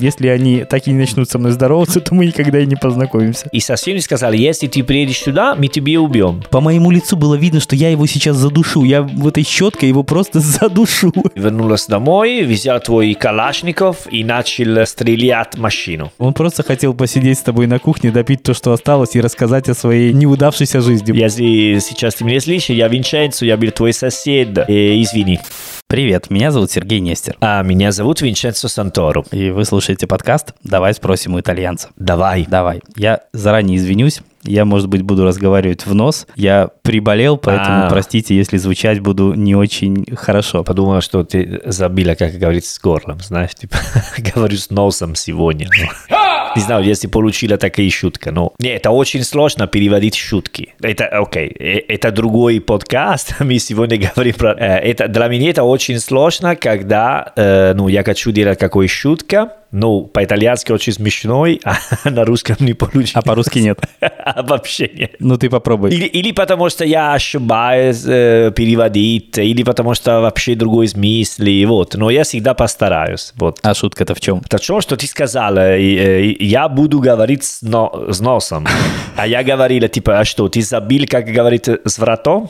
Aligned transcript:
Если 0.00 0.28
они 0.28 0.64
так 0.64 0.86
и 0.86 0.92
не 0.92 0.98
начнут 0.98 1.28
со 1.28 1.38
мной 1.38 1.52
здороваться, 1.52 2.00
то 2.00 2.14
мы 2.14 2.26
никогда 2.26 2.58
и 2.58 2.66
не 2.66 2.76
познакомимся. 2.76 3.48
И 3.52 3.60
совсем 3.60 3.94
не 3.94 4.00
сказали, 4.00 4.36
если 4.36 4.66
ты 4.66 4.82
приедешь 4.82 5.18
сюда, 5.18 5.54
мы 5.54 5.68
тебе 5.68 5.98
убьем. 5.98 6.42
По 6.50 6.60
моему 6.60 6.90
лицу 6.90 7.16
было 7.16 7.34
видно, 7.34 7.60
что 7.60 7.76
я 7.76 7.90
его 7.90 8.06
сейчас 8.06 8.36
задушу. 8.36 8.84
Я 8.84 9.02
в 9.02 9.28
этой 9.28 9.44
щеткой 9.44 9.90
его 9.90 10.02
просто 10.02 10.40
задушу. 10.40 11.12
Вернулась 11.34 11.86
домой, 11.86 12.42
взял 12.44 12.80
твой 12.80 13.12
калашников 13.14 14.06
и 14.10 14.24
начал 14.24 14.86
стрелять 14.86 15.54
в 15.54 15.60
машину. 15.60 16.12
Он 16.18 16.32
просто 16.32 16.62
хотел 16.62 16.94
посидеть 16.94 17.38
с 17.38 17.42
тобой 17.42 17.66
на 17.66 17.78
кухне, 17.78 18.10
допить 18.10 18.42
то, 18.42 18.54
что 18.54 18.72
осталось, 18.72 19.14
и 19.16 19.20
рассказать 19.20 19.68
о 19.68 19.74
своей 19.74 20.12
неудавшейся 20.12 20.80
жизни. 20.80 21.16
Если 21.16 21.78
сейчас 21.80 22.14
ты 22.14 22.24
меня 22.24 22.40
слышишь, 22.40 22.70
я 22.70 22.88
Винченцо, 22.88 23.44
я 23.44 23.56
был 23.56 23.70
твой 23.70 23.92
сосед. 23.92 24.56
Э, 24.56 25.00
извини. 25.00 25.40
Привет, 25.90 26.30
меня 26.30 26.52
зовут 26.52 26.70
Сергей 26.70 27.00
Нестер. 27.00 27.36
А 27.40 27.64
меня 27.64 27.90
зовут 27.90 28.20
Винченцо 28.20 28.68
Санторо. 28.68 29.24
И 29.32 29.50
вы 29.50 29.64
слушаете 29.64 29.89
подкаст 29.96 30.52
«Давай 30.64 30.94
спросим 30.94 31.34
у 31.34 31.40
итальянца». 31.40 31.88
Давай. 31.96 32.46
Давай. 32.48 32.80
Я 32.96 33.20
заранее 33.32 33.76
извинюсь. 33.78 34.20
Я, 34.42 34.64
может 34.64 34.88
быть, 34.88 35.02
буду 35.02 35.24
разговаривать 35.26 35.84
в 35.84 35.94
нос. 35.94 36.26
Я 36.34 36.70
приболел, 36.82 37.36
поэтому 37.36 37.84
А. 37.84 37.88
простите, 37.90 38.34
если 38.34 38.56
звучать 38.56 39.00
буду 39.00 39.34
не 39.34 39.54
очень 39.54 40.06
хорошо. 40.16 40.64
Подумала, 40.64 41.02
что 41.02 41.24
ты 41.24 41.60
забила, 41.66 42.14
как 42.14 42.32
говорится, 42.32 42.74
с 42.74 42.78
горлом, 42.80 43.20
знаешь, 43.20 43.54
типа, 43.54 43.76
говорю 44.34 44.56
с 44.56 44.70
носом 44.70 45.14
сегодня. 45.14 45.68
ну. 45.78 46.16
Не 46.56 46.62
знаю, 46.62 46.82
если 46.84 47.06
получила 47.06 47.58
такая 47.58 47.88
шутка, 47.90 48.32
но... 48.32 48.52
Не, 48.58 48.70
это 48.70 48.90
очень 48.90 49.22
сложно 49.22 49.68
переводить 49.68 50.16
шутки. 50.16 50.74
Это, 50.82 51.06
окей, 51.06 51.46
э, 51.56 51.78
это 51.86 52.10
другой 52.10 52.60
подкаст, 52.60 53.36
мы 53.40 53.58
сегодня 53.60 53.98
говорим 53.98 54.34
про... 54.34 54.54
э, 54.58 54.78
Это, 54.80 55.06
для 55.06 55.28
меня 55.28 55.50
это 55.50 55.62
очень 55.62 56.00
сложно, 56.00 56.56
когда, 56.56 57.32
э, 57.36 57.72
ну, 57.74 57.86
я 57.86 58.02
хочу 58.02 58.32
делать 58.32 58.58
какой 58.58 58.88
шутка, 58.88 59.52
ну, 59.72 60.02
по-итальянски 60.04 60.72
очень 60.72 60.92
смешной, 60.92 61.60
а 61.64 61.76
на 62.10 62.24
русском 62.24 62.56
не 62.60 62.72
получится. 62.74 63.18
А 63.18 63.22
по-русски 63.22 63.58
нет. 63.60 63.80
А 64.22 64.42
Вообще 64.42 64.88
нет. 64.94 65.16
Ну 65.18 65.36
ты 65.38 65.48
попробуй. 65.48 65.90
Или, 65.90 66.04
или 66.04 66.32
потому 66.32 66.68
что 66.70 66.84
я 66.84 67.14
ошибаюсь 67.14 68.04
э, 68.06 68.52
переводить, 68.54 69.38
или 69.38 69.62
потому 69.62 69.94
что 69.94 70.20
вообще 70.20 70.54
другой 70.54 70.88
смысл, 70.88 71.42
и 71.42 71.64
вот. 71.66 71.94
Но 71.94 72.10
я 72.10 72.22
всегда 72.22 72.54
постараюсь, 72.54 73.32
вот. 73.36 73.58
А 73.62 73.74
шутка-то 73.74 74.14
в 74.14 74.20
чем? 74.20 74.42
Это 74.44 74.58
то, 74.58 74.80
что 74.80 74.96
ты 74.96 75.06
сказал, 75.06 75.56
э, 75.56 76.34
я 76.38 76.68
буду 76.68 77.00
говорить 77.00 77.44
с, 77.44 77.62
но- 77.62 78.12
с 78.12 78.20
носом. 78.20 78.66
А 79.16 79.26
я 79.26 79.42
говорила, 79.42 79.88
типа, 79.88 80.20
а 80.20 80.24
что, 80.24 80.48
ты 80.48 80.62
забил, 80.62 81.04
как 81.08 81.26
говорит, 81.26 81.68
с 81.68 81.98
вратом? 81.98 82.48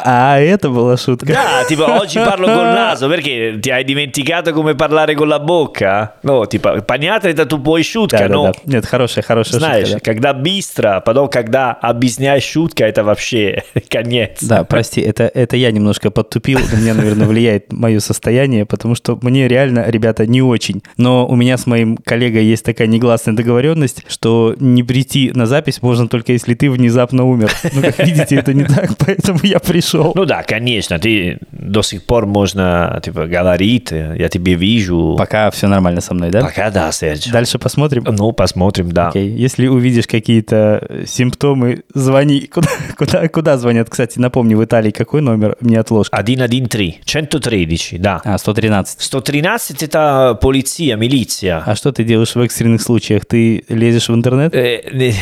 Типа, 0.00 0.10
А 0.12 0.38
это 0.38 0.68
была 0.70 0.96
шутка. 0.96 1.26
Да, 1.32 1.64
tipo 1.68 1.84
oggi 1.84 2.18
parlo 2.24 2.46
col 2.46 2.72
naso 2.72 3.08
perché 3.08 3.58
ti 3.60 3.70
hai 3.70 3.84
dimenticato 3.84 4.52
come 4.52 4.74
parlare 4.74 5.14
con 5.14 5.28
la 5.28 5.38
bocca? 5.38 6.14
Ну, 6.22 6.46
типа, 6.46 6.82
понятно, 6.82 7.28
это 7.28 7.46
тупой 7.46 7.82
шутка, 7.82 8.18
Да, 8.18 8.28
да, 8.28 8.34
но 8.34 8.44
да. 8.44 8.52
Нет, 8.64 8.86
хорошая, 8.86 9.22
хорошая 9.24 9.58
знаешь, 9.58 9.88
шутка. 9.88 10.00
да. 10.04 10.12
когда 10.12 10.32
быстро, 10.34 11.02
потом 11.04 11.28
когда 11.28 11.72
объясняешь 11.72 12.44
шутка, 12.44 12.84
это 12.84 13.04
вообще 13.04 13.62
конец. 13.88 14.38
Да, 14.42 14.64
прости, 14.64 15.00
это, 15.00 15.30
это 15.32 15.56
я 15.56 15.70
немножко 15.70 16.10
подтупил, 16.10 16.58
на 16.72 16.76
меня, 16.76 16.94
наверное, 16.94 17.26
влияет 17.26 17.72
мое 17.72 18.00
состояние, 18.00 18.64
потому 18.64 18.94
что 18.94 19.18
мне 19.22 19.48
реально, 19.48 19.84
ребята, 19.88 20.26
не 20.26 20.42
очень. 20.42 20.82
Но 20.96 21.26
у 21.26 21.36
меня 21.36 21.56
с 21.56 21.66
моим 21.66 21.96
коллегой 21.96 22.44
есть 22.44 22.64
такая 22.64 22.88
негласная 22.88 23.34
договоренность, 23.34 24.04
что 24.08 24.54
не 24.58 24.82
прийти 24.82 25.32
на 25.34 25.46
запись 25.46 25.82
можно 25.82 26.08
только 26.08 26.32
если 26.32 26.54
ты 26.54 26.70
внезапно 26.70 27.24
умер. 27.24 27.50
Ну, 27.72 27.82
как 27.82 27.98
видите, 27.98 28.36
это 28.36 28.54
не 28.54 28.64
так, 28.64 28.96
поэтому 28.98 29.40
я 29.42 29.58
пришел. 29.58 29.89
Ну 29.92 30.24
да, 30.24 30.42
конечно, 30.42 30.98
ты 30.98 31.38
до 31.52 31.82
сих 31.82 32.04
пор 32.04 32.26
можно, 32.26 33.00
типа, 33.02 33.26
говорить, 33.26 33.90
я 33.90 34.28
тебе 34.28 34.54
вижу. 34.54 35.14
Пока 35.18 35.50
все 35.50 35.66
нормально 35.66 36.00
со 36.00 36.14
мной, 36.14 36.30
да? 36.30 36.40
Пока 36.42 36.70
да, 36.70 36.92
Серж. 36.92 37.26
Дальше 37.26 37.58
посмотрим. 37.58 38.04
Ну, 38.06 38.32
посмотрим, 38.32 38.92
да. 38.92 39.08
Окей. 39.08 39.28
Если 39.30 39.66
увидишь 39.66 40.06
какие-то 40.06 41.04
симптомы, 41.06 41.82
звони. 41.94 42.46
Куда, 42.46 42.68
куда, 42.96 43.28
куда 43.28 43.58
звонят? 43.58 43.88
Кстати, 43.90 44.18
напомни, 44.18 44.54
в 44.54 44.64
Италии 44.64 44.90
какой 44.90 45.20
номер? 45.20 45.56
Мне 45.60 45.78
отложка. 45.80 46.16
113, 46.16 47.00
113, 47.04 48.00
да. 48.00 48.20
А, 48.24 48.38
113. 48.38 49.00
113 49.00 49.82
это 49.82 50.38
полиция, 50.40 50.96
милиция. 50.96 51.62
А 51.64 51.74
что 51.74 51.92
ты 51.92 52.04
делаешь 52.04 52.34
в 52.34 52.40
экстренных 52.40 52.82
случаях? 52.82 53.26
Ты 53.26 53.64
лезешь 53.68 54.08
в 54.08 54.14
интернет? 54.14 54.54
Не- 54.54 55.14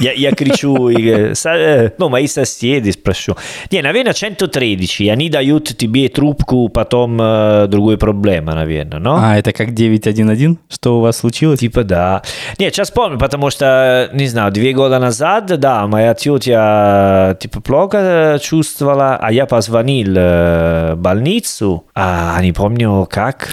Я, 0.00 0.32
кричу, 0.32 0.88
ну, 1.98 2.08
мои 2.08 2.26
соседи 2.28 2.90
спрошу. 2.90 3.36
Не, 3.78 3.82
наверное, 3.82 4.12
113, 4.12 5.08
они 5.08 5.30
дают 5.30 5.76
тебе 5.76 6.08
трубку, 6.08 6.68
потом 6.68 7.16
э, 7.22 7.68
другой 7.68 7.96
проблема, 7.96 8.56
наверное, 8.56 8.98
но? 8.98 9.20
А, 9.22 9.38
это 9.38 9.52
как 9.52 9.72
911? 9.72 10.58
Что 10.68 10.98
у 10.98 11.00
вас 11.00 11.18
случилось? 11.18 11.60
Типа 11.60 11.84
да. 11.84 12.22
Нет, 12.58 12.74
сейчас 12.74 12.90
помню, 12.90 13.20
потому 13.20 13.50
что, 13.50 14.10
не 14.12 14.26
знаю, 14.26 14.50
две 14.50 14.72
года 14.72 14.98
назад, 14.98 15.46
да, 15.60 15.86
моя 15.86 16.14
тетя 16.14 17.36
типа 17.38 17.60
плохо 17.60 18.40
чувствовала, 18.42 19.16
а 19.22 19.30
я 19.30 19.46
позвонил 19.46 20.12
в 20.12 20.94
больницу, 20.96 21.84
а 21.94 22.42
не 22.42 22.50
помню 22.50 23.06
как. 23.08 23.48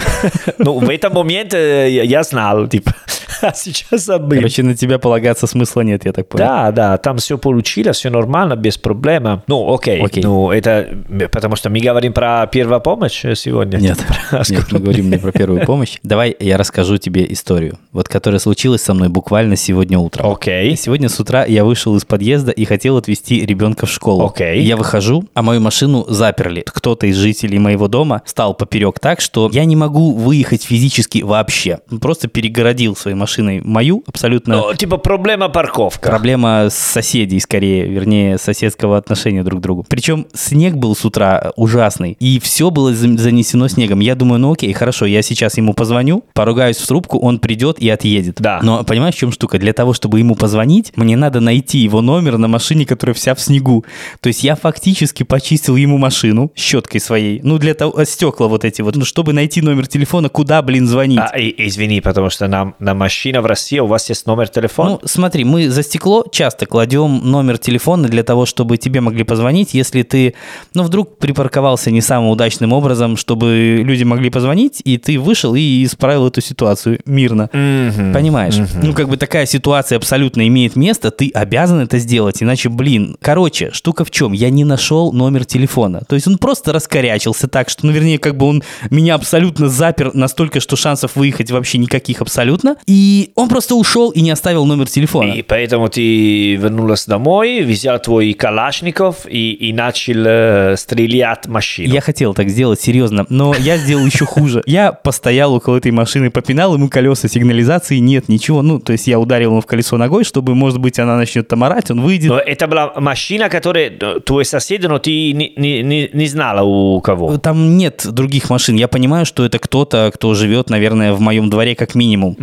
Ну, 0.58 0.80
в 0.80 0.90
этом 0.90 1.14
моменте 1.14 1.88
я 2.04 2.24
знал, 2.24 2.66
типа, 2.68 2.96
а 3.42 3.54
сейчас 3.56 4.06
забыл. 4.06 4.38
Короче, 4.38 4.64
на 4.64 4.76
тебя 4.76 5.00
полагаться 5.00 5.48
смысла 5.48 5.82
нет, 5.82 6.06
я 6.06 6.14
так 6.14 6.28
понял. 6.28 6.46
Да, 6.46 6.72
да, 6.72 6.98
там 6.98 7.18
все 7.18 7.38
получилось, 7.38 7.98
все 7.98 8.10
нормально, 8.10 8.56
без 8.56 8.78
проблем. 8.78 9.42
Ну, 9.48 9.74
окей. 9.74 10.02
Окей. 10.02 10.24
Ну, 10.24 10.52
это 10.52 10.98
потому 11.32 11.56
что 11.56 11.70
мы 11.70 11.80
говорим 11.80 12.14
про 12.14 12.48
первую 12.48 12.82
помощь 12.82 13.26
сегодня. 13.36 13.78
Нет, 13.78 14.00
Про 14.30 14.44
нет, 14.50 14.66
мы 14.72 14.80
говорим 14.80 15.10
не 15.10 15.18
про 15.18 15.32
первую 15.32 15.66
помощь. 15.66 15.98
Давай 16.04 16.36
я 16.40 16.58
расскажу 16.58 16.98
тебе 16.98 17.26
историю, 17.32 17.78
вот 17.92 18.08
которая 18.08 18.40
случилась 18.40 18.82
со 18.82 18.94
мной 18.94 19.10
буквально 19.10 19.56
сегодня 19.56 20.00
утром. 20.00 20.32
Окей. 20.32 20.76
Сегодня 20.76 21.10
с 21.10 21.20
утра 21.20 21.46
я 21.46 21.64
вышел 21.64 21.96
из 21.96 22.06
подъезда 22.06 22.52
и 22.52 22.66
хотел 22.66 22.98
отвезти 22.98 23.46
ребенка 23.46 23.86
в 23.86 23.92
школу. 23.92 24.26
Окей. 24.26 24.62
Я 24.62 24.78
выхожу, 24.78 25.26
а 25.34 25.42
мою 25.42 25.62
машину 25.62 26.06
заперли. 26.08 26.64
Кто-то 26.66 27.08
из 27.08 27.18
жителей 27.18 27.60
моего 27.60 27.88
дома 27.88 28.22
стал 28.26 28.54
поперек 28.54 29.00
так, 29.00 29.22
что 29.22 29.50
я 29.52 29.66
не 29.66 29.76
могу 29.76 30.14
выехать 30.14 30.64
физически 30.64 31.22
вообще. 31.22 31.80
Просто 32.02 32.28
перегородил 32.28 32.96
своей 32.96 33.16
машиной 33.16 33.25
мою 33.64 34.04
абсолютно. 34.08 34.56
Ну, 34.58 34.74
типа 34.74 34.98
проблема 34.98 35.50
парковка. 35.50 36.10
Проблема 36.10 36.68
соседей, 36.70 37.40
скорее, 37.40 37.88
вернее, 37.88 38.38
соседского 38.38 38.98
отношения 38.98 39.44
друг 39.44 39.60
к 39.60 39.64
другу. 39.64 39.86
Причем 39.88 40.28
снег 40.34 40.76
был 40.76 40.96
с 40.96 41.06
утра 41.06 41.52
ужасный, 41.56 42.16
и 42.20 42.40
все 42.40 42.70
было 42.72 42.94
за- 42.94 43.18
занесено 43.18 43.68
снегом. 43.68 44.00
Я 44.00 44.16
думаю, 44.16 44.40
ну 44.40 44.54
окей, 44.54 44.72
хорошо, 44.74 45.06
я 45.06 45.22
сейчас 45.22 45.58
ему 45.58 45.74
позвоню, 45.74 46.24
поругаюсь 46.34 46.78
в 46.78 46.88
трубку, 46.88 47.20
он 47.20 47.40
придет 47.40 47.80
и 47.80 47.90
отъедет. 47.90 48.36
Да. 48.40 48.60
Но 48.62 48.84
понимаешь, 48.84 49.16
в 49.16 49.18
чем 49.18 49.32
штука? 49.32 49.58
Для 49.58 49.74
того, 49.74 49.94
чтобы 49.94 50.20
ему 50.20 50.36
позвонить, 50.36 50.92
мне 50.96 51.18
надо 51.18 51.40
найти 51.40 51.80
его 51.80 52.02
номер 52.02 52.38
на 52.38 52.48
машине, 52.48 52.86
которая 52.86 53.14
вся 53.14 53.34
в 53.36 53.42
снегу. 53.42 53.86
То 54.22 54.28
есть 54.28 54.44
я 54.44 54.56
фактически 54.56 55.24
почистил 55.24 55.76
ему 55.76 55.98
машину 55.98 56.52
щеткой 56.56 57.02
своей, 57.02 57.40
ну 57.44 57.58
для 57.58 57.74
того, 57.74 58.04
стекла 58.06 58.48
вот 58.48 58.66
эти 58.66 58.82
вот, 58.82 58.96
ну 58.96 59.06
чтобы 59.06 59.34
найти 59.34 59.62
номер 59.62 59.88
телефона, 59.88 60.30
куда, 60.30 60.62
блин, 60.62 60.88
звонить. 60.88 61.20
А, 61.20 61.38
и- 61.38 61.54
извини, 61.68 62.02
потому 62.02 62.30
что 62.30 62.48
на, 62.48 62.74
на 62.80 62.94
машине 62.94 63.15
в 63.24 63.46
России 63.46 63.80
у 63.80 63.86
вас 63.88 64.10
есть 64.10 64.26
номер 64.28 64.50
телефона? 64.50 64.92
Ну, 64.92 65.02
смотри, 65.06 65.44
мы 65.44 65.70
за 65.70 65.84
стекло 65.84 66.26
часто 66.32 66.66
кладем 66.66 67.22
номер 67.24 67.58
телефона 67.58 68.08
для 68.08 68.24
того, 68.24 68.46
чтобы 68.46 68.78
тебе 68.78 69.02
могли 69.02 69.24
позвонить, 69.24 69.74
если 69.74 70.04
ты, 70.04 70.34
ну, 70.74 70.84
вдруг 70.84 71.18
припарковался 71.18 71.92
не 71.92 72.02
самым 72.02 72.30
удачным 72.30 72.74
образом, 72.74 73.18
чтобы 73.18 73.82
люди 73.84 74.04
могли 74.04 74.30
позвонить, 74.30 74.82
и 74.84 74.98
ты 74.98 75.20
вышел 75.20 75.56
и 75.56 75.84
исправил 75.84 76.28
эту 76.28 76.42
ситуацию 76.42 77.00
мирно. 77.06 77.50
Мгм. 77.54 78.14
Понимаешь? 78.14 78.56
Ну, 78.82 78.94
как 78.94 79.10
бы 79.10 79.18
такая 79.18 79.46
ситуация 79.46 79.98
абсолютно 79.98 80.48
имеет 80.48 80.76
место, 80.76 81.12
ты 81.12 81.32
обязан 81.34 81.80
это 81.80 81.98
сделать, 82.00 82.42
иначе, 82.44 82.70
блин. 82.70 83.18
Короче, 83.22 83.72
штука 83.72 84.06
в 84.06 84.12
чем? 84.12 84.34
Я 84.34 84.50
не 84.50 84.64
нашел 84.64 85.12
номер 85.14 85.46
телефона. 85.46 86.02
То 86.08 86.16
есть 86.16 86.28
он 86.28 86.38
просто 86.38 86.74
раскорячился 86.74 87.48
так, 87.48 87.70
что, 87.70 87.86
ну, 87.86 87.92
вернее, 87.92 88.20
как 88.20 88.38
бы 88.38 88.48
он 88.48 88.64
меня 88.90 89.16
абсолютно 89.16 89.70
запер 89.70 90.14
настолько, 90.14 90.60
что 90.60 90.76
шансов 90.76 91.16
выехать 91.16 91.52
вообще 91.52 91.78
никаких 91.78 92.22
абсолютно. 92.22 92.76
И 92.86 93.05
он 93.36 93.50
просто 93.50 93.76
ушел 93.76 94.12
и 94.12 94.22
не 94.22 94.32
оставил 94.32 94.66
номер 94.66 94.88
телефона. 94.88 95.32
И 95.32 95.42
поэтому 95.42 95.90
ты 95.90 96.56
вернулась 96.56 97.06
домой, 97.06 97.62
взял 97.62 98.00
твой 98.00 98.34
калашников 98.34 99.26
и, 99.28 99.54
и 99.54 99.74
начал 99.74 100.24
э, 100.26 100.76
стрелять 100.78 101.48
машину. 101.48 101.94
Я 101.94 102.02
хотел 102.02 102.34
так 102.34 102.50
сделать, 102.50 102.82
серьезно, 102.82 103.26
но 103.30 103.56
я 103.56 103.78
сделал 103.78 104.06
еще 104.06 104.26
хуже. 104.26 104.62
Я 104.66 104.92
постоял 104.92 105.54
около 105.54 105.78
этой 105.78 105.92
машины, 105.92 106.30
попинал 106.30 106.76
ему 106.76 106.90
колеса 106.90 107.28
сигнализации, 107.28 107.98
нет, 107.98 108.30
ничего. 108.30 108.62
Ну, 108.62 108.80
то 108.80 108.94
есть 108.94 109.08
я 109.08 109.20
ударил 109.20 109.52
ему 109.52 109.62
в 109.62 109.66
колесо 109.66 109.98
ногой, 109.98 110.24
чтобы, 110.24 110.56
может 110.56 110.80
быть, 110.80 111.00
она 111.00 111.18
начнет 111.18 111.48
там 111.48 111.64
орать, 111.64 111.92
он 111.92 112.02
выйдет. 112.02 112.30
Но 112.30 112.40
это 112.40 112.68
была 112.68 112.94
машина, 112.96 113.50
которая 113.50 113.92
э, 114.00 114.20
твой 114.26 114.46
сосед, 114.46 114.84
но 114.84 115.00
ты 115.00 115.32
не, 115.34 115.54
не, 115.56 115.82
не, 115.84 116.10
не 116.12 116.28
знала 116.28 116.62
у 116.62 117.02
кого. 117.02 117.38
Там 117.38 117.78
нет 117.78 118.06
других 118.06 118.50
машин. 118.50 118.76
Я 118.76 118.88
понимаю, 118.88 119.26
что 119.26 119.46
это 119.46 119.60
кто-то, 119.60 120.12
кто 120.14 120.34
живет, 120.34 120.70
наверное, 120.70 121.14
в 121.14 121.20
моем 121.20 121.50
дворе 121.50 121.76
как 121.76 121.96
минимум. 121.96 122.36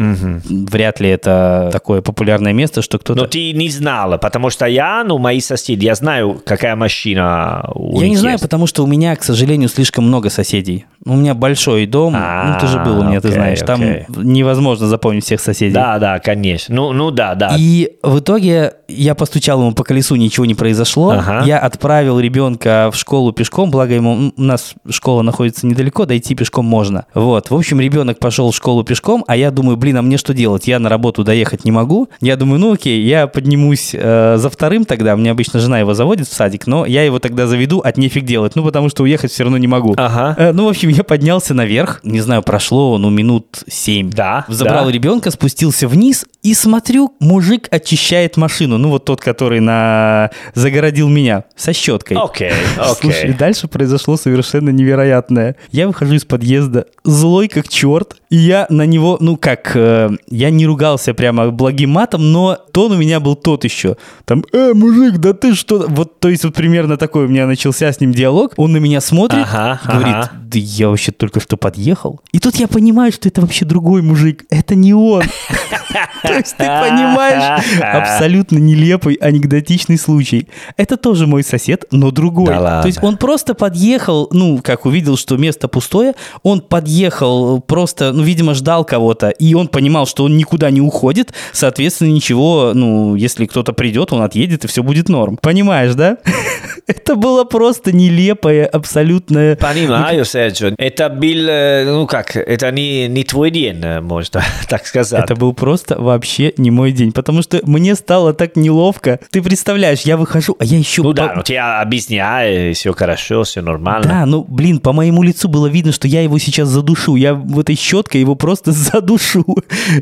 Вряд 0.70 1.00
ли 1.00 1.08
это 1.08 1.70
такое 1.72 2.02
популярное 2.02 2.52
место, 2.52 2.82
что 2.82 2.99
кто-то... 2.99 3.20
Но 3.20 3.26
ты 3.26 3.52
не 3.52 3.69
знала, 3.69 4.19
потому 4.19 4.50
что 4.50 4.66
я, 4.66 5.04
ну, 5.04 5.19
мои 5.19 5.40
соседи, 5.40 5.84
я 5.84 5.94
знаю, 5.94 6.40
какая 6.44 6.76
машина 6.76 7.70
у 7.75 8.00
Я 8.00 8.08
не 8.08 8.16
знаю, 8.16 8.34
есть. 8.34 8.43
потому 8.43 8.66
что 8.66 8.84
у 8.84 8.87
меня, 8.87 9.14
к 9.16 9.22
сожалению, 9.22 9.69
слишком 9.69 10.04
много 10.04 10.31
соседей. 10.31 10.87
У 11.04 11.14
меня 11.14 11.34
большой 11.34 11.87
дом, 11.87 12.12
ну 12.12 12.54
ты 12.60 12.66
же 12.66 12.78
был 12.78 13.00
у 13.00 13.04
меня, 13.04 13.20
ты 13.20 13.28
окей, 13.28 13.34
знаешь, 13.34 13.60
там 13.60 13.81
окей. 13.81 14.04
невозможно 14.16 14.87
запомнить 14.87 15.25
всех 15.25 15.40
соседей. 15.40 15.75
Да, 15.75 15.99
да, 15.99 16.19
конечно. 16.19 16.75
Ну, 16.75 16.93
ну 16.93 17.10
да, 17.10 17.34
да. 17.34 17.56
И 17.58 17.96
в 18.02 18.20
итоге 18.20 18.75
я 18.88 19.14
постучал 19.14 19.60
ему 19.60 19.72
по 19.72 19.84
колесу, 19.84 20.14
ничего 20.16 20.46
не 20.46 20.55
произошло. 20.55 21.10
Ага. 21.10 21.43
Я 21.44 21.58
отправил 21.58 22.20
ребенка 22.20 22.90
в 22.93 22.96
школу 22.96 23.32
пешком, 23.32 23.70
благо 23.70 23.94
ему 23.94 24.32
у 24.37 24.43
нас 24.43 24.75
школа 24.90 25.22
находится 25.22 25.66
недалеко, 25.66 26.06
дойти 26.06 26.34
пешком 26.34 26.66
можно. 26.66 27.06
Вот, 27.14 27.50
в 27.50 27.55
общем, 27.55 27.81
ребенок 27.81 28.19
пошел 28.19 28.50
в 28.50 28.56
школу 28.56 28.84
пешком, 28.84 29.25
а 29.26 29.37
я 29.37 29.50
думаю, 29.50 29.76
блин, 29.76 29.96
а 29.96 30.02
мне 30.02 30.19
что 30.19 30.34
делать? 30.34 30.42
Я 30.67 30.79
на 30.79 30.89
работу 30.89 31.25
доехать 31.25 31.65
не 31.65 31.71
могу. 31.73 32.09
Я 32.21 32.37
думаю, 32.37 32.59
ну 32.61 32.73
окей, 32.73 33.03
я 33.03 33.27
поднимусь 33.27 33.91
э, 33.94 34.37
за 34.39 34.50
вторым 34.50 34.85
тогда. 34.85 35.17
Мне 35.17 35.31
обычно 35.31 35.61
жена 35.61 35.79
его 35.79 35.94
заводит 35.94 36.29
в 36.29 36.33
садик, 36.33 36.67
но 36.67 36.85
я 36.87 37.03
его 37.05 37.19
тогда 37.19 37.47
заведу, 37.47 37.79
от 37.81 37.97
нефиг 37.97 38.25
делать. 38.25 38.56
Ну, 38.56 38.65
потому 38.65 38.89
что 38.89 39.03
уехать 39.03 39.31
все 39.33 39.44
равно 39.44 39.59
не 39.59 39.67
могу. 39.69 39.94
Ага. 39.97 40.35
Э, 40.39 40.53
Ну, 40.53 40.65
в 40.67 40.69
общем, 40.69 40.89
я 40.89 41.05
поднялся 41.05 41.55
наверх. 41.55 42.00
Не 42.03 42.21
знаю, 42.21 42.43
прошло, 42.43 42.99
ну, 42.99 43.11
минут 43.11 43.62
семь. 43.69 44.11
Да, 44.11 44.44
Забрал 44.49 44.87
да. 44.87 44.93
ребенка, 44.93 45.31
спустился 45.31 45.89
вниз 45.89 46.27
и 46.43 46.55
смотрю, 46.55 47.15
мужик 47.21 47.69
очищает 47.71 48.37
машину. 48.37 48.79
Ну, 48.79 48.91
вот 48.91 49.05
тот, 49.05 49.21
который 49.21 49.61
на... 49.61 50.31
загородил 50.55 51.09
меня 51.09 51.44
со 51.56 51.73
щеткой. 51.73 52.17
Окей, 52.23 52.53
Слушай, 53.00 53.21
и 53.21 53.25
окей. 53.25 53.35
дальше 53.35 53.69
произошло 53.69 54.17
совершенно 54.17 54.71
невероятное. 54.71 55.56
Я 55.71 55.87
выхожу 55.87 56.15
из 56.15 56.25
подъезда, 56.25 56.87
злой 57.05 57.49
как 57.49 57.69
черт, 57.69 58.17
и 58.31 58.37
я 58.37 58.67
на 58.69 58.87
него, 58.87 59.17
ну 59.21 59.37
как, 59.37 59.73
э, 59.75 60.11
я 60.32 60.50
не 60.50 60.67
ругался 60.67 61.12
прямо 61.14 61.50
благим 61.50 61.90
матом, 61.90 62.32
но 62.32 62.56
тон 62.73 62.93
у 62.93 62.96
меня 62.96 63.20
был 63.20 63.37
тот 63.37 63.64
еще. 63.64 63.96
Там, 64.25 64.44
э, 64.52 64.73
мужик, 64.73 65.19
да 65.19 65.34
ты 65.34 65.55
что? 65.55 65.84
Вот, 65.88 66.20
то 66.20 66.29
есть 66.29 66.44
вот 66.44 66.55
примерно 66.55 66.96
такой 66.96 67.26
у 67.26 67.29
меня 67.29 67.46
начался 67.46 67.93
с 67.93 68.00
ним 68.00 68.12
диалог. 68.12 68.55
Он 68.56 68.73
на 68.73 68.79
меня 68.79 69.00
смотрит, 69.00 69.46
Ага, 69.46 69.81
говорит, 69.84 70.14
ага. 70.14 70.31
да 70.32 70.58
я 70.58 70.88
вообще 70.88 71.12
только 71.12 71.40
что 71.40 71.56
подъехал. 71.56 72.20
И 72.32 72.38
тут 72.38 72.56
я 72.56 72.67
понимаю, 72.67 73.12
что 73.12 73.29
это 73.29 73.43
вообще 73.43 73.64
другой 73.67 74.00
мужик, 74.02 74.44
это 74.49 74.75
не 74.75 74.94
он. 74.94 75.23
То 76.28 76.34
есть 76.34 76.56
ты 76.56 76.64
понимаешь, 76.64 77.62
абсолютно 77.80 78.58
нелепый 78.58 79.14
анекдотичный 79.14 79.98
случай. 79.98 80.48
Это 80.76 80.96
тоже 80.96 81.26
мой 81.26 81.42
сосед, 81.42 81.84
но 81.90 82.10
другой. 82.10 82.46
То 82.46 82.82
есть 82.86 83.02
он 83.02 83.16
просто 83.16 83.54
подъехал, 83.54 84.28
ну, 84.32 84.60
как 84.62 84.86
увидел, 84.86 85.16
что 85.16 85.36
место 85.36 85.69
пустое, 85.69 86.14
он 86.42 86.60
подъехал 86.60 87.60
просто, 87.60 88.12
ну, 88.12 88.22
видимо, 88.22 88.54
ждал 88.54 88.84
кого-то, 88.84 89.30
и 89.30 89.54
он 89.54 89.69
понимал, 89.69 90.06
что 90.06 90.24
он 90.24 90.36
никуда 90.36 90.70
не 90.70 90.80
уходит, 90.80 91.32
соответственно, 91.52 92.10
ничего, 92.10 92.72
ну, 92.74 93.16
если 93.16 93.46
кто-то 93.46 93.72
придет, 93.72 94.12
он 94.12 94.22
отъедет, 94.22 94.64
и 94.64 94.69
все 94.69 94.82
будет 94.82 95.08
норм. 95.08 95.38
Понимаешь, 95.40 95.94
да? 95.94 96.19
Это 96.86 97.14
было 97.14 97.44
просто 97.44 97.92
нелепое, 97.92 98.66
абсолютное... 98.66 99.56
Понимаю, 99.56 100.24
Серджо. 100.24 100.74
Это 100.78 101.08
был, 101.08 101.48
э, 101.48 101.84
ну 101.86 102.06
как, 102.06 102.36
это 102.36 102.70
не, 102.70 103.08
не 103.08 103.24
твой 103.24 103.50
день, 103.50 103.80
э, 103.82 104.00
можно 104.00 104.42
так 104.69 104.86
сказать. 104.86 105.24
Это 105.24 105.34
был 105.36 105.52
просто 105.54 105.96
вообще 106.12 106.53
не 106.56 106.70
мой 106.70 106.93
день, 106.93 107.12
потому 107.12 107.43
что 107.43 107.61
мне 107.64 107.94
стало 107.94 108.32
так 108.35 108.56
неловко. 108.56 109.19
Ты 109.31 109.43
представляешь, 109.43 110.00
я 110.03 110.17
выхожу, 110.17 110.56
а 110.59 110.64
я 110.64 110.79
еще... 110.79 111.03
Ну 111.03 111.11
по- 111.11 111.14
да, 111.17 111.32
ну 111.37 111.43
тебя 111.43 111.81
объясняю, 111.81 112.75
все 112.75 112.93
хорошо, 112.93 113.43
все 113.44 113.61
нормально. 113.62 114.06
Да, 114.09 114.26
ну, 114.26 114.44
блин, 114.49 114.79
по 114.81 114.93
моему 114.93 115.23
лицу 115.23 115.49
было 115.49 115.67
видно, 115.67 115.93
что 115.93 116.09
я 116.09 116.23
его 116.23 116.38
сейчас 116.38 116.69
задушу. 116.69 117.17
Я 117.17 117.35
в 117.35 117.59
этой 117.59 117.75
щеткой 117.76 118.20
его 118.20 118.35
просто 118.35 118.73
задушу. 118.73 119.44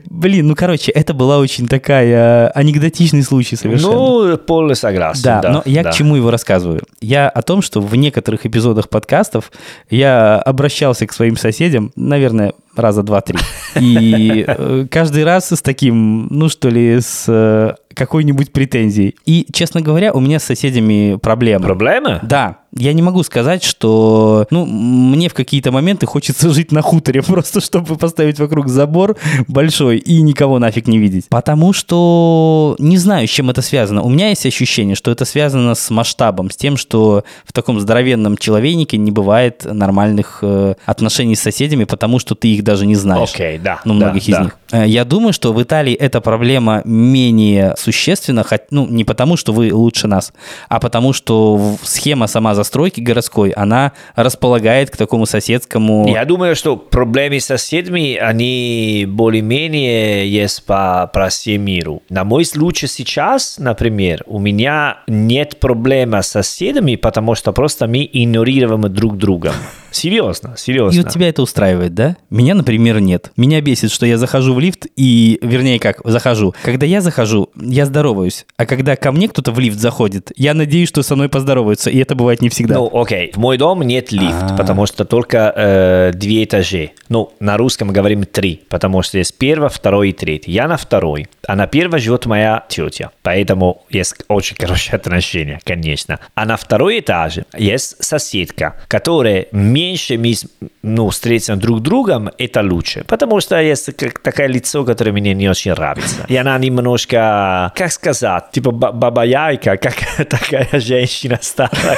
Блин, 0.06 0.48
ну, 0.48 0.54
короче, 0.54 0.90
это 0.92 1.14
была 1.14 1.38
очень 1.38 1.68
такая 1.68 2.48
э, 2.48 2.50
анекдотичный 2.54 3.22
случай 3.22 3.56
совершенно. 3.56 3.92
Ну, 3.92 4.38
полный 4.38 4.76
согласен. 4.76 5.22
Да, 5.22 5.40
Да, 5.40 5.50
но 5.50 5.62
я 5.64 5.82
да. 5.82 5.90
к 5.90 5.94
чему 5.94 6.16
его 6.16 6.30
рассказываю? 6.30 6.82
Я 7.00 7.28
о 7.28 7.42
том, 7.42 7.62
что 7.62 7.80
в 7.80 7.94
некоторых 7.96 8.46
эпизодах 8.46 8.88
подкастов 8.88 9.50
я 9.88 10.36
обращался 10.40 11.06
к 11.06 11.12
своим 11.12 11.36
соседям, 11.36 11.92
наверное, 11.96 12.52
раза 12.74 13.02
два-три. 13.02 13.38
И 13.76 14.44
э, 14.46 14.86
каждый 14.90 15.24
раз 15.24 15.52
с 15.52 15.62
таким, 15.62 16.26
ну 16.30 16.48
что 16.48 16.68
ли, 16.68 17.00
с 17.00 17.24
э, 17.28 17.74
какой-нибудь 17.94 18.52
претензией. 18.52 19.16
И, 19.26 19.46
честно 19.52 19.80
говоря, 19.80 20.12
у 20.12 20.20
меня 20.20 20.38
с 20.38 20.44
соседями 20.44 21.16
проблемы. 21.16 21.64
Проблема? 21.64 22.20
Да, 22.22 22.58
я 22.76 22.92
не 22.92 23.02
могу 23.02 23.22
сказать, 23.22 23.64
что 23.64 24.46
ну, 24.50 24.64
мне 24.64 25.28
в 25.28 25.34
какие-то 25.34 25.72
моменты 25.72 26.06
хочется 26.06 26.50
жить 26.54 26.72
на 26.72 26.82
хуторе, 26.82 27.22
просто 27.22 27.60
чтобы 27.60 27.96
поставить 27.96 28.38
вокруг 28.38 28.68
забор 28.68 29.16
большой 29.48 29.98
и 29.98 30.22
никого 30.22 30.58
нафиг 30.58 30.86
не 30.86 30.98
видеть. 30.98 31.26
Потому 31.28 31.72
что 31.72 32.76
не 32.78 32.96
знаю, 32.98 33.26
с 33.26 33.30
чем 33.30 33.50
это 33.50 33.62
связано. 33.62 34.02
У 34.02 34.08
меня 34.08 34.28
есть 34.28 34.46
ощущение, 34.46 34.94
что 34.94 35.10
это 35.10 35.24
связано 35.24 35.74
с 35.74 35.90
масштабом, 35.90 36.50
с 36.50 36.56
тем, 36.56 36.76
что 36.76 37.24
в 37.44 37.52
таком 37.52 37.80
здоровенном 37.80 38.36
человейнике 38.36 38.96
не 38.96 39.10
бывает 39.10 39.64
нормальных 39.64 40.38
э, 40.42 40.74
отношений 40.86 41.34
с 41.34 41.40
соседями, 41.40 41.84
потому 41.84 42.18
что 42.18 42.34
ты 42.34 42.48
их 42.48 42.62
даже 42.62 42.86
не 42.86 42.94
знаешь. 42.94 43.30
Окей, 43.34 43.58
да. 43.58 43.80
Ну, 43.84 43.94
да, 43.98 44.06
многих 44.06 44.28
из 44.28 44.34
да. 44.34 44.42
них. 44.44 44.58
Э, 44.70 44.86
Я 44.86 45.04
думаю, 45.04 45.32
что 45.32 45.52
в 45.52 45.62
Италии 45.62 45.94
эта 45.94 46.20
проблема 46.20 46.82
менее 46.84 47.74
существенна, 47.76 48.44
хоть- 48.44 48.70
ну, 48.70 48.86
не 48.86 49.04
потому, 49.04 49.36
что 49.36 49.52
вы 49.52 49.72
лучше 49.74 50.06
нас, 50.06 50.32
а 50.68 50.78
потому, 50.78 51.12
что 51.12 51.76
схема 51.82 52.26
сама 52.26 52.54
застройки 52.60 53.00
городской, 53.00 53.50
она 53.50 53.92
располагает 54.14 54.90
к 54.90 54.96
такому 54.96 55.26
соседскому... 55.26 56.06
Я 56.08 56.24
думаю, 56.24 56.54
что 56.54 56.76
проблемы 56.76 57.40
с 57.40 57.46
соседями, 57.46 58.16
они 58.16 59.06
более-менее 59.08 60.30
есть 60.30 60.64
по, 60.66 61.10
по 61.12 61.28
всему 61.28 61.64
миру. 61.64 62.02
На 62.10 62.24
мой 62.24 62.44
случай 62.44 62.86
сейчас, 62.86 63.58
например, 63.58 64.24
у 64.26 64.38
меня 64.38 64.98
нет 65.06 65.58
проблемы 65.58 66.22
с 66.22 66.28
соседями, 66.28 66.96
потому 66.96 67.34
что 67.34 67.52
просто 67.52 67.86
мы 67.86 68.08
игнорируем 68.12 68.82
друг 68.92 69.16
друга. 69.16 69.52
Серьезно, 69.90 70.54
серьезно. 70.56 70.98
И 70.98 71.02
вот 71.02 71.12
тебя 71.12 71.28
это 71.28 71.42
устраивает, 71.42 71.94
да? 71.94 72.16
Меня, 72.30 72.54
например, 72.54 73.00
нет. 73.00 73.32
Меня 73.36 73.60
бесит, 73.60 73.90
что 73.90 74.06
я 74.06 74.18
захожу 74.18 74.54
в 74.54 74.60
лифт 74.60 74.86
и, 74.96 75.38
вернее, 75.42 75.78
как, 75.78 76.00
захожу. 76.04 76.54
Когда 76.62 76.86
я 76.86 77.00
захожу, 77.00 77.50
я 77.56 77.86
здороваюсь. 77.86 78.46
А 78.56 78.66
когда 78.66 78.96
ко 78.96 79.12
мне 79.12 79.28
кто-то 79.28 79.52
в 79.52 79.58
лифт 79.58 79.78
заходит, 79.78 80.32
я 80.36 80.54
надеюсь, 80.54 80.88
что 80.88 81.02
со 81.02 81.16
мной 81.16 81.28
поздороваются. 81.28 81.90
И 81.90 81.98
это 81.98 82.14
бывает 82.14 82.40
не 82.42 82.48
всегда. 82.48 82.74
Ну, 82.76 82.90
окей. 82.92 83.32
В 83.34 83.38
мой 83.38 83.58
дом 83.58 83.82
нет 83.82 84.12
лифт, 84.12 84.50
А. 84.50 84.56
потому 84.56 84.86
что 84.86 85.04
только 85.04 85.52
э, 85.54 86.12
две 86.14 86.44
этажи. 86.44 86.92
Ну, 87.08 87.32
на 87.40 87.56
русском 87.56 87.88
мы 87.88 87.94
говорим 87.94 88.24
три, 88.24 88.62
потому 88.68 89.02
что 89.02 89.18
есть 89.18 89.36
первый, 89.38 89.68
второй 89.70 90.10
и 90.10 90.12
третий. 90.12 90.52
Я 90.52 90.68
на 90.68 90.76
второй, 90.76 91.28
а 91.46 91.56
на 91.56 91.66
первой 91.66 91.98
живет 92.00 92.26
моя 92.26 92.64
тетя. 92.68 93.10
Поэтому 93.22 93.82
есть 93.90 94.14
очень 94.28 94.56
хорошие 94.56 94.96
отношения, 94.96 95.60
конечно. 95.64 96.20
А 96.34 96.44
на 96.46 96.56
второй 96.56 97.00
этаже 97.00 97.44
есть 97.56 98.02
соседка, 98.02 98.76
которая 98.88 99.46
меньше 99.80 100.18
мы 100.18 100.28
с- 100.32 100.46
ну, 100.82 101.08
встретим 101.08 101.58
друг 101.58 101.80
другом, 101.80 102.30
это 102.38 102.62
лучше. 102.62 103.04
Потому 103.06 103.40
что 103.40 103.60
есть 103.60 103.96
как- 103.96 104.18
такое 104.18 104.48
лицо, 104.48 104.84
которое 104.84 105.12
мне 105.12 105.34
не 105.34 105.48
очень 105.50 105.72
нравится. 105.72 106.26
И 106.28 106.36
она 106.36 106.58
немножко, 106.58 107.72
как 107.76 107.92
сказать, 107.92 108.44
типа 108.52 108.70
ба- 108.70 108.92
баба-яйка, 108.92 109.76
как 109.76 109.94
такая 110.28 110.68
женщина 110.80 111.38
старая. 111.42 111.96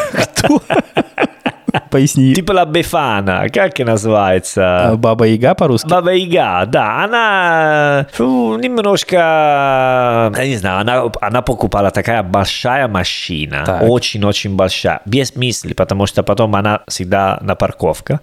Поясни. 1.91 2.35
Типа 2.35 2.52
la 2.52 2.64
Befana, 2.71 3.49
как 3.49 3.81
и 3.81 3.85
называется? 3.85 4.95
Баба 4.97 5.25
Яга 5.26 5.55
по-русски? 5.55 5.88
Баба 5.88 6.12
Яга, 6.12 6.67
да, 6.67 7.05
она 7.05 8.07
фу, 8.12 8.57
немножко, 8.59 9.17
я 10.37 10.47
не 10.47 10.57
знаю, 10.57 10.81
она, 10.81 11.11
она 11.21 11.43
покупала 11.43 11.91
такая 11.91 12.23
большая 12.23 12.88
машина, 12.88 13.62
Так. 13.67 13.83
очень-очень 13.83 14.55
большая, 14.57 15.00
без 15.07 15.35
мысли, 15.37 15.73
потому 15.73 16.07
что 16.07 16.23
потом 16.23 16.55
она 16.57 16.81
всегда 16.88 17.38
на 17.43 17.55
парковке. 17.55 18.21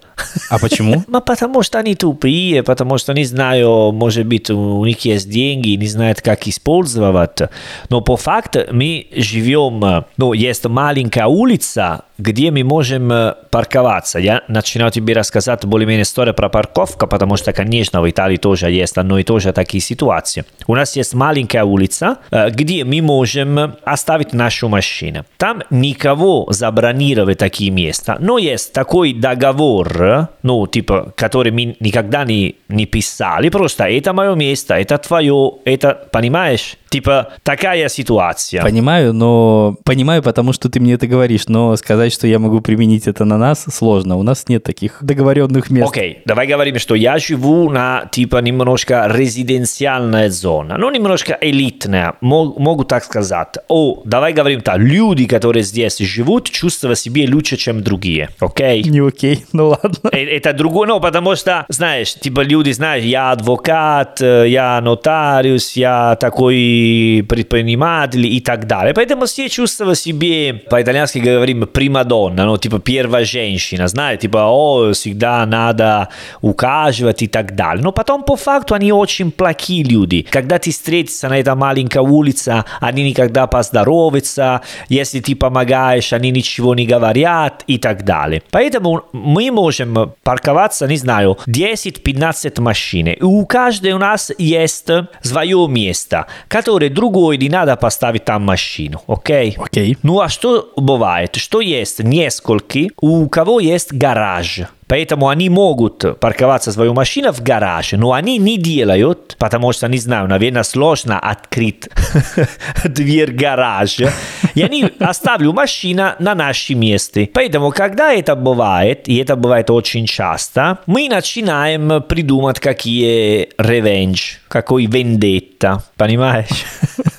А 0.50 0.58
почему? 0.58 1.04
Ну, 1.10 1.20
потому 1.20 1.62
что 1.62 1.78
они 1.78 1.94
тупые, 1.96 2.62
потому 2.62 2.98
что 2.98 3.12
не 3.12 3.24
знаю, 3.24 3.90
может 3.92 4.26
быть, 4.26 4.48
у 4.50 4.84
них 4.84 5.00
есть 5.04 5.28
деньги, 5.28 5.70
не 5.70 5.86
знают, 5.88 6.20
как 6.20 6.46
использовать. 6.46 7.40
Но 7.88 8.00
по 8.00 8.16
факту 8.16 8.60
мы 8.70 9.06
живем, 9.16 10.04
ну, 10.16 10.32
есть 10.32 10.66
маленькая 10.66 11.26
улица, 11.26 12.02
где 12.18 12.50
мы 12.50 12.62
можем 12.64 13.10
э, 13.12 13.34
парковаться. 13.50 14.18
Я 14.18 14.42
начинаю 14.48 14.90
тебе 14.90 15.14
рассказать 15.14 15.64
более-менее 15.64 16.02
историю 16.02 16.34
про 16.34 16.48
парковку, 16.48 17.06
потому 17.06 17.36
что, 17.36 17.52
конечно, 17.52 18.00
в 18.02 18.10
Италии 18.10 18.36
тоже 18.36 18.70
есть 18.70 18.96
одно 18.98 19.18
и 19.18 19.22
то 19.22 19.38
же 19.38 19.52
такие 19.52 19.80
ситуации. 19.80 20.44
У 20.66 20.74
нас 20.74 20.96
есть 20.96 21.14
маленькая 21.14 21.64
улица, 21.64 22.18
э, 22.30 22.50
где 22.50 22.84
мы 22.84 23.00
можем 23.00 23.76
оставить 23.84 24.32
нашу 24.32 24.68
машину. 24.68 25.24
Там 25.36 25.62
никого 25.70 26.46
забронировать 26.50 27.38
такие 27.38 27.70
места, 27.70 28.16
но 28.20 28.38
есть 28.38 28.72
такой 28.72 29.12
договор, 29.12 30.28
ну, 30.42 30.66
типа, 30.66 31.12
который 31.16 31.52
мы 31.52 31.76
никогда 31.80 32.24
не, 32.24 32.56
не 32.68 32.86
писали, 32.86 33.48
просто 33.48 33.84
это 33.84 34.12
мое 34.12 34.34
место, 34.34 34.74
это 34.74 34.98
твое, 34.98 35.52
это, 35.64 36.08
понимаешь? 36.12 36.76
Типа, 36.90 37.28
такая 37.44 37.88
ситуация. 37.88 38.62
Понимаю, 38.62 39.12
но... 39.12 39.76
Понимаю, 39.84 40.24
потому 40.24 40.52
что 40.52 40.68
ты 40.68 40.80
мне 40.80 40.94
это 40.94 41.06
говоришь, 41.06 41.46
но 41.46 41.76
сказать, 41.76 42.12
что 42.12 42.26
я 42.26 42.40
могу 42.40 42.60
применить 42.60 43.06
это 43.06 43.24
на 43.24 43.38
нас, 43.38 43.64
сложно. 43.72 44.16
У 44.16 44.24
нас 44.24 44.48
нет 44.48 44.64
таких 44.64 44.98
договоренных 45.00 45.70
мест. 45.70 45.88
Окей, 45.88 46.14
okay, 46.14 46.22
давай 46.24 46.48
говорим, 46.48 46.80
что 46.80 46.96
я 46.96 47.18
живу 47.18 47.70
на, 47.70 48.08
типа, 48.10 48.38
немножко 48.38 49.06
резиденциальная 49.08 50.30
зона. 50.30 50.76
Ну, 50.78 50.90
немножко 50.90 51.38
элитная, 51.40 52.14
могу 52.20 52.82
так 52.82 53.04
сказать. 53.04 53.54
О, 53.68 54.02
давай 54.04 54.32
говорим 54.32 54.60
так, 54.60 54.78
люди, 54.78 55.26
которые 55.26 55.62
здесь 55.62 55.98
живут, 55.98 56.50
чувствуют 56.50 56.98
себя 56.98 57.24
лучше, 57.32 57.56
чем 57.56 57.84
другие. 57.84 58.30
Окей? 58.40 58.82
Okay? 58.82 58.88
Не 58.88 58.98
окей, 59.06 59.44
ну 59.52 59.68
ладно. 59.68 60.10
Это 60.10 60.52
другое, 60.52 60.88
ну, 60.88 61.00
потому 61.00 61.36
что, 61.36 61.64
знаешь, 61.68 62.14
типа, 62.14 62.40
люди, 62.40 62.72
знаешь, 62.72 63.04
я 63.04 63.30
адвокат, 63.30 64.20
я 64.20 64.80
нотариус, 64.80 65.76
я 65.76 66.16
такой 66.16 66.79
предприниматель 67.28 68.26
и 68.26 68.40
так 68.40 68.66
далее. 68.66 68.94
Поэтому 68.94 69.26
все 69.26 69.48
чувствовали 69.48 69.94
себе, 69.94 70.54
по-итальянски 70.54 71.18
говорим, 71.18 71.66
примадонна, 71.66 72.44
ну, 72.44 72.56
типа, 72.56 72.78
первая 72.78 73.24
женщина, 73.24 73.88
знаешь, 73.88 74.20
типа, 74.20 74.46
о, 74.48 74.92
всегда 74.92 75.46
надо 75.46 76.08
ухаживать 76.40 77.22
и 77.22 77.26
так 77.26 77.54
далее. 77.54 77.82
Но 77.82 77.92
потом, 77.92 78.22
по 78.22 78.36
факту, 78.36 78.74
они 78.74 78.92
очень 78.92 79.30
плохие 79.30 79.84
люди. 79.84 80.26
Когда 80.30 80.58
ты 80.58 80.70
встретишься 80.70 81.28
на 81.28 81.38
этой 81.38 81.54
маленькой 81.54 82.02
улице, 82.02 82.64
они 82.80 83.02
никогда 83.02 83.46
поздороваются, 83.46 84.62
если 84.88 85.20
ты 85.20 85.34
помогаешь, 85.34 86.12
они 86.12 86.30
ничего 86.30 86.74
не 86.74 86.86
говорят 86.86 87.64
и 87.66 87.78
так 87.78 88.04
далее. 88.04 88.42
Поэтому 88.50 89.04
мы 89.12 89.50
можем 89.50 90.14
парковаться, 90.22 90.86
не 90.86 90.96
знаю, 90.96 91.38
10-15 91.46 92.60
машин. 92.60 93.08
И 93.08 93.22
у 93.22 93.44
каждой 93.46 93.92
у 93.92 93.98
нас 93.98 94.30
есть 94.38 94.88
свое 95.22 95.66
место, 95.68 96.26
которое 96.48 96.69
другой 96.78 97.36
не 97.38 97.48
надо 97.48 97.76
поставить 97.76 98.24
там 98.24 98.42
машину, 98.42 99.02
окей? 99.06 99.50
Okay? 99.50 99.62
Окей. 99.62 99.92
Okay. 99.92 99.98
Ну 100.02 100.20
а 100.20 100.28
что 100.28 100.72
бывает? 100.76 101.36
Что 101.36 101.60
есть 101.60 102.00
несколько, 102.00 102.88
у 103.00 103.28
кого 103.28 103.60
есть 103.60 103.92
гараж? 103.92 104.62
Поэтому 104.90 105.28
они 105.28 105.48
могут 105.48 106.18
парковаться 106.18 106.72
свою 106.72 106.94
машину 106.94 107.32
в 107.32 107.40
гараже, 107.42 107.96
но 107.96 108.12
они 108.12 108.38
не 108.38 108.58
делают, 108.58 109.36
потому 109.38 109.72
что, 109.72 109.86
не 109.86 109.98
знаю, 109.98 110.26
наверное, 110.26 110.64
сложно 110.64 111.20
открыть 111.20 111.88
дверь 112.84 113.30
гаража. 113.30 114.12
И 114.56 114.62
они 114.62 114.90
оставили 114.98 115.52
машину 115.52 116.14
на 116.18 116.34
нашем 116.34 116.80
месте. 116.80 117.30
Поэтому, 117.32 117.70
когда 117.70 118.12
это 118.12 118.34
бывает, 118.34 119.08
и 119.08 119.16
это 119.18 119.36
бывает 119.36 119.70
очень 119.70 120.06
часто, 120.06 120.78
мы 120.86 121.08
начинаем 121.08 122.02
придумать 122.02 122.58
какие 122.58 123.48
revenge, 123.58 124.38
какой 124.48 124.86
вендетта, 124.86 125.84
понимаешь? 125.96 126.64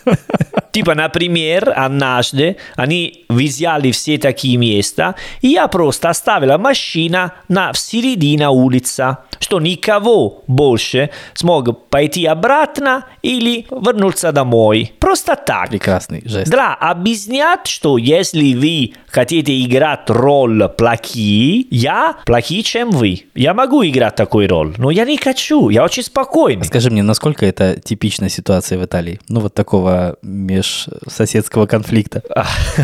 Типа, 0.71 0.95
например, 0.95 1.73
однажды 1.75 2.57
они 2.75 3.25
взяли 3.29 3.91
все 3.91 4.17
такие 4.17 4.57
места, 4.57 5.15
и 5.41 5.49
я 5.49 5.67
просто 5.67 6.09
оставила 6.09 6.57
машина 6.57 7.33
на 7.47 7.73
в 7.73 7.77
середине 7.77 8.49
улицы, 8.49 9.17
что 9.39 9.59
никого 9.59 10.43
больше 10.47 11.09
смог 11.33 11.89
пойти 11.89 12.25
обратно 12.25 13.05
или 13.21 13.65
вернуться 13.71 14.31
домой. 14.31 14.93
Просто 14.99 15.35
так. 15.35 15.69
Прекрасный 15.69 16.21
жест. 16.25 16.51
Да, 16.51 16.73
объяснять, 16.75 17.67
что 17.67 17.97
если 17.97 18.53
вы 18.53 18.93
хотите 19.07 19.59
играть 19.63 20.09
роль 20.09 20.67
плохие, 20.69 21.65
я 21.69 22.15
плохие, 22.25 22.63
чем 22.63 22.91
вы. 22.91 23.23
Я 23.35 23.53
могу 23.53 23.83
играть 23.83 24.15
такой 24.15 24.47
роль, 24.47 24.73
но 24.77 24.91
я 24.91 25.05
не 25.05 25.17
хочу, 25.17 25.69
я 25.69 25.83
очень 25.83 26.03
спокойный. 26.03 26.65
Скажи 26.65 26.89
мне, 26.89 27.03
насколько 27.03 27.45
это 27.45 27.79
типичная 27.79 28.29
ситуация 28.29 28.77
в 28.77 28.85
Италии? 28.85 29.19
Ну, 29.27 29.39
вот 29.39 29.53
такого 29.53 30.17
межсоседского 30.61 31.65
конфликта. 31.65 32.23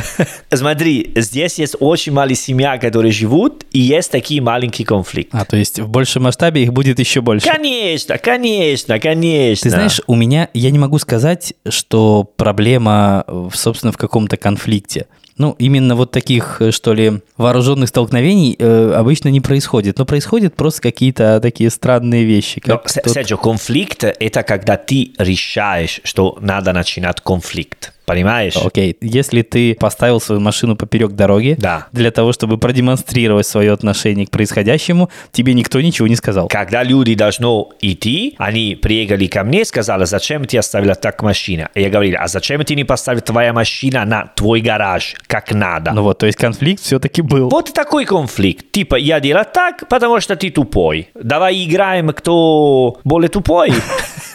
Смотри, 0.53 1.11
здесь 1.15 1.59
есть 1.59 1.75
очень 1.79 2.13
маленькая 2.13 2.27
семья, 2.35 2.77
которые 2.77 3.11
живут, 3.11 3.65
и 3.71 3.79
есть 3.79 4.11
такие 4.11 4.41
маленькие 4.41 4.85
конфликты. 4.85 5.37
А, 5.37 5.45
то 5.45 5.55
есть 5.55 5.79
в 5.79 5.87
большем 5.87 6.23
масштабе 6.23 6.63
их 6.63 6.73
будет 6.73 6.99
еще 6.99 7.21
больше? 7.21 7.47
Конечно, 7.47 8.17
конечно, 8.17 8.99
конечно. 8.99 9.63
Ты 9.63 9.69
знаешь, 9.69 10.01
у 10.07 10.15
меня, 10.15 10.49
я 10.53 10.71
не 10.71 10.79
могу 10.79 10.99
сказать, 10.99 11.53
что 11.67 12.23
проблема, 12.23 13.25
собственно, 13.53 13.91
в 13.91 13.97
каком-то 13.97 14.37
конфликте. 14.37 15.07
Ну, 15.37 15.55
именно 15.59 15.95
вот 15.95 16.11
таких, 16.11 16.61
что 16.71 16.93
ли, 16.93 17.21
вооруженных 17.37 17.89
столкновений 17.89 18.55
э, 18.57 18.93
обычно 18.95 19.29
не 19.29 19.41
происходит. 19.41 19.99
Но 19.99 20.05
происходят 20.05 20.55
просто 20.55 20.81
какие-то 20.81 21.39
такие 21.41 21.69
странные 21.69 22.23
вещи. 22.23 22.59
Как 22.59 22.85
Но, 22.95 23.01
тот... 23.01 23.13
Серджио, 23.13 23.37
конфликт– 23.37 24.03
это 24.19 24.43
когда 24.43 24.77
ты 24.77 25.11
решаешь, 25.17 26.01
что 26.03 26.37
надо 26.41 26.73
начинать 26.73 27.21
конфликт. 27.21 27.93
Понимаешь? 28.07 28.55
Окей, 28.55 28.93
okay. 28.93 28.97
если 29.01 29.41
ты 29.41 29.75
поставил 29.75 30.21
свою 30.21 30.39
машину 30.39 30.77
поперек 30.77 31.11
дороги 31.11 31.57
да. 31.59 31.87
для 31.91 32.09
того, 32.09 32.31
чтобы 32.31 32.57
продемонстрировать 32.57 33.45
свое 33.45 33.73
отношение 33.73 34.25
к 34.25 34.31
происходящему, 34.31 35.09
тебе 35.33 35.53
никто 35.53 35.81
ничего 35.81 36.07
не 36.07 36.15
сказал. 36.15 36.47
Когда 36.47 36.83
люди 36.83 37.15
должны 37.15 37.65
идти, 37.81 38.35
они 38.37 38.79
приехали 38.81 39.27
ко 39.27 39.43
мне 39.43 39.61
и 39.61 39.65
сказали, 39.65 40.05
зачем 40.05 40.45
ты 40.45 40.57
оставила 40.57 40.95
так 40.95 41.21
машину? 41.21 41.67
И 41.75 41.81
я 41.81 41.89
говорил, 41.89 42.15
а 42.17 42.29
зачем 42.29 42.63
ты 42.63 42.75
не 42.75 42.85
поставил 42.85 43.19
твоя 43.19 43.51
машина 43.51 44.05
на 44.05 44.31
твой 44.35 44.61
гараж, 44.61 45.15
как 45.27 45.51
надо? 45.51 45.91
Ну 45.91 46.03
вот, 46.03 46.19
то 46.19 46.27
есть 46.27 46.37
конфликт 46.37 46.81
все-таки 46.81 47.21
был. 47.21 47.49
Вот 47.49 47.73
такой 47.73 48.05
конфликт. 48.05 48.71
Типа, 48.71 48.95
я 48.95 49.19
делаю 49.19 49.45
так, 49.53 49.89
потому 49.89 50.21
что 50.21 50.37
ты 50.37 50.49
тупой. 50.49 51.09
Давай 51.13 51.61
играем, 51.61 52.07
кто 52.13 53.01
более 53.03 53.27
тупой. 53.27 53.73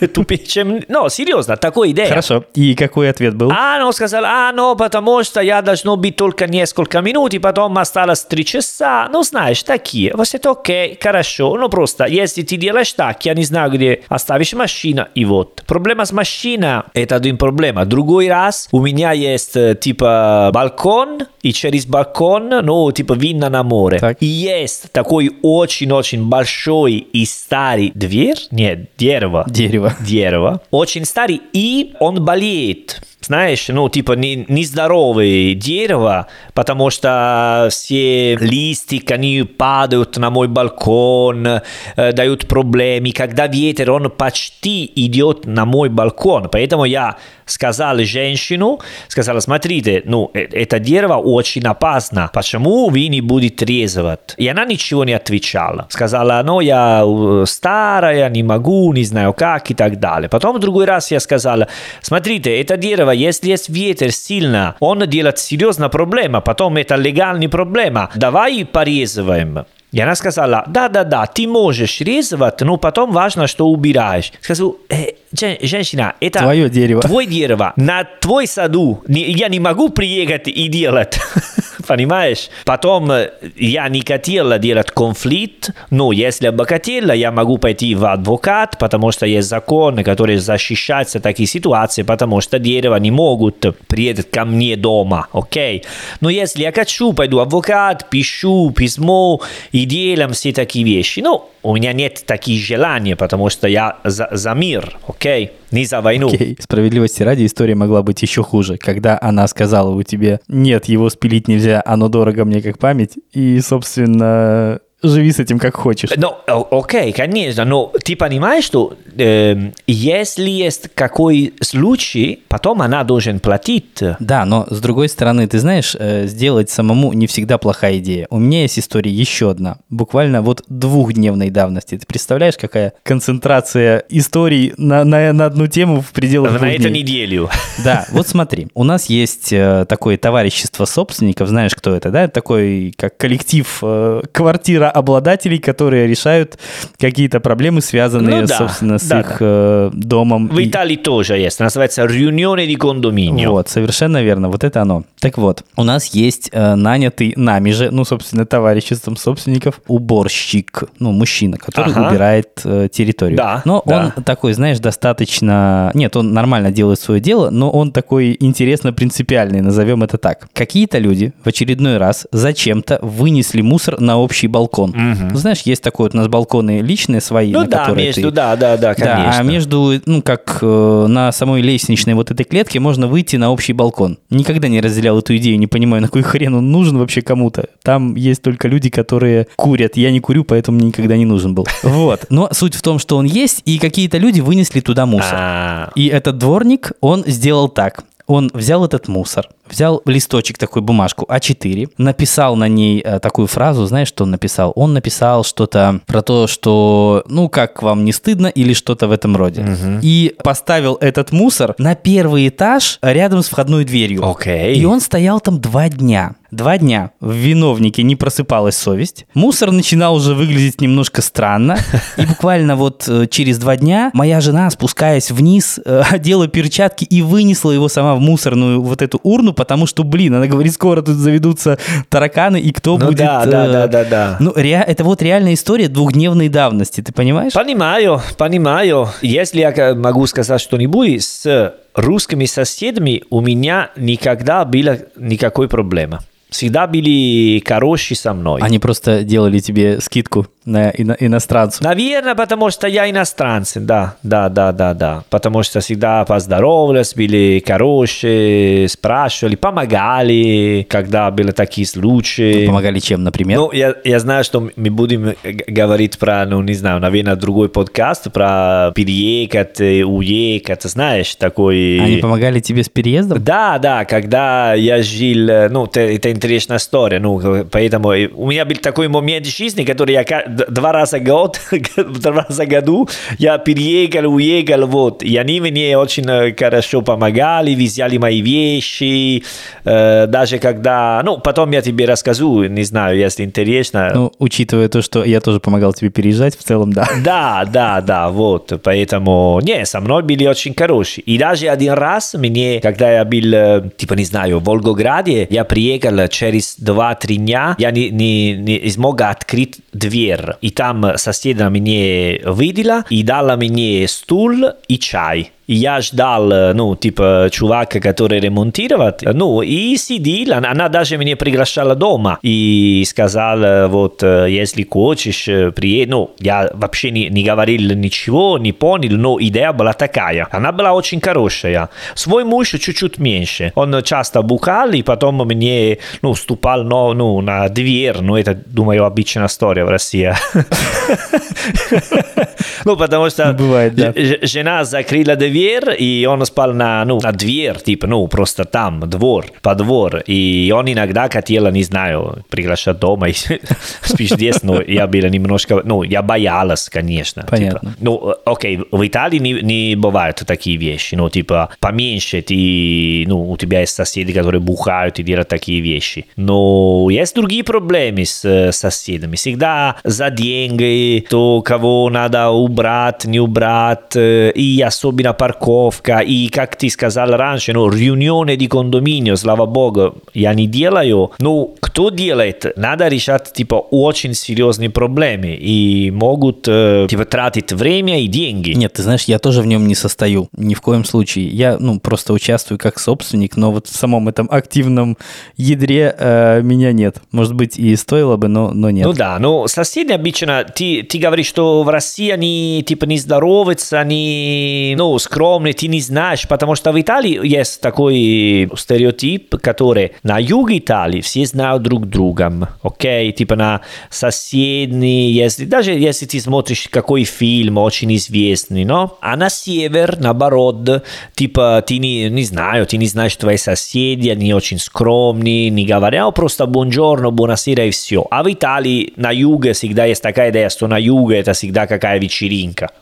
Тупее, 0.07 0.39
чем... 0.39 0.81
Ну, 0.89 1.09
серьезно, 1.09 1.57
такой 1.57 1.91
идея. 1.93 2.09
Хорошо. 2.09 2.45
И 2.55 2.75
какой 2.75 3.11
ответ 3.11 3.35
был? 3.35 3.51
А, 3.53 3.79
ну, 3.79 3.93
сказал, 3.93 4.25
а, 4.25 4.53
ну, 4.53 4.77
потому 4.77 5.23
что 5.25 5.41
я 5.41 5.63
должно 5.63 5.97
быть 5.97 6.17
только 6.17 6.47
несколько 6.47 7.01
минут, 7.01 7.35
и 7.35 7.39
потом 7.39 7.79
осталось 7.79 8.23
три 8.23 8.45
часа. 8.45 9.09
Ну, 9.13 9.23
знаешь, 9.23 9.63
такие. 9.63 10.13
Вот 10.15 10.35
это 10.35 10.51
окей, 10.51 10.99
хорошо. 11.01 11.57
Ну, 11.57 11.69
просто, 11.69 12.07
если 12.07 12.43
ты 12.43 12.57
делаешь 12.57 12.93
так, 12.93 13.25
я 13.25 13.35
не 13.35 13.45
знаю, 13.45 13.71
где 13.71 14.03
оставишь 14.09 14.53
машину, 14.53 15.07
и 15.15 15.25
вот. 15.25 15.63
Проблема 15.67 16.05
с 16.05 16.13
машиной– 16.13 16.83
это 16.95 17.17
один 17.17 17.37
проблема. 17.37 17.85
Другой 17.85 18.29
раз 18.29 18.69
у 18.73 18.81
меня 18.81 19.13
есть, 19.13 19.57
типа, 19.81 20.51
балкон, 20.53 21.27
и 21.43 21.53
через 21.53 21.87
балкон, 21.87 22.49
ну, 22.49 22.91
типа, 22.93 23.15
видно 23.15 23.49
на 23.49 23.63
море. 23.63 23.99
Так. 23.99 24.17
И 24.21 24.27
есть 24.27 24.91
такой 24.93 25.33
очень-очень 25.43 26.29
большой 26.29 26.95
и 26.95 27.25
старый 27.27 27.93
дверь, 27.95 28.39
нет, 28.51 28.91
дерево. 28.97 29.45
Дерево. 29.49 29.92
Дерево. 30.01 30.61
Очень 30.71 31.05
старый, 31.05 31.41
и 31.53 31.95
он 32.01 32.25
болеет 32.25 33.03
знаешь, 33.27 33.69
ну, 33.69 33.89
типа, 33.89 34.13
не, 34.13 34.45
нездоровое 34.49 35.55
дерево, 35.55 36.27
потому 36.55 36.91
что 36.91 37.69
все 37.71 38.37
листики, 38.37 39.13
они 39.13 39.43
падают 39.43 40.17
на 40.17 40.31
мой 40.31 40.49
балкон, 40.49 41.47
э, 41.47 42.13
дают 42.13 42.49
проблемы. 42.49 43.13
Когда 43.13 43.47
ветер, 43.47 43.91
он 43.91 44.11
почти 44.11 44.91
идет 44.95 45.47
на 45.47 45.65
мой 45.65 45.89
балкон. 45.89 46.49
Поэтому 46.51 46.85
я 46.85 47.17
сказал 47.47 47.99
женщину, 47.99 48.81
сказал, 49.09 49.41
смотрите, 49.41 50.03
ну, 50.05 50.31
это 50.35 50.79
дерево 50.79 51.15
очень 51.15 51.63
опасно, 51.65 52.31
почему 52.33 52.89
вы 52.89 53.09
не 53.09 53.21
будете 53.21 53.65
резать? 53.65 54.35
И 54.37 54.49
она 54.49 54.65
ничего 54.65 55.05
не 55.05 55.13
отвечала. 55.13 55.87
Сказала, 55.91 56.43
ну, 56.45 56.61
я 56.61 57.05
старая, 57.47 58.29
не 58.31 58.43
могу, 58.43 58.93
не 58.93 59.05
знаю 59.05 59.33
как 59.33 59.71
и 59.71 59.75
так 59.75 59.99
далее. 59.99 60.29
Потом 60.29 60.57
в 60.57 60.61
другой 60.61 60.87
раз 60.87 61.11
я 61.11 61.21
сказала, 61.21 61.69
смотрите, 62.01 62.61
это 62.61 62.77
дерево, 62.77 63.11
если 63.13 63.51
есть 63.51 63.69
ветер 63.69 64.13
сильно, 64.13 64.77
он 64.81 65.01
делает 65.09 65.39
серьезная 65.39 65.89
проблема, 65.89 66.41
потом 66.41 66.77
это 66.77 66.97
легальный 66.97 67.49
проблема. 67.49 68.11
Давай 68.15 68.65
порезываем. 68.65 69.67
И 69.93 70.01
она 70.01 70.15
сказала, 70.15 70.65
да-да-да, 70.67 71.27
ты 71.27 71.47
можешь 71.47 72.01
резать, 72.01 72.61
но 72.63 72.79
потом 72.79 73.13
важно, 73.13 73.47
что 73.47 73.69
убираешь. 73.69 74.33
Сказал, 74.41 74.77
э, 74.89 75.13
женщина, 75.33 76.15
это 76.19 76.41
твое 76.41 76.71
дерево. 76.71 77.03
Твой 77.03 77.27
дерево. 77.27 77.75
На 77.77 78.05
твой 78.05 78.47
саду 78.47 79.03
я 79.07 79.49
не 79.49 79.61
могу 79.61 79.91
приехать 79.91 80.49
и 80.49 80.69
делать. 80.69 81.21
Понимаешь? 81.87 82.49
Потом 82.65 83.11
я 83.57 83.89
не 83.89 84.03
хотела 84.03 84.59
делать 84.59 84.91
конфликт, 84.91 85.71
но 85.91 86.13
если 86.13 86.49
бы 86.51 86.65
хотела, 86.65 87.13
я 87.13 87.31
могу 87.31 87.59
пойти 87.59 87.95
в 87.95 88.05
адвокат, 88.05 88.79
потому 88.79 89.13
что 89.13 89.27
есть 89.27 89.49
закон, 89.49 90.03
который 90.05 90.37
защищается 90.37 91.21
такие 91.21 91.47
ситуации, 91.47 92.03
потому 92.03 92.41
что 92.41 92.59
дерево 92.59 92.97
не 92.97 93.11
могут 93.11 93.67
приехать 93.89 94.31
ко 94.31 94.45
мне 94.45 94.77
дома, 94.77 95.27
окей? 95.33 95.85
Но 96.21 96.31
если 96.31 96.63
я 96.63 96.73
хочу, 96.73 97.13
пойду 97.13 97.39
в 97.39 97.41
адвокат, 97.41 98.09
пишу 98.11 98.71
письмо 98.71 99.41
и 99.73 99.82
делаем 99.85 100.33
все 100.33 100.53
такие 100.53 100.85
вещи. 100.85 101.21
Ну, 101.21 101.49
у 101.63 101.75
меня 101.75 101.93
нет 101.93 102.25
таких 102.27 102.61
желаний, 102.63 103.15
потому 103.15 103.49
что 103.51 103.69
я 103.69 103.99
за, 104.05 104.29
за 104.31 104.55
мир, 104.55 104.99
окей? 105.07 105.47
Okay? 105.47 105.51
Не 105.71 105.85
за 105.85 106.01
войну. 106.01 106.29
Okay. 106.31 106.61
Справедливости 106.61 107.23
ради, 107.23 107.47
история 107.47 107.75
могла 107.75 108.03
быть 108.03 108.21
еще 108.23 108.43
хуже. 108.43 108.77
Когда 108.77 109.19
она 109.21 109.47
сказала 109.49 109.91
у 109.91 110.03
тебя, 110.03 110.41
нет, 110.49 110.87
его 110.87 111.09
спилить 111.11 111.49
нельзя, 111.49 111.83
оно 111.85 112.09
дорого 112.09 112.45
мне 112.45 112.61
как 112.61 112.79
память, 112.79 113.15
и, 113.33 113.61
собственно, 113.61 114.81
живи 115.03 115.33
с 115.33 115.39
этим 115.39 115.59
как 115.59 115.77
хочешь. 115.77 116.11
Ну, 116.17 116.35
окей, 116.47 117.13
конечно, 117.13 117.65
но 117.65 117.93
ты 118.05 118.17
понимаешь, 118.17 118.65
что 118.65 118.95
эм, 119.17 119.73
если 119.87 120.49
есть 120.49 120.89
какой 120.95 121.55
случай, 121.61 122.43
потом 122.49 122.83
она 122.83 123.05
должен 123.05 123.41
платить. 123.41 124.03
Да, 124.21 124.45
но 124.45 124.67
с 124.71 124.81
другой 124.81 125.09
стороны, 125.09 125.47
ты 125.47 125.59
знаешь, 125.59 125.97
э, 125.99 126.27
сделать 126.27 126.71
самому 126.71 127.13
не 127.13 127.27
всегда 127.27 127.59
плохая 127.59 127.99
идея. 127.99 128.27
У 128.31 128.39
меня 128.39 128.63
есть 128.63 128.79
история 128.79 129.11
еще 129.11 129.51
одна, 129.51 129.79
буквально 129.89 130.43
вот 130.43 130.63
двухдневной 130.69 131.51
давности. 131.51 131.99
Ты 131.99 132.07
представляешь, 132.07 132.57
какая 132.57 132.93
концентрация 133.03 134.05
историй 134.09 134.73
на, 134.77 135.05
на, 135.05 135.33
на 135.33 135.47
одну 135.47 135.67
тему 135.67 136.01
в 136.01 136.13
пределах 136.13 136.61
На 136.61 136.73
эту 136.73 136.89
неделю. 136.89 137.51
Да, 137.85 138.07
вот 138.11 138.29
смотри, 138.29 138.69
у 138.75 138.85
нас 138.85 139.07
есть 139.07 139.53
э, 139.53 139.87
такое 139.89 140.17
товарищество 140.17 140.85
собственников, 140.85 141.49
знаешь, 141.49 141.75
кто 141.75 141.95
это, 141.95 142.11
да? 142.11 142.25
Это 142.25 142.35
такой, 142.35 142.95
как 142.97 143.17
коллектив 143.17 143.79
э, 143.83 144.23
квартира 144.31 144.92
обладателей, 144.93 145.59
которые 145.59 146.07
решают 146.07 146.59
какие-то 146.99 147.41
проблемы, 147.41 147.81
связанные, 147.81 148.43
Ну 148.43 148.47
да, 148.47 148.59
собственно, 148.59 148.99
с 148.99 149.09
да, 149.09 149.21
их 149.21 149.29
да. 149.29 149.37
э, 149.41 149.91
домом. 149.93 150.49
В 150.49 150.63
Италии 150.63 150.97
тоже 150.97 151.37
есть, 151.39 151.61
называется 151.61 152.05
riunione 152.05 152.67
di 152.67 152.77
condominio. 152.77 153.49
Вот, 153.49 153.69
совершенно 153.69 154.23
верно, 154.23 154.49
вот 154.49 154.65
это 154.65 154.83
оно. 154.83 155.05
Так 155.21 155.39
вот, 155.39 155.65
у 155.77 155.85
нас 155.85 156.07
есть 156.15 156.51
э, 156.53 156.75
нанятый 156.75 157.33
нами 157.37 157.71
же, 157.71 157.91
ну, 157.91 158.05
собственно, 158.05 158.47
товариществом 158.47 159.17
собственников, 159.17 159.81
уборщик, 159.89 160.85
ну, 160.99 161.13
мужчина, 161.13 161.57
который 161.57 161.93
Ага. 161.93 162.09
убирает 162.09 162.49
э, 162.65 162.89
территорию. 162.93 163.37
Да, 163.37 163.63
Но 163.65 163.83
да. 163.87 164.13
он 164.17 164.25
такой, 164.25 164.53
знаешь, 164.53 164.79
достаточно... 164.79 165.91
Нет, 165.95 166.17
он 166.17 166.33
нормально 166.33 166.71
делает 166.71 167.01
свое 167.01 167.21
дело, 167.21 167.51
но 167.51 167.71
он 167.71 167.93
такой 167.93 168.37
интересно 168.41 168.93
принципиальный, 168.93 169.61
назовем 169.61 170.03
это 170.03 170.19
так. 170.19 170.49
Какие-то 170.53 170.99
люди 170.99 171.33
в 171.45 171.49
очередной 171.49 171.99
раз 171.99 172.27
зачем-то 172.33 172.99
вынесли 173.03 173.63
мусор 173.63 174.01
на 174.01 174.19
общий 174.19 174.49
балкон. 174.49 174.82
Ну, 174.87 175.37
Знаешь, 175.37 175.61
есть 175.63 175.83
такой 175.83 176.07
вот 176.07 176.15
у 176.15 176.19
нас 176.19 176.29
балконы 176.29 176.81
личные 176.81 177.21
свои, 177.21 177.53
Ну 177.53 177.61
на 177.61 177.67
да, 177.67 177.79
которые 177.79 178.07
между, 178.07 178.23
ты... 178.23 178.31
да, 178.31 178.57
да, 178.57 178.77
да, 178.77 178.95
конечно. 178.95 179.33
Да, 179.33 179.39
а 179.39 179.43
между, 179.43 179.93
ну, 180.07 180.23
как 180.23 180.59
э, 180.63 181.07
на 181.09 181.33
самой 181.33 181.63
лестничной 181.63 182.15
вот 182.15 182.31
этой 182.31 182.45
клетке 182.45 182.81
можно 182.81 183.07
выйти 183.07 183.37
на 183.37 183.51
общий 183.51 183.73
балкон. 183.73 184.19
Никогда 184.31 184.69
не 184.69 184.81
разделял 184.81 185.19
эту 185.19 185.37
идею, 185.37 185.59
не 185.59 185.67
понимаю, 185.67 186.03
на 186.03 186.09
какой 186.09 186.23
хрен 186.23 186.55
он 186.55 186.71
нужен 186.71 186.99
вообще 186.99 187.23
кому-то. 187.23 187.67
Там 187.83 188.15
есть 188.17 188.43
только 188.43 188.69
люди, 188.69 188.91
которые 188.91 189.47
курят. 189.57 189.97
Я 189.97 190.11
не 190.11 190.21
курю, 190.21 190.45
поэтому 190.45 190.79
мне 190.79 190.89
никогда 190.89 191.17
не 191.17 191.25
нужен 191.25 191.55
был. 191.55 191.67
Вот. 191.83 192.27
Но 192.31 192.49
суть 192.53 192.75
в 192.75 192.83
том, 192.83 192.99
что 192.99 193.17
он 193.17 193.27
есть, 193.27 193.63
и 193.65 193.79
какие-то 193.79 194.19
люди 194.19 194.41
вынесли 194.41 194.81
туда 194.81 195.07
мусор. 195.07 195.35
А, 195.35 195.91
И 195.95 196.07
этот 196.09 196.39
дворник, 196.39 196.93
он 197.01 197.25
сделал 197.27 197.69
так. 197.69 198.05
Он 198.27 198.51
взял 198.55 198.85
этот 198.85 199.09
мусор, 199.09 199.49
взял 199.73 200.03
листочек, 200.05 200.59
такой 200.59 200.83
бумажку 200.83 201.27
А4, 201.29 201.91
написал 201.99 202.57
на 202.57 202.69
ней 202.69 203.01
э, 203.01 203.19
такую 203.19 203.47
фразу, 203.49 203.87
знаешь, 203.87 204.09
что 204.09 204.25
он 204.25 204.31
написал? 204.31 204.73
Он 204.77 204.93
написал 204.93 205.45
что-то 205.45 206.01
про 206.07 206.23
то, 206.23 206.47
что, 206.47 207.25
ну, 207.27 207.49
как 207.49 207.83
вам 207.83 208.05
не 208.05 208.13
стыдно 208.13 208.47
или 208.47 208.75
что-то 208.75 209.09
в 209.09 209.13
этом 209.13 209.37
роде. 209.37 209.67
И 210.03 210.35
поставил 210.43 210.97
этот 211.01 211.33
мусор 211.33 211.75
на 211.79 211.95
первый 211.95 212.49
этаж 212.49 212.99
рядом 213.03 213.43
с 213.43 213.49
входной 213.49 213.85
дверью. 213.85 214.29
Окей. 214.29 214.77
И 214.77 214.85
он 214.85 215.01
стоял 215.01 215.41
там 215.41 215.61
два 215.61 215.89
дня. 215.89 216.35
Два 216.53 216.77
дня 216.77 217.13
в 217.19 217.33
виновнике 217.33 218.03
не 218.03 218.15
просыпалась 218.15 218.77
совесть. 218.77 219.25
Мусор 219.33 219.71
начинал 219.73 220.17
уже 220.17 220.35
выглядеть 220.35 220.83
немножко 220.83 221.23
странно. 221.23 221.79
И 222.19 222.27
буквально 222.27 222.77
вот 222.77 223.09
э, 223.09 223.27
через 223.27 223.57
два 223.57 223.79
дня 223.79 224.11
моя 224.13 224.39
жена, 224.43 224.69
спускаясь 224.69 225.31
вниз, 225.31 225.81
э, 225.83 226.03
одела 226.11 226.49
перчатки 226.49 227.05
и 227.05 227.23
вынесла 227.23 227.71
его 227.71 227.89
сама 227.89 228.15
в 228.17 228.21
мусорную 228.21 228.83
вот 228.83 229.01
эту 229.01 229.19
урну, 229.23 229.55
потому 229.63 229.87
что, 229.87 230.03
блин, 230.05 230.35
она 230.35 230.47
говорит, 230.49 230.75
скоро 230.75 231.03
тут 231.03 231.15
заведутся 231.17 231.79
тараканы, 232.09 232.61
и 232.61 232.73
кто 232.73 232.99
Ну 232.99 233.07
будет... 233.07 233.19
да, 233.19 233.47
да, 233.47 233.67
э, 233.67 233.73
да, 233.73 233.87
да, 233.87 234.05
да. 234.05 234.37
Ну, 234.41 234.53
ре- 234.57 234.85
это 234.87 235.05
вот 235.05 235.23
реальная 235.23 235.55
история 235.55 235.89
двухдневной 235.89 236.49
давности, 236.49 237.01
ты 237.01 237.13
понимаешь? 237.13 237.53
Понимаю, 237.53 238.21
понимаю. 238.37 239.09
Если 239.23 239.61
я 239.61 239.95
могу 239.95 240.27
сказать 240.27 240.61
что-нибудь, 240.61 241.23
с 241.23 241.75
русскими 241.95 242.47
соседями 242.47 243.23
у 243.31 243.41
меня 243.41 243.91
никогда 243.97 244.65
было 244.65 244.99
никакой 245.17 245.69
проблемы. 245.69 246.19
Всегда 246.51 246.87
были 246.87 247.63
хорошие 247.67 248.17
со 248.17 248.35
мной. 248.35 248.61
Они 248.61 248.79
просто 248.79 249.23
делали 249.25 249.59
тебе 249.61 250.01
скидку 250.03 250.47
ино- 250.65 251.17
иностранцу. 251.19 251.83
Наверное, 251.83 252.35
потому 252.35 252.71
что 252.71 252.87
я 252.87 253.09
иностранец, 253.11 253.73
да, 253.77 254.17
да, 254.23 254.49
да, 254.49 254.73
да, 254.73 254.95
да. 254.95 255.25
Потому 255.31 255.63
что 255.63 255.81
всегда 255.81 256.25
поздоровались, 256.25 257.15
были 257.15 257.63
хорошие, 257.67 258.89
спрашивали, 258.89 259.57
помогали, 259.57 260.87
когда 260.89 261.31
были 261.31 261.51
такие 261.51 261.87
случаи. 261.87 262.67
Помогали 262.67 262.99
чем, 262.99 263.25
например? 263.25 263.59
Ну, 263.59 263.73
я, 263.73 263.95
я 264.05 264.19
знаю, 264.19 264.45
что 264.45 264.69
мы 264.77 264.91
будем 264.91 265.35
говорить 265.67 266.19
про, 266.19 266.45
ну, 266.47 266.63
не 266.63 266.75
знаю, 266.75 267.01
наверное, 267.01 267.37
другой 267.37 267.69
подкаст, 267.69 268.33
про 268.33 268.93
переехать, 268.95 269.81
э, 269.81 270.05
уехать, 270.05 270.83
знаешь, 270.85 271.35
такой... 271.35 272.01
Они 272.01 272.17
помогали 272.17 272.61
тебе 272.61 272.83
с 272.85 272.89
переездом? 272.89 273.43
Да, 273.43 273.79
да, 273.79 274.05
когда 274.05 274.75
я 274.75 275.03
жил, 275.03 275.49
э, 275.49 275.69
ну, 275.69 275.87
это, 275.87 276.01
это 276.01 276.31
интересная 276.31 276.79
история, 276.79 277.19
ну, 277.19 277.65
поэтому 277.71 278.13
э, 278.13 278.29
у 278.29 278.49
меня 278.49 278.65
был 278.65 278.77
такой 278.77 279.09
момент 279.09 279.47
в 279.47 279.57
жизни, 279.57 279.85
который 279.85 280.13
я 280.13 280.25
два 280.53 280.93
раза 280.93 281.19
год, 281.21 281.61
два 281.97 282.47
раза 282.49 282.67
году 282.67 283.09
я 283.39 283.59
переехал, 283.59 284.33
уехал, 284.33 284.87
вот, 284.87 285.23
и 285.23 285.37
они 285.37 285.61
мне 285.61 285.99
очень 285.99 286.29
э, 286.29 286.55
хорошо 286.55 287.03
помогали, 287.03 287.75
взяли 287.75 288.19
мои 288.19 288.41
вещи, 288.41 289.43
э, 289.85 290.27
даже 290.27 290.59
когда, 290.59 291.23
ну, 291.25 291.39
потом 291.39 291.71
я 291.73 291.83
тебе 291.83 292.07
расскажу, 292.07 292.65
не 292.65 292.85
знаю, 292.85 293.19
если 293.19 293.45
интересно. 293.45 294.13
Ну, 294.15 294.33
учитывая 294.39 294.89
то, 294.89 295.03
что 295.03 295.25
я 295.25 295.41
тоже 295.41 295.61
помогал 295.61 295.93
тебе 295.93 296.11
переезжать, 296.11 296.57
в 296.59 296.63
целом, 296.63 296.93
да. 296.93 297.09
Да, 297.25 297.65
да, 297.65 298.01
да, 298.01 298.29
вот, 298.29 298.81
поэтому, 298.83 299.61
не, 299.63 299.85
со 299.87 300.01
мной 300.01 300.23
были 300.23 300.47
очень 300.47 300.75
хорошие. 300.75 301.23
И 301.25 301.39
даже 301.39 301.69
один 301.69 301.93
раз 301.93 302.35
мне, 302.35 302.81
когда 302.81 303.11
я 303.11 303.25
был, 303.25 303.55
э, 303.55 303.91
типа, 303.97 304.15
не 304.15 304.25
знаю, 304.25 304.59
в 304.59 304.65
Волгограде, 304.65 305.47
я 305.51 305.65
приехал 305.65 306.29
через 306.29 306.79
2-3 306.79 307.37
дня, 307.37 307.75
я 307.79 307.91
не, 307.91 308.11
не, 308.11 308.55
не 308.55 308.91
смог 308.91 309.21
открыть 309.21 309.79
дверь. 309.93 310.42
И 310.61 310.71
там 310.71 311.17
соседа 311.17 311.71
мне 311.71 312.39
видела 312.39 313.05
и 313.11 313.23
дала 313.23 313.57
мне 313.57 314.07
стул 314.09 314.65
и 314.89 314.99
чай. 314.99 315.53
И 315.62 315.62
я 315.73 316.01
ждал, 316.01 316.53
э, 316.53 316.73
ну, 316.73 316.97
типа, 316.97 317.49
чувака, 317.51 318.01
который 318.01 318.41
ремонтировал, 318.41 319.13
ну, 319.23 319.63
и 319.63 319.97
сидел, 319.97 320.55
она 320.55 320.89
даже 320.89 321.17
меня 321.17 321.37
приглашала 321.37 321.95
дома 321.95 322.39
и 322.43 323.05
сказала, 323.07 323.89
вот, 323.89 324.23
э, 324.23 324.47
если 324.49 324.83
хочешь, 324.83 325.49
э, 325.49 325.73
приедь, 325.73 326.09
ну, 326.09 326.31
я 326.39 326.71
вообще 326.75 327.11
не, 327.11 327.29
не 327.29 327.45
говорил 327.45 327.95
ничего, 327.95 328.59
не 328.59 328.73
понял, 328.73 329.17
но 329.17 329.39
идея 329.41 329.73
была 329.73 329.93
такая. 329.93 330.47
Она 330.51 330.73
была 330.73 330.93
очень 330.93 331.21
хорошая. 331.21 331.89
Свой 332.15 332.45
муж 332.45 332.71
чуть-чуть 332.71 333.19
меньше. 333.19 333.73
Он 333.75 334.03
часто 334.03 334.43
бухал, 334.43 334.91
и 334.91 335.03
потом 335.03 335.37
мне, 335.47 335.99
ну, 336.23 336.35
ступал, 336.35 336.85
ну, 336.85 337.13
ну, 337.13 337.41
на 337.41 337.69
дверь, 337.69 338.21
ну, 338.21 338.37
это, 338.37 338.55
думаю, 338.55 339.05
обычная 339.05 339.47
история 339.47 339.85
в 339.85 339.89
России. 339.89 340.33
Ну, 342.85 342.97
потому 342.97 343.31
что 343.31 343.53
Бывает, 343.53 343.95
да. 343.95 344.13
жена 344.43 344.85
закрыла 344.85 345.37
дверь, 345.37 345.95
и 345.99 346.27
он 346.29 346.45
спал 346.45 346.73
на, 346.73 347.05
ну, 347.05 347.21
на 347.21 347.33
дверь, 347.33 347.79
типа, 347.79 348.07
ну, 348.07 348.27
просто 348.29 348.65
там, 348.65 349.01
двор, 349.09 349.47
по 349.63 349.75
двор. 349.75 350.23
И 350.27 350.73
он 350.75 350.91
иногда 350.91 351.29
хотел, 351.29 351.71
не 351.71 351.83
знаю, 351.83 352.45
приглашать 352.49 352.99
дома, 352.99 353.29
и 353.29 353.33
спишь 354.03 354.31
здесь, 354.31 354.63
но 354.63 354.81
я 354.83 355.07
был 355.07 355.29
немножко, 355.29 355.83
ну, 355.85 356.03
я 356.03 356.23
боялась, 356.23 356.89
конечно. 356.89 357.47
Понятно. 357.49 357.91
Типа. 357.91 357.93
Ну, 358.01 358.35
окей, 358.45 358.81
в 358.91 359.07
Италии 359.07 359.39
не, 359.39 359.53
не 359.63 359.95
бывают 359.97 360.43
такие 360.47 360.77
вещи, 360.77 361.15
ну, 361.15 361.29
типа, 361.31 361.71
поменьше 361.81 362.43
ты, 362.43 363.25
ну, 363.27 363.51
у 363.51 363.57
тебя 363.57 363.81
есть 363.81 363.95
соседи, 363.95 364.33
которые 364.33 364.61
бухают 364.61 365.19
и 365.19 365.23
делают 365.23 365.49
такие 365.49 365.81
вещи. 365.81 366.27
Но 366.37 367.09
есть 367.11 367.35
другие 367.35 367.65
проблемы 367.65 368.25
с 368.25 368.45
э, 368.45 368.73
соседями. 368.73 369.37
Всегда 369.37 369.97
за 370.05 370.31
деньги, 370.31 371.25
то, 371.29 371.63
кого 371.63 372.11
надо 372.11 372.49
убрать, 372.73 373.25
не 373.25 373.41
убрать, 373.41 374.17
и 374.17 374.85
особенно 374.87 375.33
парковка, 375.33 376.19
и, 376.19 376.49
как 376.49 376.77
ты 376.77 376.89
сказал 376.91 377.29
раньше, 377.37 377.73
ну, 377.73 377.89
реunione 377.89 378.57
di 378.57 378.69
condominio, 378.69 379.37
слава 379.37 379.67
богу, 379.67 380.15
я 380.35 380.55
не 380.55 380.67
делаю. 380.67 381.31
Ну, 381.39 381.75
кто 381.81 382.11
делает? 382.11 382.67
Надо 382.77 383.09
решать, 383.09 383.53
типа, 383.53 383.75
очень 383.91 384.35
серьезные 384.35 384.91
проблемы, 384.91 385.55
и 385.61 386.11
могут, 386.11 386.67
э, 386.69 387.07
типа, 387.09 387.25
тратить 387.25 387.73
время 387.73 388.23
и 388.23 388.27
деньги. 388.27 388.71
Нет, 388.71 388.95
ты 388.95 389.03
знаешь, 389.03 389.25
я 389.25 389.39
тоже 389.39 389.63
в 389.63 389.67
нем 389.67 389.87
не 389.87 389.95
состою. 389.95 390.49
Ни 390.57 390.75
в 390.75 390.81
коем 390.81 391.05
случае. 391.05 391.49
Я, 391.49 391.77
ну, 391.79 392.01
просто 392.01 392.33
участвую 392.33 392.79
как 392.79 392.99
собственник, 392.99 393.57
но 393.57 393.71
вот 393.71 393.87
в 393.87 393.97
самом 393.97 394.29
этом 394.29 394.49
активном 394.51 395.17
ядре 395.57 396.15
э, 396.19 396.63
меня 396.63 396.93
нет. 396.93 397.17
Может 397.33 397.55
быть, 397.55 397.79
и 397.79 397.97
стоило 397.97 398.37
бы, 398.37 398.49
но, 398.49 398.71
но 398.73 398.91
нет. 398.91 399.07
Ну 399.07 399.13
да, 399.13 399.39
ну 399.39 399.69
соседи 399.69 400.13
обычно, 400.13 400.65
ты, 400.65 401.03
ты 401.03 401.19
говоришь, 401.19 401.47
что 401.47 401.83
в 401.83 401.89
России 401.89 402.31
они 402.31 402.62
они 402.63 402.83
типа 402.83 403.05
не 403.05 403.19
здороваются, 403.19 404.01
они, 404.01 404.95
ну, 404.97 405.19
скромные, 405.19 405.75
ты 405.75 405.89
не 405.89 406.01
знаешь, 406.01 406.47
потому 406.49 406.75
что 406.75 406.93
в 406.93 407.01
Италии 407.01 407.41
есть 407.47 407.81
такой 407.81 408.71
стереотип, 408.77 409.57
который 409.57 410.13
на 410.23 410.39
юге 410.39 410.79
Италии 410.79 411.21
все 411.21 411.45
знают 411.45 411.83
друг 411.83 412.07
друга, 412.07 412.53
окей, 412.83 413.33
типа 413.33 413.57
на 413.57 413.81
соседние, 414.11 415.35
если, 415.35 415.65
даже 415.65 415.93
если 415.93 416.27
ты 416.27 416.41
смотришь 416.41 416.89
какой 416.91 417.25
фильм 417.25 417.79
очень 417.79 418.15
известный, 418.17 418.85
но, 418.85 419.19
а 419.21 419.37
на 419.37 419.51
север, 419.51 420.19
наоборот, 420.21 421.05
типа 421.35 421.83
ты 421.87 421.99
не, 421.99 422.29
не 422.31 422.45
знаю, 422.45 422.87
ты 422.87 422.97
не 422.97 423.07
знаешь 423.07 423.37
твои 423.37 423.57
соседи, 423.57 424.29
они 424.29 424.55
очень 424.55 424.79
скромные, 424.79 425.71
не 425.71 425.85
говорят 425.87 426.35
просто 426.35 426.65
buongiorno, 426.65 427.31
buonasera 427.31 427.89
и 427.89 427.91
все. 427.91 428.27
А 428.31 428.43
в 428.43 428.53
Италии 428.53 429.13
на 429.17 429.31
юге 429.31 429.73
всегда 429.73 430.05
есть 430.05 430.23
такая 430.23 430.51
идея, 430.51 430.69
что 430.69 430.87
на 430.87 430.99
юге 430.99 431.37
это 431.39 431.53
всегда 431.53 431.87
какая 431.87 432.19
вечеринка, 432.19 432.52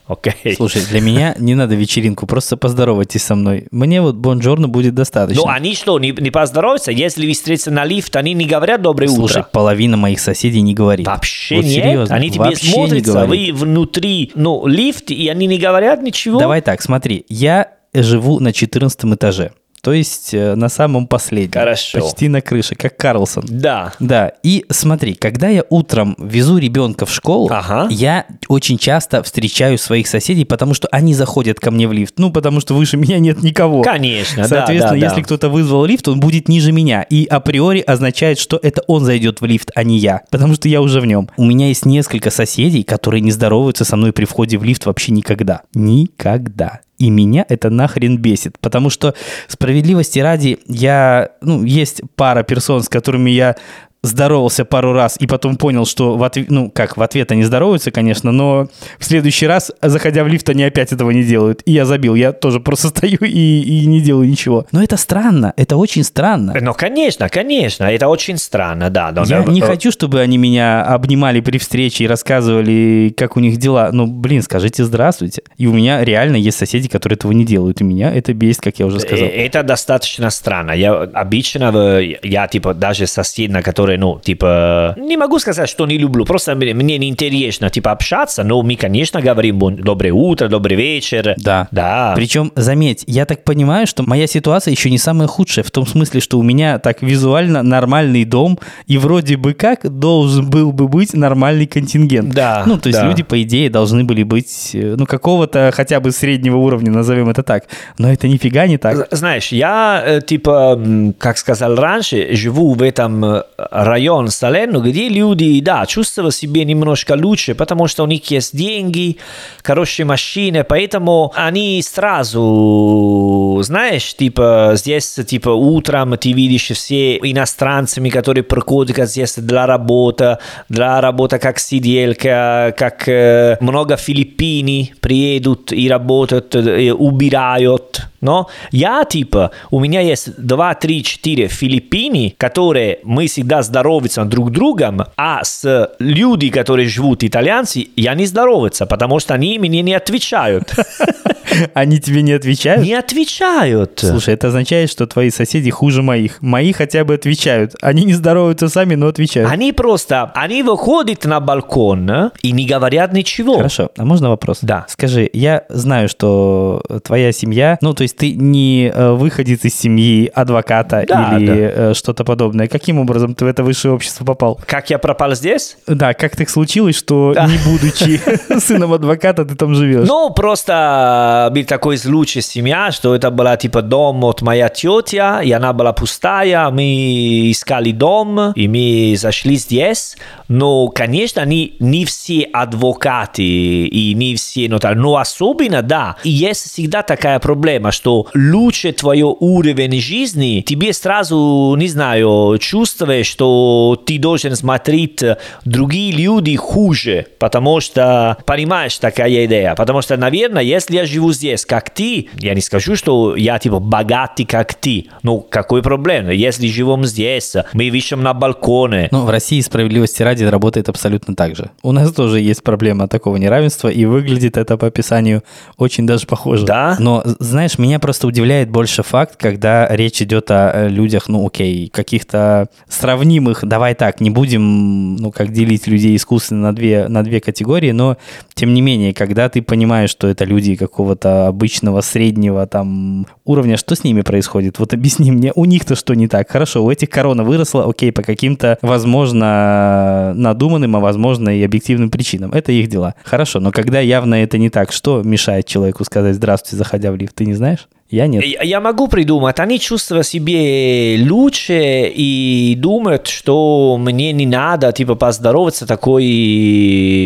окей? 0.06 0.54
Слушай, 0.56 0.82
для 0.88 1.00
меня 1.00 1.34
не 1.38 1.54
надо 1.54 1.74
вечеринку, 1.74 2.26
просто 2.26 2.56
поздоровайтесь 2.56 3.22
со 3.22 3.34
мной. 3.34 3.66
Мне 3.70 4.00
вот 4.00 4.16
бонжорно 4.16 4.68
будет 4.68 4.94
достаточно. 4.94 5.42
Ну, 5.42 5.48
они 5.48 5.74
что, 5.74 5.98
не, 5.98 6.10
не 6.12 6.30
поздороваются? 6.30 6.90
Если 6.90 7.26
вы 7.26 7.32
встретитесь 7.32 7.66
на 7.72 7.84
лифт, 7.84 8.14
они 8.16 8.34
не 8.34 8.46
говорят 8.46 8.82
«доброе 8.82 9.08
Слушай, 9.08 9.40
утро»? 9.40 9.48
половина 9.52 9.96
моих 9.96 10.20
соседей 10.20 10.60
не 10.62 10.74
говорит. 10.74 11.06
Вообще 11.06 11.56
Вот 11.56 11.64
нет. 11.64 11.84
серьезно, 11.84 12.14
Они 12.14 12.30
тебе 12.30 12.54
смотрятся, 12.56 13.12
говорит. 13.12 13.54
вы 13.54 13.58
внутри, 13.58 14.32
ну, 14.34 14.66
лифт, 14.66 15.10
и 15.10 15.28
они 15.28 15.46
не 15.46 15.58
говорят 15.58 16.02
ничего? 16.02 16.38
Давай 16.38 16.60
так, 16.62 16.82
смотри, 16.82 17.24
я 17.28 17.68
живу 17.94 18.40
на 18.40 18.52
14 18.52 19.04
этаже, 19.14 19.52
то 19.82 19.92
есть 19.92 20.34
э, 20.34 20.54
на 20.54 20.68
самом 20.68 21.06
последнем. 21.06 21.52
Хорошо. 21.52 22.00
Почти 22.00 22.28
на 22.28 22.40
крыше, 22.40 22.74
как 22.74 22.96
Карлсон. 22.96 23.44
Да. 23.48 23.92
Да, 23.98 24.32
и 24.42 24.64
смотри, 24.70 25.14
когда 25.14 25.48
я 25.48 25.64
утром 25.70 26.14
везу 26.18 26.58
ребенка 26.58 27.06
в 27.06 27.12
школу, 27.12 27.48
Ага. 27.50 27.88
я 27.90 28.26
очень 28.48 28.78
часто 28.78 29.22
встречаю 29.22 29.78
своих 29.78 30.06
соседей, 30.06 30.44
потому 30.44 30.74
что 30.74 30.88
они 30.92 31.14
заходят 31.14 31.60
ко 31.60 31.70
мне 31.70 31.88
в 31.88 31.92
лифт. 31.92 32.14
Ну, 32.18 32.30
потому 32.30 32.60
что 32.60 32.74
выше 32.74 32.96
меня 32.98 33.18
нет 33.18 33.42
никого. 33.42 33.82
Конечно, 33.82 34.42
да, 34.42 34.48
Соответственно, 34.48 35.00
да, 35.00 35.06
если 35.06 35.20
да. 35.20 35.24
кто-то 35.24 35.48
вызвал 35.48 35.84
лифт, 35.84 36.08
он 36.08 36.20
будет 36.20 36.48
ниже 36.48 36.72
меня. 36.72 37.02
И 37.02 37.24
априори 37.26 37.80
означает, 37.80 38.38
что 38.38 38.58
это 38.62 38.82
он 38.86 39.04
зайдет 39.04 39.40
в 39.40 39.44
лифт, 39.44 39.70
а 39.74 39.82
не 39.84 39.98
я. 39.98 40.22
Потому 40.30 40.54
что 40.54 40.68
я 40.68 40.80
уже 40.82 41.00
в 41.00 41.06
нем. 41.06 41.30
У 41.36 41.44
меня 41.44 41.68
есть 41.68 41.86
несколько 41.86 42.30
соседей, 42.30 42.82
которые 42.82 43.20
не 43.20 43.30
здороваются 43.30 43.84
со 43.84 43.96
мной 43.96 44.12
при 44.12 44.24
входе 44.24 44.58
в 44.58 44.64
лифт 44.64 44.86
вообще 44.86 45.12
никогда. 45.12 45.62
Никогда. 45.74 46.80
И 47.00 47.08
меня 47.08 47.46
это 47.48 47.70
нахрен 47.70 48.18
бесит. 48.18 48.58
Потому 48.60 48.90
что, 48.90 49.14
справедливости 49.48 50.18
ради, 50.18 50.58
я... 50.66 51.30
Ну, 51.40 51.64
есть 51.64 52.02
пара 52.14 52.42
персон, 52.42 52.82
с 52.82 52.88
которыми 52.88 53.30
я 53.30 53.56
здоровался 54.02 54.64
пару 54.64 54.92
раз 54.92 55.16
и 55.20 55.26
потом 55.26 55.56
понял, 55.56 55.84
что 55.86 56.16
в 56.16 56.22
ответ, 56.24 56.50
ну, 56.50 56.70
как, 56.70 56.96
в 56.96 57.02
ответ 57.02 57.30
они 57.32 57.42
здороваются, 57.44 57.90
конечно, 57.90 58.32
но 58.32 58.68
в 58.98 59.04
следующий 59.04 59.46
раз, 59.46 59.70
заходя 59.82 60.24
в 60.24 60.28
лифт, 60.28 60.48
они 60.48 60.64
опять 60.64 60.92
этого 60.92 61.10
не 61.10 61.22
делают. 61.22 61.62
И 61.66 61.72
я 61.72 61.84
забил, 61.84 62.14
я 62.14 62.32
тоже 62.32 62.60
просто 62.60 62.88
стою 62.90 63.18
и, 63.20 63.60
и 63.60 63.86
не 63.86 64.00
делаю 64.00 64.28
ничего. 64.28 64.66
Но 64.72 64.82
это 64.82 64.96
странно, 64.96 65.52
это 65.56 65.76
очень 65.76 66.02
странно. 66.04 66.56
Ну, 66.60 66.72
конечно, 66.74 67.28
конечно, 67.28 67.84
это 67.84 68.08
очень 68.08 68.38
странно, 68.38 68.88
да. 68.90 69.12
но- 69.12 69.24
Я 69.24 69.42
но- 69.42 69.52
не 69.52 69.60
хочу, 69.60 69.90
чтобы 69.92 70.20
они 70.20 70.38
меня 70.38 70.82
обнимали 70.82 71.40
при 71.40 71.58
встрече 71.58 72.04
и 72.04 72.06
рассказывали, 72.06 73.12
как 73.16 73.36
у 73.36 73.40
них 73.40 73.58
дела. 73.58 73.90
Ну, 73.92 74.06
блин, 74.06 74.42
скажите 74.42 74.84
здравствуйте. 74.84 75.42
И 75.58 75.66
у 75.66 75.72
меня 75.72 76.04
реально 76.04 76.36
есть 76.36 76.58
соседи, 76.58 76.88
которые 76.88 77.16
этого 77.16 77.32
не 77.32 77.44
делают. 77.44 77.80
И 77.80 77.84
меня 77.84 78.12
это 78.12 78.32
бесит, 78.32 78.62
как 78.62 78.78
я 78.78 78.86
уже 78.86 78.98
сказал. 79.00 79.26
Э, 79.28 79.30
Это 79.46 79.62
достаточно 79.62 80.30
странно. 80.30 80.72
Я 80.72 80.94
обычно, 81.02 81.70
в- 81.70 82.00
я, 82.22 82.46
типа, 82.48 82.72
даже 82.74 83.06
сосед, 83.06 83.50
на 83.50 83.62
который, 83.62 83.89
ну, 83.98 84.20
типа, 84.22 84.94
не 84.98 85.16
могу 85.16 85.38
сказать, 85.38 85.68
что 85.68 85.86
не 85.86 85.98
люблю, 85.98 86.24
просто 86.24 86.54
мне, 86.54 86.74
мне 86.74 86.98
не 86.98 87.08
интересно, 87.08 87.70
типа, 87.70 87.92
общаться, 87.92 88.42
но 88.44 88.62
мы, 88.62 88.76
конечно, 88.76 89.20
говорим 89.20 89.58
«Бон- 89.58 89.76
доброе 89.76 90.12
утро, 90.12 90.48
добрый 90.48 90.76
вечер. 90.76 91.34
Да. 91.38 91.68
Да. 91.70 92.12
Причем, 92.16 92.52
заметь, 92.56 93.04
я 93.06 93.24
так 93.26 93.44
понимаю, 93.44 93.86
что 93.86 94.02
моя 94.02 94.26
ситуация 94.26 94.72
еще 94.72 94.90
не 94.90 94.98
самая 94.98 95.28
худшая, 95.28 95.64
в 95.64 95.70
том 95.70 95.86
смысле, 95.86 96.20
что 96.20 96.38
у 96.38 96.42
меня 96.42 96.78
так 96.78 97.02
визуально 97.02 97.62
нормальный 97.62 98.24
дом, 98.24 98.58
и 98.86 98.98
вроде 98.98 99.36
бы 99.36 99.54
как 99.54 99.88
должен 99.98 100.48
был 100.48 100.72
бы 100.72 100.88
быть 100.88 101.14
нормальный 101.14 101.66
контингент. 101.66 102.34
Да, 102.34 102.64
Ну, 102.66 102.78
то 102.78 102.88
есть 102.88 103.00
да. 103.00 103.06
люди, 103.06 103.22
по 103.22 103.40
идее, 103.42 103.70
должны 103.70 104.04
были 104.04 104.22
быть, 104.22 104.70
э, 104.74 104.94
ну, 104.96 105.06
какого-то 105.06 105.70
хотя 105.74 106.00
бы 106.00 106.10
среднего 106.12 106.56
уровня, 106.56 106.90
назовем 106.90 107.28
это 107.30 107.42
так. 107.42 107.64
Но 107.98 108.10
это 108.12 108.28
нифига 108.28 108.66
не 108.66 108.78
так. 108.78 109.08
Знаешь, 109.10 109.48
я, 109.52 110.02
э, 110.04 110.20
типа, 110.20 110.80
как 111.18 111.38
сказал 111.38 111.74
раньше, 111.76 112.34
живу 112.34 112.74
в 112.74 112.82
этом 112.82 113.42
районе 113.84 114.30
Салерно, 114.30 114.78
где 114.78 115.08
люди, 115.08 115.60
да, 115.60 115.86
чувствуют 115.86 116.34
себя 116.34 116.64
немножко 116.64 117.12
лучше, 117.12 117.54
потому 117.54 117.86
что 117.86 118.04
у 118.04 118.06
них 118.06 118.30
есть 118.30 118.56
деньги, 118.56 119.18
хорошие 119.62 120.06
машины, 120.06 120.64
поэтому 120.64 121.32
они 121.34 121.82
сразу, 121.82 123.60
знаешь, 123.62 124.14
типа, 124.14 124.72
здесь, 124.74 125.18
типа, 125.26 125.50
утром 125.50 126.16
ты 126.16 126.32
видишь 126.32 126.70
все 126.70 127.16
иностранцами, 127.16 128.08
которые 128.10 128.44
приходят 128.44 129.08
здесь 129.08 129.36
для 129.36 129.66
работы, 129.66 130.38
для 130.68 131.00
работы 131.00 131.38
как 131.38 131.58
сиделка, 131.58 132.74
как 132.76 133.60
много 133.60 133.96
филиппини 133.96 134.94
приедут 135.00 135.72
и 135.72 135.88
работают, 135.88 136.54
э, 136.54 136.92
убирают, 136.92 138.09
но 138.20 138.48
я, 138.70 139.04
типа, 139.04 139.50
у 139.70 139.80
меня 139.80 140.00
есть 140.00 140.36
2, 140.36 140.74
3, 140.74 141.02
4 141.02 141.48
филиппини, 141.48 142.34
которые 142.36 142.98
мы 143.04 143.26
всегда 143.26 143.62
здороваемся 143.62 144.24
друг 144.24 144.50
другом, 144.50 145.02
а 145.16 145.42
с 145.42 145.90
люди, 145.98 146.50
которые 146.50 146.88
живут 146.88 147.24
итальянцы, 147.24 147.88
я 147.96 148.14
не 148.14 148.26
здороваться, 148.26 148.86
потому 148.86 149.20
что 149.20 149.34
они 149.34 149.58
мне 149.58 149.82
не 149.82 149.94
отвечают. 149.94 150.74
Они 151.74 151.98
тебе 151.98 152.22
не 152.22 152.32
отвечают? 152.32 152.86
Не 152.86 152.94
отвечают. 152.94 153.98
Слушай, 154.00 154.34
это 154.34 154.48
означает, 154.48 154.90
что 154.90 155.06
твои 155.06 155.30
соседи 155.30 155.70
хуже 155.70 156.02
моих. 156.02 156.40
Мои 156.40 156.72
хотя 156.72 157.04
бы 157.04 157.14
отвечают. 157.14 157.74
Они 157.80 158.04
не 158.04 158.12
здороваются 158.12 158.68
сами, 158.68 158.94
но 158.94 159.08
отвечают. 159.08 159.50
Они 159.50 159.72
просто, 159.72 160.30
они 160.34 160.62
выходят 160.62 161.24
на 161.24 161.40
балкон 161.40 162.10
э, 162.10 162.30
и 162.42 162.52
не 162.52 162.66
говорят 162.66 163.12
ничего. 163.12 163.56
Хорошо, 163.56 163.90
а 163.96 164.04
можно 164.04 164.28
вопрос? 164.30 164.58
Да. 164.62 164.86
Скажи, 164.88 165.28
я 165.32 165.64
знаю, 165.68 166.08
что 166.08 166.82
твоя 167.04 167.32
семья, 167.32 167.78
ну, 167.80 167.94
то 167.94 168.02
есть 168.02 168.09
ты 168.16 168.32
не 168.32 168.90
э, 168.94 169.12
выходец 169.12 169.64
из 169.64 169.74
семьи 169.78 170.30
адвоката 170.34 171.04
Да, 171.08 171.36
или 171.38 171.46
да. 171.46 171.52
э, 171.90 171.94
что-то 171.94 172.24
подобное. 172.24 172.68
Каким 172.68 172.98
образом 172.98 173.34
ты 173.34 173.44
в 173.44 173.48
это 173.48 173.62
высшее 173.62 173.94
общество 173.94 174.24
попал? 174.24 174.60
Как 174.66 174.90
я 174.90 174.98
пропал 174.98 175.34
здесь? 175.34 175.76
Да, 175.86 176.14
как 176.14 176.36
так 176.36 176.48
случилось, 176.50 176.96
что 176.96 177.32
Да. 177.34 177.46
не 177.46 177.58
будучи 177.64 178.20
сыном 178.60 178.92
адвоката, 178.92 179.44
ты 179.44 179.54
там 179.54 179.74
живешь? 179.74 180.06
Ну, 180.08 180.30
просто 180.30 181.50
был 181.54 181.64
такой 181.64 181.98
случай 181.98 182.40
семья, 182.40 182.90
что 182.92 183.14
это 183.14 183.30
была 183.30 183.56
типа 183.56 183.82
дом 183.82 184.24
от 184.24 184.42
моя 184.42 184.68
тетя, 184.68 185.40
и 185.42 185.50
она 185.52 185.72
была 185.72 185.92
пустая, 185.92 186.70
мы 186.70 187.50
искали 187.50 187.92
дом, 187.92 188.52
и 188.52 188.68
мы 188.68 189.16
зашли 189.16 189.56
здесь. 189.56 190.16
Но, 190.48 190.88
конечно, 190.88 191.44
не, 191.44 191.74
не 191.80 192.04
все 192.04 192.42
адвокаты 192.52 193.42
и 193.42 194.14
не 194.14 194.34
все 194.34 194.68
нотари, 194.68 194.94
но 194.96 195.16
особенно, 195.16 195.82
да. 195.82 196.16
И 196.24 196.30
есть 196.30 196.70
всегда 196.72 197.02
такая 197.02 197.38
проблема, 197.38 197.92
что 198.00 198.26
лучше 198.34 198.92
твой 198.92 199.20
уровень 199.20 200.00
жизни, 200.00 200.64
тебе 200.66 200.94
сразу, 200.94 201.74
не 201.76 201.86
знаю, 201.86 202.56
чувствуешь, 202.58 203.26
что 203.26 204.02
ты 204.06 204.18
должен 204.18 204.56
смотреть 204.56 205.22
другие 205.66 206.12
люди 206.12 206.56
хуже, 206.56 207.26
потому 207.38 207.80
что, 207.80 208.38
понимаешь, 208.46 208.96
такая 208.98 209.44
идея. 209.44 209.74
Потому 209.74 210.00
что, 210.00 210.16
наверное, 210.16 210.62
если 210.62 210.96
я 210.96 211.04
живу 211.04 211.32
здесь, 211.32 211.66
как 211.66 211.90
ты, 211.90 212.30
я 212.38 212.54
не 212.54 212.62
скажу, 212.62 212.96
что 212.96 213.36
я 213.36 213.58
типа 213.58 213.80
богатый, 213.80 214.46
как 214.46 214.72
ты. 214.72 215.08
Ну, 215.22 215.40
какой 215.40 215.82
проблема? 215.82 216.30
Если 216.30 216.68
живем 216.68 217.04
здесь, 217.04 217.54
мы 217.74 217.90
видим 217.90 218.22
на 218.22 218.32
балконе. 218.32 219.08
Ну, 219.10 219.26
в 219.26 219.30
России 219.30 219.60
справедливости 219.60 220.22
ради 220.22 220.44
работает 220.44 220.88
абсолютно 220.88 221.36
так 221.36 221.54
же. 221.54 221.70
У 221.82 221.92
нас 221.92 222.10
тоже 222.12 222.40
есть 222.40 222.62
проблема 222.62 223.08
такого 223.08 223.36
неравенства, 223.36 223.88
и 223.88 224.06
выглядит 224.06 224.56
это 224.56 224.78
по 224.78 224.86
описанию 224.86 225.42
очень 225.76 226.06
даже 226.06 226.26
похоже. 226.26 226.64
Да? 226.64 226.96
Но, 226.98 227.22
знаешь, 227.24 227.78
меня 227.78 227.89
просто 227.98 228.26
удивляет 228.26 228.70
больше 228.70 229.02
факт, 229.02 229.36
когда 229.36 229.88
речь 229.88 230.22
идет 230.22 230.50
о 230.50 230.72
э, 230.72 230.88
людях, 230.88 231.28
ну, 231.28 231.46
окей, 231.46 231.88
каких-то 231.88 232.68
сравнимых, 232.88 233.64
давай 233.64 233.94
так, 233.94 234.20
не 234.20 234.30
будем, 234.30 235.16
ну, 235.16 235.32
как 235.32 235.52
делить 235.52 235.86
людей 235.86 236.16
искусственно 236.16 236.68
на 236.68 236.74
две, 236.74 237.08
на 237.08 237.22
две 237.22 237.40
категории, 237.40 237.92
но, 237.92 238.16
тем 238.54 238.74
не 238.74 238.80
менее, 238.80 239.14
когда 239.14 239.48
ты 239.48 239.62
понимаешь, 239.62 240.10
что 240.10 240.28
это 240.28 240.44
люди 240.44 240.76
какого-то 240.76 241.48
обычного, 241.48 242.00
среднего 242.00 242.66
там 242.66 243.26
уровня, 243.44 243.76
что 243.76 243.94
с 243.94 244.04
ними 244.04 244.22
происходит? 244.22 244.78
Вот 244.78 244.92
объясни 244.94 245.30
мне, 245.30 245.52
у 245.54 245.64
них-то 245.64 245.94
что 245.94 246.14
не 246.14 246.28
так? 246.28 246.50
Хорошо, 246.50 246.84
у 246.84 246.90
этих 246.90 247.10
корона 247.10 247.44
выросла, 247.44 247.88
окей, 247.88 248.12
по 248.12 248.22
каким-то, 248.22 248.78
возможно, 248.82 250.32
надуманным, 250.34 250.96
а 250.96 251.00
возможно 251.00 251.50
и 251.50 251.62
объективным 251.62 252.10
причинам. 252.10 252.52
Это 252.52 252.72
их 252.72 252.88
дела. 252.88 253.14
Хорошо, 253.24 253.60
но 253.60 253.72
когда 253.72 254.00
явно 254.00 254.34
это 254.36 254.58
не 254.58 254.70
так, 254.70 254.92
что 254.92 255.22
мешает 255.22 255.66
человеку 255.66 256.04
сказать 256.04 256.34
«здравствуйте», 256.36 256.76
заходя 256.76 257.12
в 257.12 257.16
лифт, 257.16 257.34
ты 257.34 257.46
не 257.46 257.54
знаешь? 257.54 257.79
Yes 257.80 257.99
Я 258.10 258.26
нет. 258.26 258.44
Я, 258.44 258.80
могу 258.80 259.06
придумать, 259.06 259.60
они 259.60 259.78
чувствуют 259.78 260.26
себе 260.26 261.16
лучше 261.22 262.10
и 262.12 262.74
думают, 262.76 263.28
что 263.28 263.96
мне 264.00 264.32
не 264.32 264.46
надо, 264.46 264.90
типа, 264.90 265.14
поздороваться 265.14 265.86
такой 265.86 266.24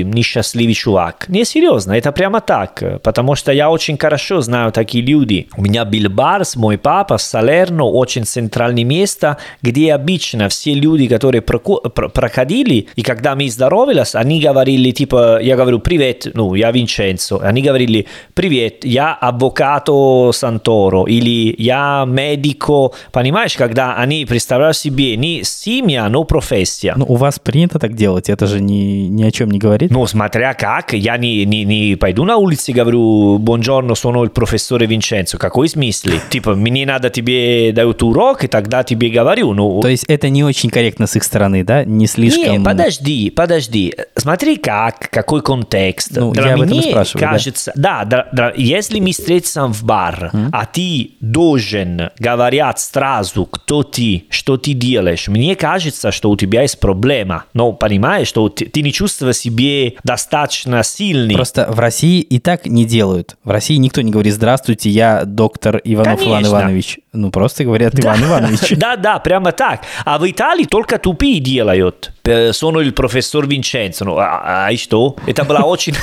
несчастливый 0.05 0.75
чувак. 0.75 1.25
Не, 1.29 1.47
серьезно, 1.47 1.93
это 1.93 2.13
прямо 2.13 2.43
так, 2.43 3.01
потому 3.03 3.35
что 3.35 3.51
я 3.51 3.71
очень 3.71 3.97
хорошо 3.97 4.43
знаю 4.43 4.73
такие 4.73 5.03
люди. 5.03 5.49
У 5.57 5.63
меня 5.63 5.87
был 5.87 6.11
бар 6.11 6.45
с 6.45 6.55
мой 6.55 6.77
папа 6.77 7.17
Салерно, 7.17 7.85
очень 7.85 8.27
центральное 8.27 8.85
место, 8.85 9.39
где 9.63 9.95
обычно 9.95 10.51
все 10.51 10.75
люди, 10.75 11.09
которые 11.09 11.41
проходили, 11.41 12.89
и 12.95 13.03
когда 13.03 13.35
мы 13.35 13.49
здоровались, 13.49 14.15
они 14.15 14.39
говорили, 14.39 14.91
типа, 14.91 15.41
я 15.41 15.57
говорю, 15.57 15.79
привет, 15.79 16.27
ну, 16.35 16.55
я 16.55 16.71
Винченцо, 16.73 17.41
они 17.43 17.63
говорили, 17.63 18.07
привет, 18.35 18.85
я 18.85 19.15
адвокато 19.15 20.31
Санто 20.33 20.74
Santoro 20.75 21.05
или 21.07 21.55
я 21.59 22.05
медико, 22.07 22.91
понимаешь, 23.13 23.57
когда 23.57 23.97
они 23.97 24.25
представляют 24.25 24.77
себе 24.77 25.17
не 25.17 25.43
семья, 25.45 26.09
но 26.09 26.25
профессия. 26.25 26.95
Ну, 26.97 27.07
у 27.09 27.17
вас 27.17 27.39
принято 27.39 27.79
так 27.79 27.95
делать, 27.95 28.29
это 28.29 28.47
же 28.47 28.61
ни, 28.61 29.07
ни 29.09 29.23
о 29.23 29.31
чем 29.31 29.51
не 29.51 29.59
говорит. 29.59 29.91
Ну, 29.91 30.07
смотря 30.07 30.55
как, 30.55 30.93
я 30.93 31.17
не, 31.17 31.45
не, 31.45 31.65
не 31.65 31.97
пойду 31.97 32.25
на 32.25 32.37
улице 32.37 32.73
и 32.73 32.75
говорю, 32.75 33.39
buongiorno, 33.39 33.95
sono 33.95 34.25
il 34.25 34.33
professore 34.33 34.87
Vincenzo, 34.87 35.39
какой 35.39 35.69
смысл? 35.69 36.11
Типа, 36.31 36.55
мне 36.55 36.87
надо 36.87 37.11
тебе 37.11 37.73
дают 37.73 38.03
урок, 38.03 38.45
и 38.45 38.49
тогда 38.49 38.83
тебе 38.83 39.09
говорю. 39.09 39.53
Ну... 39.55 39.81
То 39.81 39.89
есть 39.89 40.05
это 40.09 40.29
не 40.29 40.45
очень 40.45 40.71
корректно 40.71 41.07
с 41.07 41.17
их 41.17 41.25
стороны, 41.25 41.65
да? 41.65 41.85
Не 41.85 42.07
слишком... 42.07 42.53
Не, 42.53 42.61
подожди, 42.61 43.31
подожди. 43.31 43.95
Смотри 44.17 44.57
как, 44.57 45.11
какой 45.11 45.43
контекст. 45.43 46.13
Ну, 46.17 46.33
Для 46.33 46.51
я 46.51 46.55
меня 46.57 46.83
спрашиваю, 46.83 47.29
кажется... 47.29 47.73
Да, 47.77 48.05
да, 48.05 48.29
да, 48.33 48.53
если 48.57 49.01
мы 49.01 49.13
встретимся 49.13 49.67
в 49.67 49.85
бар, 49.85 50.31
mm? 50.33 50.49
а 50.53 50.64
ты 50.65 51.13
должен 51.21 52.11
говорить 52.19 52.79
сразу, 52.79 53.47
кто 53.47 53.83
ты, 53.83 54.25
что 54.31 54.57
ты 54.57 54.73
делаешь, 54.73 55.29
мне 55.29 55.57
кажется, 55.57 56.13
что 56.13 56.31
у 56.31 56.37
тебя 56.37 56.63
есть 56.63 56.81
проблема. 56.81 57.45
Но 57.55 57.73
понимаешь, 57.73 58.29
что 58.29 58.49
ты, 58.49 58.67
ты 58.67 58.83
не 58.83 58.93
чувствуешь 58.93 59.37
себе 59.37 59.95
достаточно 60.05 60.83
сильный. 60.83 61.35
Просто 61.35 61.67
в 61.71 61.79
России 61.79 62.21
и 62.21 62.39
так 62.39 62.67
не 62.67 62.85
делают. 62.85 63.37
В 63.45 63.51
России 63.51 63.77
никто 63.77 64.01
не 64.03 64.11
говорит 64.11 64.35
«Здравствуйте, 64.35 64.91
я 64.91 65.25
доктор 65.25 65.81
Иванов 65.85 66.21
Конечно. 66.21 66.47
Иван 66.47 66.47
Иванович». 66.47 66.99
Ну, 67.13 67.31
просто 67.31 67.65
говорят 67.65 67.99
«Иван 67.99 68.21
да. 68.21 68.27
Иванович». 68.27 68.71
Да, 68.77 68.97
да, 68.97 69.19
прямо 69.19 69.53
так. 69.53 69.83
А 70.05 70.19
в 70.19 70.31
Италии 70.31 70.65
только 70.65 70.99
тупые 70.99 71.41
делают. 71.41 72.13
Sono 72.25 72.81
il 72.81 72.93
professor 72.95 73.47
Vincenzo. 73.47 74.17
А, 74.19 74.67
а 74.67 74.73
и 74.73 74.77
что? 74.77 75.17
Это 75.27 75.45
была 75.45 75.61
очень... 75.61 75.95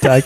Так. 0.00 0.24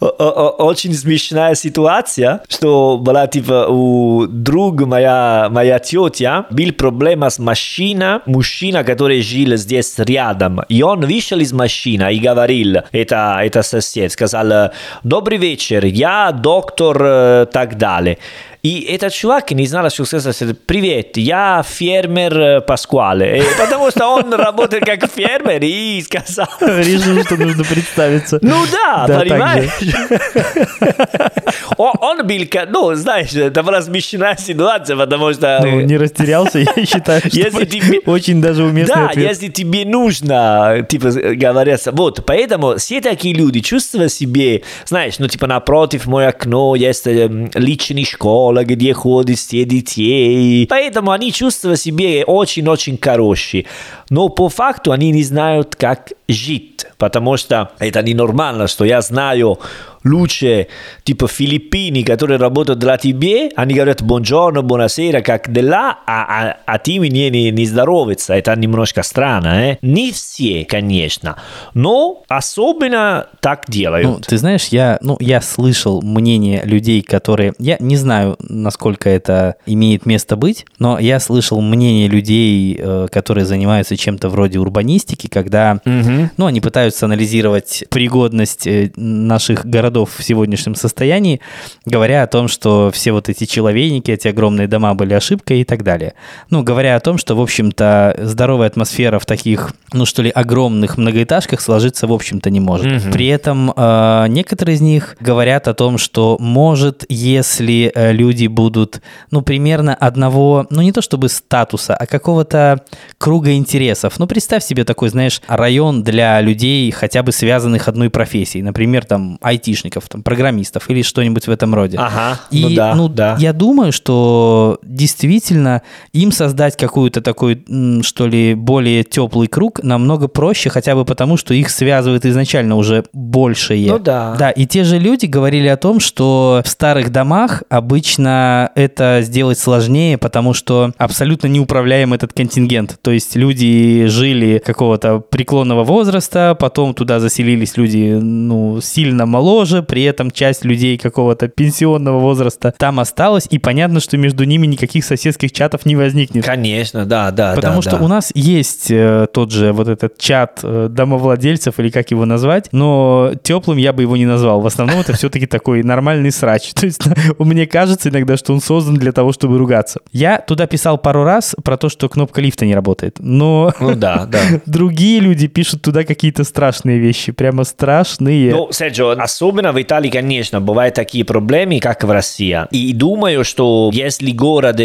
Очень 0.00 0.94
смешная 0.94 1.54
ситуация, 1.54 2.42
что 2.48 2.98
была 2.98 3.26
типа 3.26 3.66
у 3.68 4.26
друга 4.26 4.86
моя, 4.86 5.48
моя 5.50 5.78
тетя, 5.78 6.46
был 6.50 6.72
проблема 6.72 7.28
с 7.28 7.38
машиной, 7.38 8.20
мужчина, 8.26 8.82
который 8.84 9.20
жил 9.20 9.56
здесь 9.56 9.98
рядом, 9.98 10.60
и 10.68 10.82
он 10.82 11.00
вышел 11.00 11.38
из 11.38 11.52
машины 11.52 12.14
и 12.14 12.18
говорил, 12.18 12.78
это, 12.92 13.40
это 13.42 13.62
сосед, 13.62 14.12
сказал, 14.12 14.70
добрый 15.02 15.38
вечер, 15.38 15.84
я 15.84 16.32
доктор 16.32 17.46
так 17.46 17.76
далее. 17.76 18.18
И 18.62 18.80
этот 18.80 19.14
чувак 19.14 19.52
не 19.52 19.66
знал, 19.66 19.88
что 19.88 20.04
сказать. 20.04 20.36
Привет, 20.66 21.16
я 21.16 21.64
фермер 21.66 22.60
Паскуале. 22.60 23.42
Потому 23.58 23.90
что 23.90 24.06
он 24.08 24.34
работает 24.34 24.84
как 24.84 25.10
фермер 25.10 25.60
и 25.62 26.02
сказал... 26.02 26.48
Решил, 26.60 27.24
что 27.24 27.36
нужно 27.38 27.64
представиться. 27.64 28.38
Ну 28.42 28.66
да, 28.70 29.06
да 29.06 29.20
понимаешь? 29.20 29.70
Он 31.78 32.26
был, 32.26 32.46
ну, 32.68 32.94
знаешь, 32.94 33.32
это 33.32 33.62
была 33.62 33.80
смешная 33.80 34.36
ситуация, 34.36 34.96
потому 34.96 35.32
что... 35.32 35.60
Ну, 35.62 35.80
не 35.80 35.96
растерялся, 35.96 36.58
я 36.58 36.66
считаю, 36.86 37.20
что 37.20 37.66
тебе... 37.66 38.00
очень 38.04 38.42
даже 38.42 38.64
уместный 38.64 38.94
Да, 38.94 39.08
ответ. 39.08 39.28
если 39.28 39.48
тебе 39.48 39.84
нужно, 39.86 40.86
типа, 40.88 41.10
говорят, 41.10 41.80
вот, 41.92 42.24
поэтому 42.26 42.76
все 42.76 43.00
такие 43.00 43.34
люди 43.34 43.60
чувствуют 43.60 44.12
себе, 44.12 44.62
знаешь, 44.84 45.18
ну, 45.18 45.28
типа, 45.28 45.46
напротив 45.46 46.06
мое 46.06 46.28
окно 46.28 46.74
есть 46.74 47.06
личная 47.06 48.04
школа, 48.04 48.49
школа, 48.50 48.64
где 48.64 48.92
ходят 48.92 49.38
все 49.38 49.64
детей. 49.64 50.66
Поэтому 50.68 51.10
они 51.12 51.32
чувствуют 51.32 51.80
себя 51.80 52.24
очень-очень 52.24 52.98
хорошие. 53.00 53.66
Но 54.10 54.28
по 54.28 54.48
факту 54.48 54.92
они 54.92 55.12
не 55.12 55.22
знают, 55.22 55.76
как 55.76 56.12
жить, 56.28 56.86
потому 56.98 57.36
что 57.36 57.70
это 57.78 58.02
ненормально, 58.02 58.66
что 58.66 58.84
я 58.84 59.00
знаю 59.02 59.58
лучше, 60.04 60.68
типа 61.04 61.28
филиппини, 61.28 62.02
которые 62.02 62.38
работают 62.38 62.78
для 62.78 62.96
тебя, 62.96 63.50
они 63.56 63.74
говорят 63.74 64.02
buongiorno, 64.02 64.62
buonasera, 64.62 65.22
как 65.22 65.52
дела, 65.52 65.98
а, 66.06 66.22
а, 66.22 66.56
а 66.66 66.78
ты 66.78 66.98
мне 67.00 67.30
не, 67.30 67.50
не 67.50 67.66
здоровится. 67.66 68.34
Это 68.34 68.54
немножко 68.56 69.02
странно, 69.02 69.72
э? 69.72 69.76
Не 69.82 70.12
все, 70.12 70.64
конечно, 70.64 71.36
но 71.74 72.22
особенно 72.28 73.26
так 73.40 73.64
делают. 73.68 74.06
Ну, 74.06 74.20
ты 74.20 74.38
знаешь, 74.38 74.68
я, 74.68 74.98
ну, 75.02 75.16
я 75.20 75.40
слышал 75.40 76.02
мнение 76.02 76.62
людей, 76.64 77.02
которые... 77.02 77.52
Я 77.58 77.76
не 77.80 77.96
знаю, 77.96 78.36
насколько 78.40 79.08
это 79.08 79.56
имеет 79.66 80.06
место 80.06 80.36
быть, 80.36 80.66
но 80.78 80.98
я 80.98 81.20
слышал 81.20 81.60
мнение 81.60 82.08
людей, 82.08 82.76
э, 82.78 83.08
которые 83.10 83.44
занимаются 83.44 83.96
чем-то 83.96 84.28
вроде 84.28 84.58
урбанистики, 84.58 85.26
когда, 85.26 85.80
угу. 85.84 86.30
ну, 86.36 86.46
они 86.46 86.60
пытаются 86.60 87.06
анализировать 87.06 87.84
пригодность 87.90 88.66
э, 88.66 88.90
наших 88.96 89.66
городов 89.66 89.89
в 89.90 90.22
сегодняшнем 90.22 90.74
состоянии, 90.74 91.40
говоря 91.84 92.22
о 92.22 92.26
том, 92.26 92.48
что 92.48 92.90
все 92.92 93.12
вот 93.12 93.28
эти 93.28 93.44
человейники, 93.44 94.10
эти 94.10 94.28
огромные 94.28 94.68
дома 94.68 94.94
были 94.94 95.14
ошибкой 95.14 95.60
и 95.60 95.64
так 95.64 95.82
далее. 95.82 96.14
Ну, 96.50 96.62
говоря 96.62 96.96
о 96.96 97.00
том, 97.00 97.18
что, 97.18 97.34
в 97.36 97.40
общем-то, 97.40 98.16
здоровая 98.18 98.68
атмосфера 98.68 99.18
в 99.18 99.26
таких, 99.26 99.72
ну, 99.92 100.06
что 100.06 100.22
ли, 100.22 100.30
огромных 100.30 100.98
многоэтажках 100.98 101.60
сложиться, 101.60 102.06
в 102.06 102.12
общем-то, 102.12 102.50
не 102.50 102.60
может. 102.60 103.04
Угу. 103.04 103.12
При 103.12 103.26
этом 103.28 103.72
э, 103.76 104.26
некоторые 104.28 104.76
из 104.76 104.80
них 104.80 105.16
говорят 105.20 105.68
о 105.68 105.74
том, 105.74 105.98
что 105.98 106.36
может, 106.40 107.04
если 107.08 107.92
э, 107.94 108.12
люди 108.12 108.46
будут, 108.46 109.00
ну, 109.30 109.42
примерно 109.42 109.94
одного, 109.94 110.66
ну, 110.70 110.82
не 110.82 110.92
то 110.92 111.02
чтобы 111.02 111.28
статуса, 111.28 111.94
а 111.94 112.06
какого-то 112.06 112.84
круга 113.18 113.52
интересов. 113.52 114.18
Ну, 114.18 114.26
представь 114.26 114.64
себе 114.64 114.84
такой, 114.84 115.08
знаешь, 115.08 115.40
район 115.46 116.02
для 116.02 116.40
людей, 116.40 116.90
хотя 116.90 117.22
бы 117.22 117.32
связанных 117.32 117.88
одной 117.88 118.10
профессией. 118.10 118.62
Например, 118.62 119.04
там, 119.04 119.38
айтишников, 119.80 120.08
там, 120.08 120.22
программистов 120.22 120.90
или 120.90 121.02
что-нибудь 121.02 121.46
в 121.46 121.50
этом 121.50 121.74
роде. 121.74 121.98
Ага, 121.98 122.40
и, 122.50 122.62
ну 122.62 122.74
да, 122.74 122.94
ну, 122.94 123.08
да. 123.08 123.36
я 123.38 123.52
думаю, 123.52 123.92
что 123.92 124.78
действительно 124.82 125.82
им 126.12 126.32
создать 126.32 126.76
какую-то 126.76 127.20
такой, 127.20 127.64
что 128.02 128.26
ли, 128.26 128.54
более 128.54 129.04
теплый 129.04 129.48
круг 129.48 129.82
намного 129.82 130.28
проще, 130.28 130.70
хотя 130.70 130.94
бы 130.94 131.04
потому, 131.04 131.36
что 131.36 131.54
их 131.54 131.70
связывает 131.70 132.26
изначально 132.26 132.76
уже 132.76 133.04
большее. 133.12 133.92
Ну 133.92 133.98
да. 133.98 134.34
Да, 134.38 134.50
и 134.50 134.66
те 134.66 134.84
же 134.84 134.98
люди 134.98 135.26
говорили 135.26 135.68
о 135.68 135.76
том, 135.76 136.00
что 136.00 136.62
в 136.64 136.68
старых 136.68 137.10
домах 137.10 137.62
обычно 137.68 138.70
это 138.74 139.20
сделать 139.22 139.58
сложнее, 139.58 140.18
потому 140.18 140.54
что 140.54 140.92
абсолютно 140.98 141.46
неуправляем 141.48 142.14
этот 142.14 142.32
контингент. 142.32 142.98
То 143.02 143.10
есть 143.10 143.36
люди 143.36 144.06
жили 144.06 144.62
какого-то 144.64 145.20
преклонного 145.20 145.84
возраста, 145.84 146.56
потом 146.58 146.94
туда 146.94 147.20
заселились 147.20 147.76
люди, 147.76 148.18
ну, 148.20 148.80
сильно 148.80 149.26
моложе, 149.26 149.69
при 149.82 150.04
этом 150.04 150.30
часть 150.30 150.64
людей 150.64 150.98
какого-то 150.98 151.48
пенсионного 151.48 152.18
возраста 152.18 152.74
там 152.76 153.00
осталась, 153.00 153.46
и 153.50 153.58
понятно, 153.58 154.00
что 154.00 154.16
между 154.16 154.44
ними 154.44 154.66
никаких 154.66 155.04
соседских 155.04 155.52
чатов 155.52 155.86
не 155.86 155.96
возникнет. 155.96 156.44
Конечно, 156.44 157.06
да, 157.06 157.30
да, 157.30 157.54
Потому 157.54 157.76
да, 157.76 157.82
что 157.82 157.98
да. 157.98 158.04
у 158.04 158.08
нас 158.08 158.30
есть 158.34 158.90
э, 158.90 159.26
тот 159.32 159.50
же 159.50 159.72
вот 159.72 159.88
этот 159.88 160.18
чат 160.18 160.60
э, 160.62 160.88
домовладельцев, 160.90 161.78
или 161.78 161.90
как 161.90 162.10
его 162.10 162.24
назвать, 162.24 162.68
но 162.72 163.32
теплым 163.42 163.78
я 163.78 163.92
бы 163.92 164.02
его 164.02 164.16
не 164.16 164.26
назвал. 164.26 164.60
В 164.60 164.66
основном 164.66 165.00
это 165.00 165.12
все-таки 165.12 165.46
такой 165.46 165.82
нормальный 165.82 166.30
срач. 166.30 166.72
То 166.74 166.86
есть 166.86 167.02
мне 167.38 167.66
кажется 167.66 168.08
иногда, 168.08 168.36
что 168.36 168.52
он 168.52 168.60
создан 168.60 168.96
для 168.96 169.12
того, 169.12 169.32
чтобы 169.32 169.58
ругаться. 169.58 170.00
Я 170.12 170.38
туда 170.38 170.66
писал 170.66 170.98
пару 170.98 171.24
раз 171.24 171.54
про 171.62 171.76
то, 171.76 171.88
что 171.88 172.08
кнопка 172.08 172.40
лифта 172.40 172.66
не 172.66 172.74
работает, 172.74 173.16
но 173.18 173.72
ну, 173.80 173.94
да, 173.94 174.26
да. 174.30 174.40
другие 174.66 175.20
люди 175.20 175.46
пишут 175.46 175.82
туда 175.82 176.04
какие-то 176.04 176.44
страшные 176.44 176.98
вещи, 176.98 177.32
прямо 177.32 177.64
страшные. 177.64 178.54
Ну, 178.54 178.68
Серджо, 178.72 179.12
особенно 179.12 179.59
в 179.68 179.80
Италии, 179.80 180.10
конечно, 180.10 180.60
бывают 180.60 180.94
такие 180.94 181.24
проблемы, 181.24 181.80
как 181.80 182.04
в 182.04 182.10
России. 182.10 182.58
И 182.70 182.92
думаю, 182.92 183.44
что 183.44 183.90
если 183.92 184.30
город, 184.32 184.80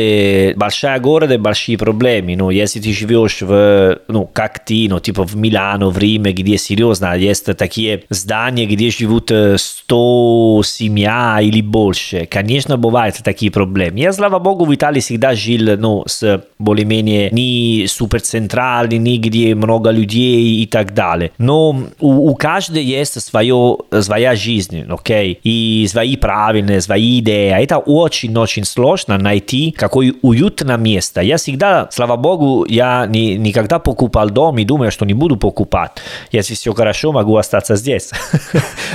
большая 0.56 1.00
город, 1.00 1.40
большие 1.40 1.78
проблемы, 1.78 2.36
ну, 2.36 2.50
если 2.50 2.80
ты 2.80 2.92
живешь 2.94 3.42
в, 3.42 4.00
ну, 4.08 4.26
как 4.32 4.66
ты, 4.66 4.88
ну, 4.90 5.00
типа 5.00 5.24
в 5.24 5.36
Милано, 5.36 5.90
в 5.90 5.98
Риме, 5.98 6.32
где 6.32 6.58
серьезно 6.58 7.16
есть 7.16 7.46
такие 7.58 8.04
здания, 8.10 8.66
где 8.66 8.90
живут 8.90 9.32
100 9.56 10.62
семья 10.64 11.40
или 11.42 11.62
больше, 11.62 12.26
конечно, 12.26 12.78
бывают 12.78 13.16
такие 13.24 13.52
проблемы. 13.52 14.00
Я, 14.00 14.14
слава 14.14 14.40
богу, 14.40 14.66
в 14.66 14.74
Италии 14.74 15.00
всегда 15.00 15.36
жил, 15.36 15.78
ну, 15.78 16.04
с 16.08 16.44
более-менее 16.60 17.30
не 17.32 17.86
суперцентральный, 17.88 18.98
не 18.98 19.18
где 19.18 19.56
много 19.56 19.92
людей 19.92 20.62
и 20.62 20.66
так 20.66 20.94
далее. 20.94 21.32
Но 21.38 21.86
у, 22.00 22.30
у 22.30 22.36
каждого 22.36 22.80
есть 22.80 23.22
свое, 23.22 23.78
своя 24.02 24.36
жизнь, 24.36 24.65
окей? 24.90 25.40
И 25.44 25.88
свои 25.90 26.16
правильные, 26.16 26.82
свои 26.82 27.20
идеи. 27.20 27.52
Это 27.52 27.78
очень-очень 27.78 28.66
сложно 28.66 29.18
найти 29.18 29.72
какое 29.72 30.14
уютное 30.22 30.78
место. 30.78 31.22
Я 31.22 31.38
всегда, 31.38 31.88
слава 31.92 32.16
богу, 32.16 32.66
я 32.68 33.06
не, 33.08 33.36
никогда 33.38 33.80
покупал 33.80 34.30
дом 34.30 34.58
и 34.58 34.66
думаю, 34.66 34.92
что 34.92 35.06
не 35.06 35.14
буду 35.14 35.38
покупать. 35.38 35.92
Если 36.32 36.54
все 36.54 36.74
хорошо, 36.74 37.12
могу 37.12 37.38
остаться 37.38 37.76
здесь. 37.76 38.12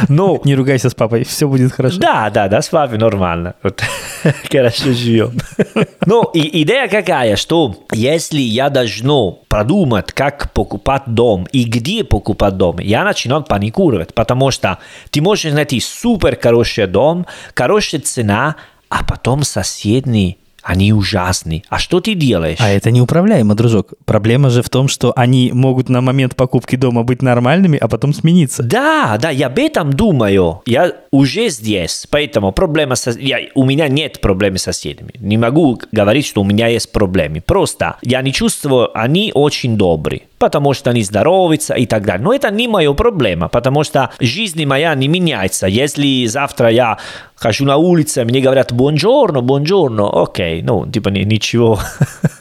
Ну, 0.09 0.41
не 0.45 0.55
ругайся 0.55 0.89
с 0.89 0.95
папой, 0.95 1.25
все 1.25 1.47
будет 1.47 1.73
хорошо. 1.73 1.99
Да, 2.01 2.31
да, 2.31 2.49
да, 2.49 2.63
с 2.63 2.69
папой 2.69 2.99
нормально. 2.99 3.55
Хорошо 4.51 4.93
живем. 4.93 5.39
Ну, 6.07 6.29
идея 6.33 6.89
какая, 6.89 7.37
что 7.37 7.75
если 7.93 8.41
я 8.41 8.71
должен 8.71 9.37
продумать, 9.49 10.13
как 10.13 10.53
покупать 10.53 11.03
дом 11.07 11.47
и 11.53 11.65
где 11.65 12.05
покупать 12.05 12.57
дом, 12.57 12.79
я 12.79 13.05
начинаю 13.05 13.43
паникировать, 13.43 14.15
потому 14.15 14.51
что 14.51 14.79
ты 15.11 15.21
можешь 15.21 15.53
найти 15.61 15.81
супер 15.81 16.39
хороший 16.41 16.87
дом, 16.87 17.27
хорошая 17.55 18.01
цена, 18.01 18.57
а 18.89 19.05
потом 19.05 19.43
соседний 19.43 20.39
они 20.63 20.93
ужасны. 20.93 21.63
А 21.69 21.79
что 21.79 22.01
ты 22.01 22.15
делаешь? 22.15 22.59
А 22.61 22.69
это 22.69 22.91
неуправляемо, 22.91 23.55
дружок. 23.55 23.95
Проблема 24.05 24.51
же 24.51 24.63
в 24.63 24.69
том, 24.69 24.89
что 24.89 25.13
они 25.17 25.51
могут 25.55 25.89
на 25.89 26.01
момент 26.01 26.37
покупки 26.37 26.77
дома 26.77 27.03
быть 27.03 27.23
нормальными, 27.23 27.79
а 27.79 27.89
потом 27.89 28.13
смениться. 28.13 28.63
Да, 28.63 29.19
да, 29.21 29.31
я 29.31 29.47
об 29.47 29.59
этом 29.59 29.93
думаю. 29.93 30.63
Я 30.67 30.93
уже 31.11 31.49
здесь, 31.49 32.07
поэтому 32.11 32.53
проблема 32.53 32.95
со... 32.95 33.11
я, 33.13 33.39
у 33.55 33.65
меня 33.65 33.89
нет 33.89 34.21
проблемы 34.21 34.59
с 34.59 34.63
соседями. 34.65 35.13
Не 35.19 35.39
могу 35.39 35.81
говорить, 35.93 36.27
что 36.27 36.43
у 36.43 36.45
меня 36.45 36.67
есть 36.67 36.93
проблемы. 36.93 37.41
Просто 37.41 37.97
я 38.03 38.21
не 38.21 38.33
чувствую, 38.33 38.91
они 38.99 39.33
очень 39.35 39.77
добрые 39.77 40.23
потому 40.41 40.73
что 40.75 40.91
они 40.91 41.03
здороваются 41.05 41.75
и 41.75 41.87
так 41.87 42.05
далее. 42.05 42.25
Но 42.25 42.33
это 42.33 42.51
не 42.51 42.67
моя 42.67 42.93
проблема, 42.95 43.49
потому 43.49 43.85
что 43.85 44.11
жизнь 44.19 44.65
моя 44.65 44.95
не 44.95 45.07
меняется. 45.07 45.67
Если 45.67 46.27
завтра 46.27 46.71
я 46.71 46.99
хожу 47.41 47.65
на 47.65 47.77
улице, 47.77 48.25
мне 48.25 48.41
говорят 48.41 48.73
«бонжорно, 48.73 49.41
бонжорно», 49.41 50.23
окей, 50.23 50.63
ну, 50.63 50.87
типа 50.87 51.09
ничего, 51.09 51.79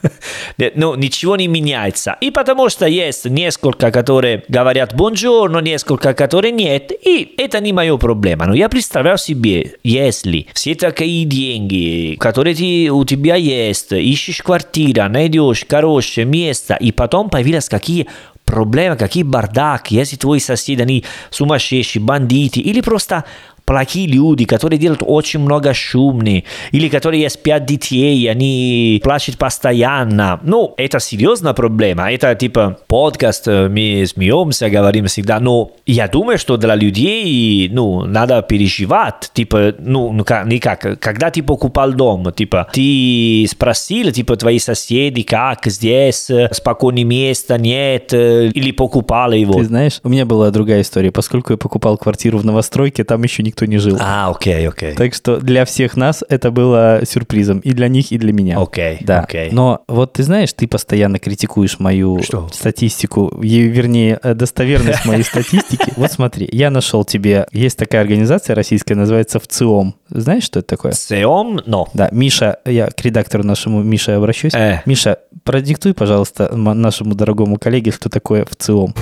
ну, 0.76 0.96
ничего 0.96 1.38
не 1.38 1.48
меняется. 1.48 2.18
И 2.20 2.32
потому 2.32 2.70
что 2.70 2.86
есть 2.86 3.26
несколько, 3.26 3.92
которые 3.92 4.44
говорят 4.50 4.94
«бонжорно», 4.96 5.60
несколько, 5.60 6.14
которые 6.14 6.52
нет, 6.52 6.92
и 6.92 7.34
это 7.38 7.62
не 7.62 7.72
моя 7.74 7.96
проблема. 7.98 8.46
Но 8.46 8.54
я 8.54 8.68
представляю 8.68 9.18
себе, 9.18 9.76
если 9.84 10.48
все 10.54 10.76
такие 10.76 11.26
деньги, 11.26 12.18
которые 12.20 12.56
ты, 12.56 12.92
у 12.92 13.06
тебя 13.06 13.36
есть, 13.36 13.92
ищешь 13.92 14.42
квартиру, 14.42 15.08
найдешь 15.10 15.66
хорошее 15.70 16.26
место, 16.26 16.76
и 16.76 16.92
потом 16.92 17.30
появились 17.30 17.70
какие 17.70 17.89
какие 17.90 18.08
проблемы, 18.46 18.98
какие 18.98 19.24
бардак, 19.24 19.92
если 19.92 20.16
твои 20.16 20.40
соседи, 20.40 20.82
они 20.82 21.06
сумасшедшие, 21.32 22.04
бандиты, 22.04 22.60
или 22.60 22.82
просто 22.82 23.26
плохие 23.70 24.08
люди, 24.08 24.46
которые 24.46 24.80
делают 24.80 25.04
очень 25.06 25.42
много 25.42 25.76
шумни, 25.76 26.44
или 26.72 26.90
которые 26.90 27.30
спят 27.30 27.66
детей, 27.66 28.28
они 28.28 29.00
плачут 29.04 29.38
постоянно. 29.38 30.40
Ну, 30.42 30.74
это 30.76 31.00
серьезная 31.00 31.54
проблема. 31.54 32.12
Это 32.12 32.34
типа 32.34 32.80
подкаст, 32.88 33.46
мы 33.46 34.06
смеемся, 34.08 34.72
говорим 34.72 35.06
всегда, 35.06 35.40
но 35.40 35.74
я 35.86 36.08
думаю, 36.08 36.40
что 36.40 36.58
для 36.58 36.74
людей, 36.74 37.70
ну, 37.72 38.06
надо 38.06 38.42
переживать. 38.42 39.30
Типа, 39.36 39.76
ну, 39.78 40.12
ну 40.14 40.24
как, 40.24 40.48
никак. 40.48 41.00
Когда 41.00 41.30
ты 41.30 41.44
покупал 41.44 41.94
дом, 41.94 42.34
типа, 42.34 42.70
ты 42.74 43.46
спросил, 43.48 44.12
типа, 44.12 44.36
твои 44.36 44.58
соседи, 44.58 45.22
как 45.22 45.68
здесь, 45.68 46.32
спокойное 46.52 47.04
место, 47.04 47.60
нет, 47.60 48.14
или 48.16 48.72
покупал 48.72 49.32
его. 49.32 49.54
Ты 49.54 49.66
знаешь, 49.66 50.00
у 50.02 50.10
меня 50.10 50.26
была 50.26 50.50
другая 50.50 50.82
история. 50.82 51.12
Поскольку 51.12 51.54
я 51.54 51.58
покупал 51.58 52.00
квартиру 52.00 52.40
в 52.40 52.46
новостройке, 52.46 53.04
там 53.04 53.22
еще 53.22 53.44
никто 53.44 53.59
никто 53.60 53.66
не 53.66 53.78
жил. 53.78 53.98
А, 54.00 54.30
окей, 54.30 54.68
окей. 54.68 54.94
Так 54.94 55.14
что 55.14 55.38
для 55.38 55.66
всех 55.66 55.98
нас 55.98 56.24
это 56.28 56.52
было 56.52 57.02
сюрпризом. 57.06 57.60
И 57.60 57.72
для 57.72 57.88
них, 57.88 58.12
и 58.12 58.18
для 58.18 58.34
меня. 58.34 58.60
Окей, 58.60 58.98
да. 59.02 59.22
окей. 59.22 59.50
Но 59.52 59.82
вот 59.88 60.14
ты 60.14 60.24
знаешь, 60.24 60.54
ты 60.54 60.68
постоянно 60.68 61.20
критикуешь 61.20 61.80
мою 61.80 62.22
Что? 62.24 62.50
статистику, 62.52 63.32
вернее, 63.40 64.20
э, 64.22 64.34
достоверность 64.34 65.06
моей 65.06 65.24
статистики. 65.24 65.94
Вот 65.98 66.12
смотри, 66.12 66.48
я 66.52 66.70
нашел 66.70 67.04
тебе, 67.04 67.48
есть 67.52 67.78
такая 67.78 68.02
организация 68.02 68.56
российская, 68.56 68.96
называется 68.96 69.40
ВЦИОМ. 69.40 69.96
Знаешь, 70.10 70.44
что 70.44 70.60
это 70.60 70.70
такое? 70.70 70.92
ЦИОМ, 70.94 71.62
но. 71.66 71.88
Да, 71.94 72.10
Миша, 72.12 72.60
я 72.66 72.88
к 72.88 73.02
редактору 73.02 73.44
нашему 73.44 73.84
Мише 73.84 74.12
обращусь. 74.12 74.54
Э. 74.54 74.82
Миша, 74.86 75.20
продиктуй, 75.44 75.94
пожалуйста, 75.94 76.56
нашему 76.56 77.16
дорогому 77.16 77.58
коллеге, 77.58 77.92
что 77.92 78.10
такое 78.10 78.46
ВЦИОМ. 78.46 78.94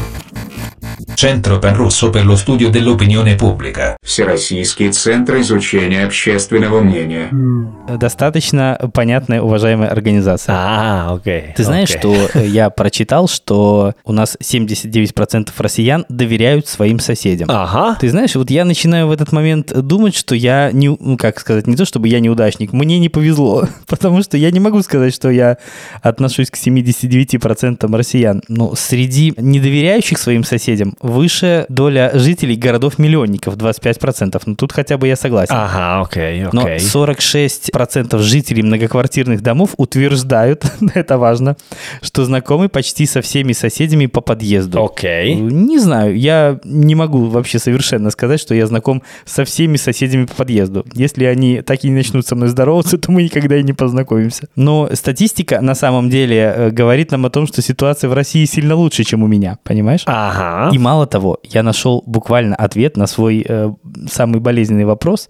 Centro 1.16 1.60
Panrusso 1.60 2.10
per 2.10 2.26
lo 2.26 2.36
studio 2.36 2.70
dell'opinione 2.70 3.36
pubblica. 3.36 3.98
Всероссийский 4.02 4.92
центр 4.92 5.40
изучения 5.40 6.04
общественного 6.06 6.82
мнения. 6.82 7.30
Достаточно 7.98 8.90
понятная, 8.94 9.42
уважаемая 9.42 9.90
организация. 9.90 10.56
А, 10.58 11.14
окей. 11.14 11.54
Ты 11.56 11.64
знаешь, 11.64 11.90
что 11.90 12.16
э, 12.34 12.48
я 12.48 12.70
прочитал, 12.70 13.28
что 13.28 13.94
у 14.06 14.12
нас 14.12 14.38
79% 14.42 15.50
россиян 15.58 16.06
доверяют 16.10 16.68
своим 16.68 17.00
соседям. 17.00 17.50
Ага. 17.52 17.98
Ты 18.00 18.10
знаешь, 18.10 18.36
вот 18.36 18.50
я 18.50 18.66
начинаю 18.66 19.08
в 19.08 19.12
этот 19.12 19.32
момент 19.32 19.72
думать, 19.74 20.16
что 20.16 20.36
я 20.36 20.72
не, 20.72 20.90
ну 21.00 21.18
как 21.18 21.40
сказать, 21.40 21.68
не 21.68 21.76
то 21.76 21.86
чтобы 21.86 22.08
я 22.08 22.20
неудачник, 22.20 22.74
мне 22.74 22.98
не 23.00 23.10
повезло, 23.10 23.68
потому 23.88 24.24
что 24.24 24.38
я 24.38 24.52
не 24.52 24.60
могу 24.60 24.82
сказать, 24.82 25.14
что 25.14 25.30
я 25.30 25.58
отношусь 26.02 26.50
к 26.50 26.56
79% 26.56 27.96
россиян. 27.96 28.42
Но 28.48 28.76
среди 28.76 29.34
недоверяющих 29.38 30.18
своим 30.18 30.44
соседям 30.44 30.87
выше 31.02 31.66
доля 31.70 32.12
жителей 32.14 32.56
городов-миллионников, 32.56 33.56
25%. 33.56 34.42
Ну 34.46 34.56
тут 34.56 34.72
хотя 34.72 34.98
бы 34.98 35.08
я 35.08 35.16
согласен. 35.16 35.56
Ага, 35.56 36.02
окей, 36.02 36.46
Но 36.52 36.64
окей. 36.64 36.78
46% 36.78 38.18
жителей 38.20 38.64
многоквартирных 38.64 39.42
домов 39.42 39.72
утверждают, 39.78 40.66
это 40.94 41.18
важно, 41.18 41.58
что 42.02 42.26
знакомы 42.26 42.70
почти 42.70 43.06
со 43.06 43.22
всеми 43.22 43.54
соседями 43.54 44.06
по 44.06 44.22
подъезду. 44.22 44.84
Окей. 44.84 45.36
Не 45.36 45.80
знаю, 45.80 46.18
я 46.18 46.60
не 46.64 46.96
могу 46.96 47.26
вообще 47.26 47.60
совершенно 47.60 48.10
сказать, 48.12 48.40
что 48.40 48.56
я 48.56 48.68
знаком 48.68 49.04
со 49.26 49.46
всеми 49.46 49.78
соседями 49.78 50.26
по 50.26 50.36
подъезду. 50.36 50.86
Если 50.94 51.26
они 51.26 51.62
так 51.62 51.84
и 51.84 51.90
не 51.90 51.96
начнут 51.96 52.26
со 52.26 52.36
мной 52.36 52.50
здороваться, 52.50 52.98
то 52.98 53.12
мы 53.12 53.24
никогда 53.24 53.58
и 53.58 53.64
не 53.64 53.74
познакомимся. 53.74 54.48
Но 54.56 54.90
статистика 54.94 55.62
на 55.62 55.76
самом 55.76 56.10
деле 56.10 56.38
э, 56.56 56.70
говорит 56.72 57.12
нам 57.12 57.26
о 57.26 57.30
том, 57.30 57.48
что 57.48 57.62
ситуация 57.62 58.10
в 58.10 58.14
России 58.14 58.46
сильно 58.46 58.76
лучше, 58.76 59.04
чем 59.04 59.24
у 59.24 59.28
меня, 59.28 59.58
понимаешь? 59.64 60.04
Ага. 60.06 60.74
И 60.74 60.77
мало 60.78 61.08
того, 61.08 61.40
я 61.44 61.64
нашел 61.64 62.04
буквально 62.06 62.56
ответ 62.56 62.98
на 62.98 63.08
свой 63.08 63.46
э, 63.48 63.72
самый 64.10 64.40
болезненный 64.40 64.86
вопрос. 64.86 65.28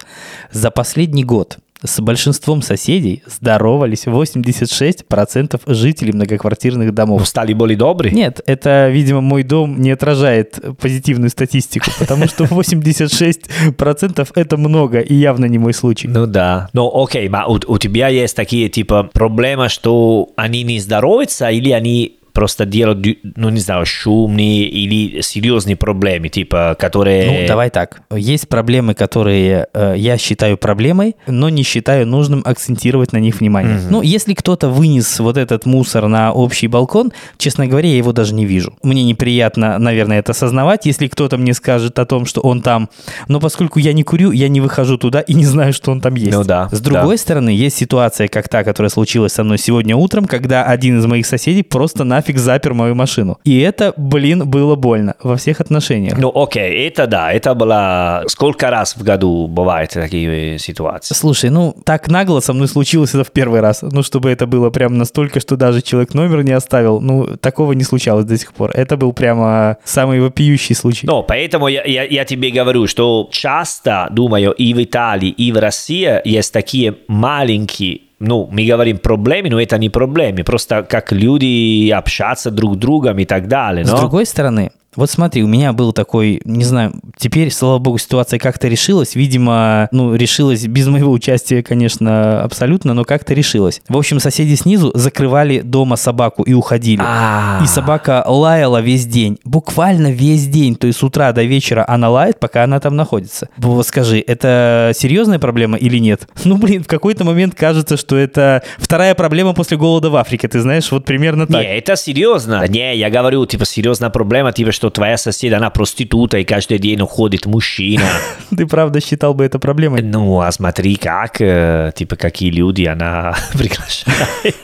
За 0.52 0.70
последний 0.70 1.24
год 1.24 1.58
с 1.82 2.00
большинством 2.00 2.62
соседей 2.62 3.22
здоровались 3.26 4.06
86% 4.06 5.60
жителей 5.66 6.12
многоквартирных 6.12 6.92
домов. 6.92 7.26
Стали 7.26 7.52
более 7.52 7.76
добрые? 7.76 8.12
Нет, 8.12 8.40
это, 8.46 8.88
видимо, 8.88 9.20
мой 9.20 9.42
дом 9.44 9.80
не 9.80 9.92
отражает 9.92 10.58
позитивную 10.80 11.30
статистику, 11.30 11.90
потому 11.98 12.26
что 12.26 12.44
86% 12.44 14.28
это 14.34 14.56
много 14.56 15.00
и 15.00 15.14
явно 15.14 15.44
не 15.46 15.58
мой 15.58 15.72
случай. 15.72 16.08
Ну 16.08 16.26
да. 16.26 16.68
Ну 16.72 16.90
окей, 16.92 17.28
но 17.28 17.46
у, 17.46 17.60
у 17.74 17.78
тебя 17.78 18.08
есть 18.08 18.34
такие 18.34 18.68
типа 18.68 19.04
проблемы, 19.04 19.68
что 19.68 20.30
они 20.36 20.64
не 20.64 20.80
здороваются 20.80 21.48
или 21.50 21.70
они 21.70 22.17
просто 22.38 22.66
делают, 22.66 23.04
ну 23.34 23.48
не 23.48 23.58
знаю, 23.58 23.84
шумные 23.84 24.68
или 24.68 25.22
серьезные 25.22 25.74
проблемы, 25.74 26.28
типа, 26.28 26.76
которые... 26.78 27.40
Ну, 27.40 27.48
давай 27.48 27.68
так. 27.68 28.02
Есть 28.14 28.48
проблемы, 28.48 28.94
которые 28.94 29.66
э, 29.74 29.94
я 29.96 30.16
считаю 30.18 30.56
проблемой, 30.56 31.16
но 31.26 31.48
не 31.48 31.64
считаю 31.64 32.06
нужным 32.06 32.42
акцентировать 32.44 33.12
на 33.12 33.16
них 33.16 33.40
внимание. 33.40 33.78
Мгм. 33.78 33.90
Ну, 33.90 34.02
если 34.02 34.34
кто-то 34.34 34.68
вынес 34.68 35.18
вот 35.18 35.36
этот 35.36 35.66
мусор 35.66 36.06
на 36.06 36.32
общий 36.32 36.68
балкон, 36.68 37.10
честно 37.38 37.66
говоря, 37.66 37.88
я 37.88 37.96
его 37.96 38.12
даже 38.12 38.34
не 38.34 38.46
вижу. 38.46 38.72
Мне 38.84 39.02
неприятно, 39.02 39.76
наверное, 39.80 40.20
это 40.20 40.30
осознавать, 40.30 40.86
если 40.86 41.08
кто-то 41.08 41.38
мне 41.38 41.54
скажет 41.54 41.98
о 41.98 42.06
том, 42.06 42.24
что 42.24 42.40
он 42.40 42.62
там. 42.62 42.88
Но 43.26 43.40
поскольку 43.40 43.80
я 43.80 43.92
не 43.92 44.04
курю, 44.04 44.30
я 44.30 44.48
не 44.48 44.60
выхожу 44.60 44.96
туда 44.96 45.22
и 45.22 45.34
не 45.34 45.44
знаю, 45.44 45.72
что 45.72 45.90
он 45.90 46.00
там 46.00 46.14
есть. 46.14 46.30
Ну 46.30 46.44
да, 46.44 46.68
С 46.70 46.80
другой 46.80 47.18
стороны, 47.18 47.50
есть 47.50 47.78
ситуация, 47.78 48.28
как 48.28 48.48
та, 48.48 48.62
которая 48.62 48.90
случилась 48.90 49.32
со 49.32 49.42
мной 49.42 49.58
сегодня 49.58 49.96
утром, 49.96 50.26
когда 50.26 50.62
один 50.62 51.00
из 51.00 51.06
моих 51.06 51.26
соседей 51.26 51.64
просто 51.64 52.04
нафиг 52.04 52.27
запер 52.36 52.74
мою 52.74 52.94
машину. 52.94 53.38
И 53.44 53.60
это, 53.60 53.94
блин, 53.96 54.48
было 54.48 54.74
больно 54.74 55.14
во 55.22 55.36
всех 55.36 55.60
отношениях. 55.60 56.18
Ну 56.18 56.30
окей, 56.34 56.86
это 56.86 57.06
да, 57.06 57.32
это 57.32 57.54
было... 57.54 58.24
Сколько 58.26 58.68
раз 58.70 58.96
в 58.96 59.02
году 59.02 59.46
бывают 59.46 59.92
такие 59.92 60.58
ситуации? 60.58 61.14
Слушай, 61.14 61.50
ну 61.50 61.74
так 61.84 62.08
нагло 62.08 62.40
со 62.40 62.52
мной 62.52 62.68
случилось 62.68 63.14
это 63.14 63.24
в 63.24 63.30
первый 63.30 63.60
раз. 63.60 63.82
Ну, 63.82 64.02
чтобы 64.02 64.30
это 64.30 64.46
было 64.46 64.70
прям 64.70 64.98
настолько, 64.98 65.40
что 65.40 65.56
даже 65.56 65.82
человек 65.82 66.14
номер 66.14 66.42
не 66.42 66.52
оставил. 66.52 67.00
Ну, 67.00 67.36
такого 67.36 67.72
не 67.72 67.84
случалось 67.84 68.24
до 68.24 68.36
сих 68.36 68.52
пор. 68.52 68.72
Это 68.74 68.96
был 68.96 69.12
прямо 69.12 69.78
самый 69.84 70.20
вопиющий 70.20 70.74
случай. 70.74 71.06
Ну, 71.06 71.22
поэтому 71.22 71.68
я, 71.68 71.82
я, 71.84 72.04
я 72.04 72.24
тебе 72.24 72.50
говорю, 72.50 72.86
что 72.86 73.28
часто, 73.30 74.08
думаю, 74.10 74.52
и 74.52 74.74
в 74.74 74.82
Италии, 74.82 75.30
и 75.30 75.52
в 75.52 75.58
России 75.58 76.20
есть 76.24 76.52
такие 76.52 76.96
маленькие 77.06 78.07
ну, 78.20 78.48
мы 78.50 78.66
говорим 78.66 78.98
проблемы, 78.98 79.50
но 79.50 79.60
это 79.60 79.78
не 79.78 79.90
проблемы, 79.90 80.44
просто 80.44 80.82
как 80.82 81.12
люди 81.12 81.90
общаться 81.90 82.50
друг 82.50 82.74
с 82.74 82.76
другом 82.76 83.18
и 83.18 83.24
так 83.24 83.48
далее. 83.48 83.84
С 83.84 83.90
но- 83.90 83.98
другой 83.98 84.26
стороны, 84.26 84.70
Вот 84.98 85.10
смотри, 85.10 85.44
у 85.44 85.46
меня 85.46 85.72
был 85.72 85.92
такой, 85.92 86.42
не 86.44 86.64
знаю, 86.64 86.92
теперь, 87.16 87.52
слава 87.52 87.78
богу, 87.78 87.98
ситуация 87.98 88.40
как-то 88.40 88.66
решилась. 88.66 89.14
Видимо, 89.14 89.86
ну, 89.92 90.16
решилась 90.16 90.66
без 90.66 90.88
моего 90.88 91.12
участия, 91.12 91.62
конечно, 91.62 92.42
абсолютно, 92.42 92.94
но 92.94 93.04
как-то 93.04 93.32
решилась. 93.32 93.80
В 93.88 93.96
общем, 93.96 94.18
соседи 94.18 94.56
снизу 94.56 94.90
закрывали 94.94 95.60
дома 95.60 95.94
собаку 95.94 96.42
и 96.42 96.52
уходили. 96.52 97.00
А. 97.00 97.60
И 97.62 97.68
собака 97.68 98.24
лаяла 98.26 98.80
весь 98.80 99.06
день. 99.06 99.38
Буквально 99.44 100.10
весь 100.10 100.48
день. 100.48 100.74
То 100.74 100.88
есть 100.88 100.98
с 100.98 101.04
утра 101.04 101.30
до 101.30 101.44
вечера 101.44 101.84
она 101.86 102.10
лает, 102.10 102.40
пока 102.40 102.64
она 102.64 102.80
там 102.80 102.96
находится. 102.96 103.50
Вот 103.56 103.86
скажи, 103.86 104.18
это 104.26 104.90
серьезная 104.96 105.38
проблема 105.38 105.78
или 105.78 105.98
нет? 105.98 106.26
Ну, 106.48 106.56
блин, 106.56 106.82
в 106.82 106.86
какой-то 106.86 107.24
момент 107.24 107.54
кажется, 107.54 107.98
что 107.98 108.16
это 108.16 108.62
вторая 108.78 109.14
проблема 109.14 109.52
после 109.52 109.76
голода 109.76 110.08
в 110.08 110.16
Африке. 110.16 110.48
Ты 110.48 110.60
знаешь, 110.60 110.90
вот 110.90 111.04
примерно 111.04 111.46
так. 111.46 111.60
Не, 111.60 111.76
это 111.76 111.94
серьезно. 111.94 112.66
Не, 112.66 112.96
я 112.96 113.10
говорю, 113.10 113.44
типа, 113.44 113.66
серьезная 113.66 114.08
проблема, 114.08 114.50
типа, 114.50 114.72
что 114.72 114.87
твоя 114.90 115.16
соседа, 115.16 115.56
она 115.56 115.70
проститута, 115.70 116.38
и 116.38 116.44
каждый 116.44 116.78
день 116.78 117.00
уходит 117.00 117.46
мужчина. 117.46 118.04
Ты 118.56 118.66
правда 118.66 119.00
считал 119.00 119.34
бы 119.34 119.44
это 119.44 119.58
проблемой? 119.58 120.02
Ну, 120.02 120.40
а 120.40 120.50
смотри, 120.52 120.96
как, 120.96 121.40
э, 121.40 121.92
типа, 121.94 122.16
какие 122.16 122.50
люди 122.50 122.84
она 122.84 123.34
приглашает. 123.52 124.56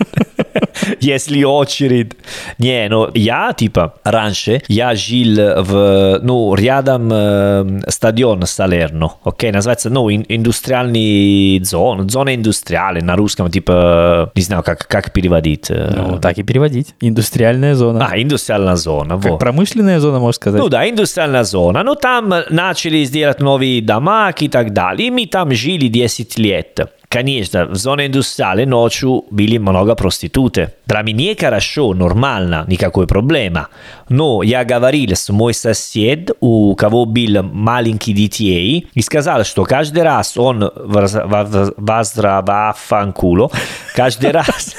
Если 1.01 1.43
очередь. 1.45 2.13
Не, 2.59 2.89
ну, 2.89 3.09
я, 3.15 3.53
типа, 3.53 3.95
раньше, 4.05 4.63
я 4.69 4.95
жил 4.95 5.63
в, 5.63 6.19
ну, 6.23 6.55
рядом 6.55 7.09
э, 7.13 7.81
стадион 7.89 8.43
Салерно, 8.47 9.13
окей, 9.25 9.53
называется, 9.53 9.91
ну, 9.91 10.09
ин- 10.11 10.25
индустриальный 10.29 11.61
зон, 11.65 12.09
зона 12.09 12.35
индустриальная, 12.35 13.03
на 13.05 13.17
русском, 13.17 13.51
типа, 13.51 14.31
не 14.35 14.43
знаю, 14.43 14.63
как, 14.63 14.87
как 14.87 15.13
переводить. 15.13 15.71
э. 15.71 15.93
Ну, 15.97 16.19
так 16.19 16.39
и 16.39 16.43
переводить. 16.43 16.95
Индустриальная 17.01 17.75
зона. 17.75 18.09
А, 18.11 18.21
индустриальная 18.21 18.77
зона, 18.77 19.17
Как 19.21 19.31
вот. 19.33 19.39
промышленная 19.41 20.01
зона, 20.01 20.19
можно 20.19 20.33
сказать. 20.33 20.61
Ну 20.61 20.69
да, 20.69 20.89
индустриальная 20.89 21.45
зона. 21.45 21.83
Ну 21.83 21.95
там 21.95 22.33
начали 22.51 23.05
делать 23.05 23.41
новые 23.41 23.81
дома 23.83 24.33
и 24.39 24.49
так 24.49 24.73
далее. 24.73 25.09
И 25.09 25.11
мы 25.11 25.27
там 25.27 25.53
жили 25.53 25.89
10 25.89 26.39
лет. 26.39 26.81
Конечно, 27.09 27.67
в 27.67 27.77
зоне 27.77 28.07
индустриальной 28.07 28.67
ночью 28.67 29.25
были 29.31 29.59
много 29.59 29.95
проституты. 29.95 30.73
Для 30.87 31.03
меня 31.03 31.35
хорошо, 31.39 31.95
нормально, 31.95 32.65
никакой 32.67 33.07
проблемы. 33.07 33.67
Но 34.09 34.43
я 34.43 34.65
говорил 34.65 35.13
с 35.15 35.29
мой 35.29 35.55
сосед, 35.55 36.31
у 36.41 36.75
кого 36.75 37.05
был 37.05 37.43
маленькие 37.43 38.17
детей, 38.17 38.89
и 38.95 39.01
сказал, 39.03 39.45
что 39.45 39.65
каждый 39.65 40.03
раз 40.03 40.37
он 40.37 40.71
воз- 40.75 41.15
воз- 41.15 41.73
возвращался 41.77 43.49
каждый 43.95 44.31
раз. 44.33 44.75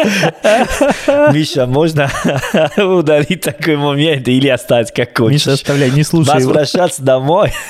Миша, 1.32 1.66
можно 1.66 2.10
удалить 2.76 3.42
такой 3.42 3.76
момент 3.76 4.28
или 4.28 4.48
оставить 4.48 4.92
как 4.92 5.16
хочешь? 5.16 5.46
Миша, 5.46 5.52
оставляй, 5.52 5.90
не 5.90 6.02
слушай. 6.02 6.34
Возвращаться 6.34 7.02
домой. 7.02 7.52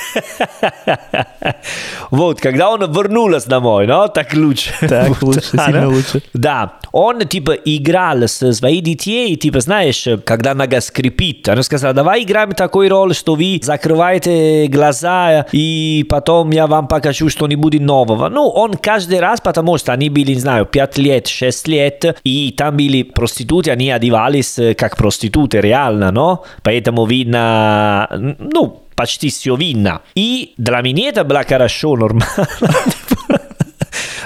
Вот, 2.11 2.41
когда 2.41 2.71
он 2.71 2.81
вернулся 2.93 3.49
домой, 3.49 3.87
ну, 3.87 4.09
так 4.09 4.35
лучше. 4.35 4.73
Так, 4.81 5.23
лучше, 5.23 5.43
сильно 5.43 5.83
да. 5.83 5.89
лучше. 5.89 6.23
Да, 6.35 6.73
он, 6.93 7.21
типа, 7.27 7.53
играл 7.53 8.23
с 8.23 8.53
своими 8.53 8.81
детей, 8.81 9.37
типа, 9.37 9.61
знаешь, 9.61 10.09
когда 10.25 10.55
нога 10.55 10.81
скрипит, 10.81 11.49
он 11.49 11.63
сказал, 11.63 11.95
давай 11.95 12.25
играем 12.25 12.53
такой 12.53 12.89
роль, 12.89 13.15
что 13.15 13.37
вы 13.37 13.61
закрываете 13.63 14.67
глаза, 14.67 15.47
и 15.53 16.05
потом 16.09 16.51
я 16.51 16.67
вам 16.67 16.89
покажу 16.89 17.29
что-нибудь 17.29 17.81
нового. 17.81 18.29
Ну, 18.29 18.49
он 18.49 18.75
каждый 18.75 19.21
раз, 19.21 19.41
потому 19.41 19.79
что 19.79 19.93
они 19.93 20.11
были, 20.11 20.35
не 20.35 20.41
знаю, 20.41 20.67
5 20.67 20.99
лет, 20.99 21.29
6 21.29 21.69
лет, 21.69 22.20
и 22.25 22.53
там 22.57 22.77
были 22.77 23.03
проституты, 23.03 23.71
они 23.71 23.91
одевались 23.91 24.59
э, 24.59 24.75
как 24.75 24.97
проституты, 24.97 25.61
реально, 25.61 26.11
но? 26.13 26.45
Поэтому 26.63 27.07
видно, 27.07 28.09
ну, 28.39 28.83
почти 28.95 29.29
все 29.29 29.57
видно. 29.57 30.01
И 30.15 30.53
для 30.59 30.81
меня 30.83 31.09
это 31.09 31.25
было 31.25 31.45
хорошо, 31.49 31.97
нормально. 31.97 32.47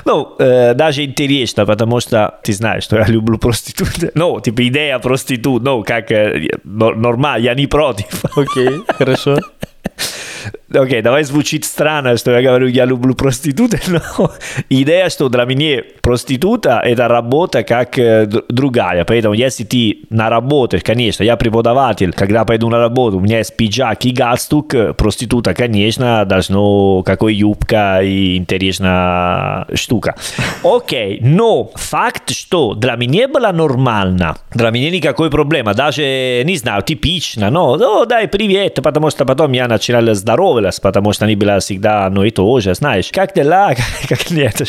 Ну, 0.05 0.35
э, 0.39 0.75
даже 0.75 1.05
интересно, 1.05 1.65
потому 1.65 2.01
что 2.01 2.39
ты 2.43 2.53
знаешь, 2.53 2.85
что 2.85 2.99
я 2.99 3.07
люблю 3.07 3.39
проститут. 3.39 3.89
Ну, 4.15 4.39
типа 4.41 4.67
идея 4.69 4.99
проститут, 4.99 5.63
ну, 5.63 5.83
как 5.83 6.11
э, 6.13 6.49
нор- 6.65 6.97
нормально, 6.97 7.43
я 7.45 7.55
не 7.55 7.67
против. 7.67 8.25
Окей, 8.37 8.81
хорошо. 8.99 9.39
Окей, 10.75 11.03
давай 11.03 11.25
звучит 11.25 11.65
странно, 11.65 12.17
что 12.17 12.33
я 12.33 12.43
говорю, 12.43 12.67
я 12.67 12.85
люблю 12.85 13.15
проституты, 13.15 13.81
но 13.89 14.31
идея, 14.69 15.09
что 15.09 15.29
для 15.29 15.45
меня 15.45 15.83
проститута– 16.03 16.81
это 16.85 17.09
работа 17.09 17.63
как 17.63 17.99
э, 17.99 18.27
другая. 18.49 19.05
Поэтому 19.05 19.35
если 19.35 19.65
ты 19.65 19.99
на 20.11 20.29
работе, 20.29 20.81
конечно, 20.81 21.23
я 21.23 21.37
преподаватель, 21.37 22.13
когда 22.13 22.45
пойду 22.45 22.69
на 22.69 22.79
работу, 22.79 23.19
у 23.19 23.21
меня 23.21 23.39
есть 23.39 23.57
пиджак 23.57 24.05
и 24.05 24.11
галстук, 24.11 24.75
э, 24.75 24.93
проститута, 24.95 25.55
конечно, 25.55 26.25
должно 26.25 27.03
какой 27.03 27.35
юбка 27.35 28.01
и 28.03 28.37
интересная 28.37 29.67
штука. 29.75 30.17
Окей, 30.63 31.19
но 31.21 31.71
факт, 31.75 32.31
что 32.31 32.75
для 32.75 32.97
меня 32.97 33.29
было 33.29 33.53
нормально, 33.53 34.37
для 34.55 34.71
меня 34.71 34.91
никакой 34.91 35.31
проблемы, 35.31 35.75
даже, 35.75 36.43
не 36.45 36.57
знаю, 36.57 36.83
типично, 36.83 37.51
но, 37.51 37.77
ну, 37.77 38.07
дай 38.07 38.29
привет, 38.29 38.81
потому 38.83 39.11
что 39.11 39.25
потом 39.25 39.53
я 39.53 39.69
начинал 39.69 40.09
здороваться, 40.65 40.81
потому 40.81 41.13
что 41.13 41.25
они 41.25 41.37
были 41.37 41.59
всегда 41.61 42.07
одно 42.07 42.25
и 42.25 42.31
то 42.31 42.61
знаешь, 42.61 43.11
как 43.13 43.35
дела, 43.35 43.75
как 44.09 44.31
нет. 44.31 44.63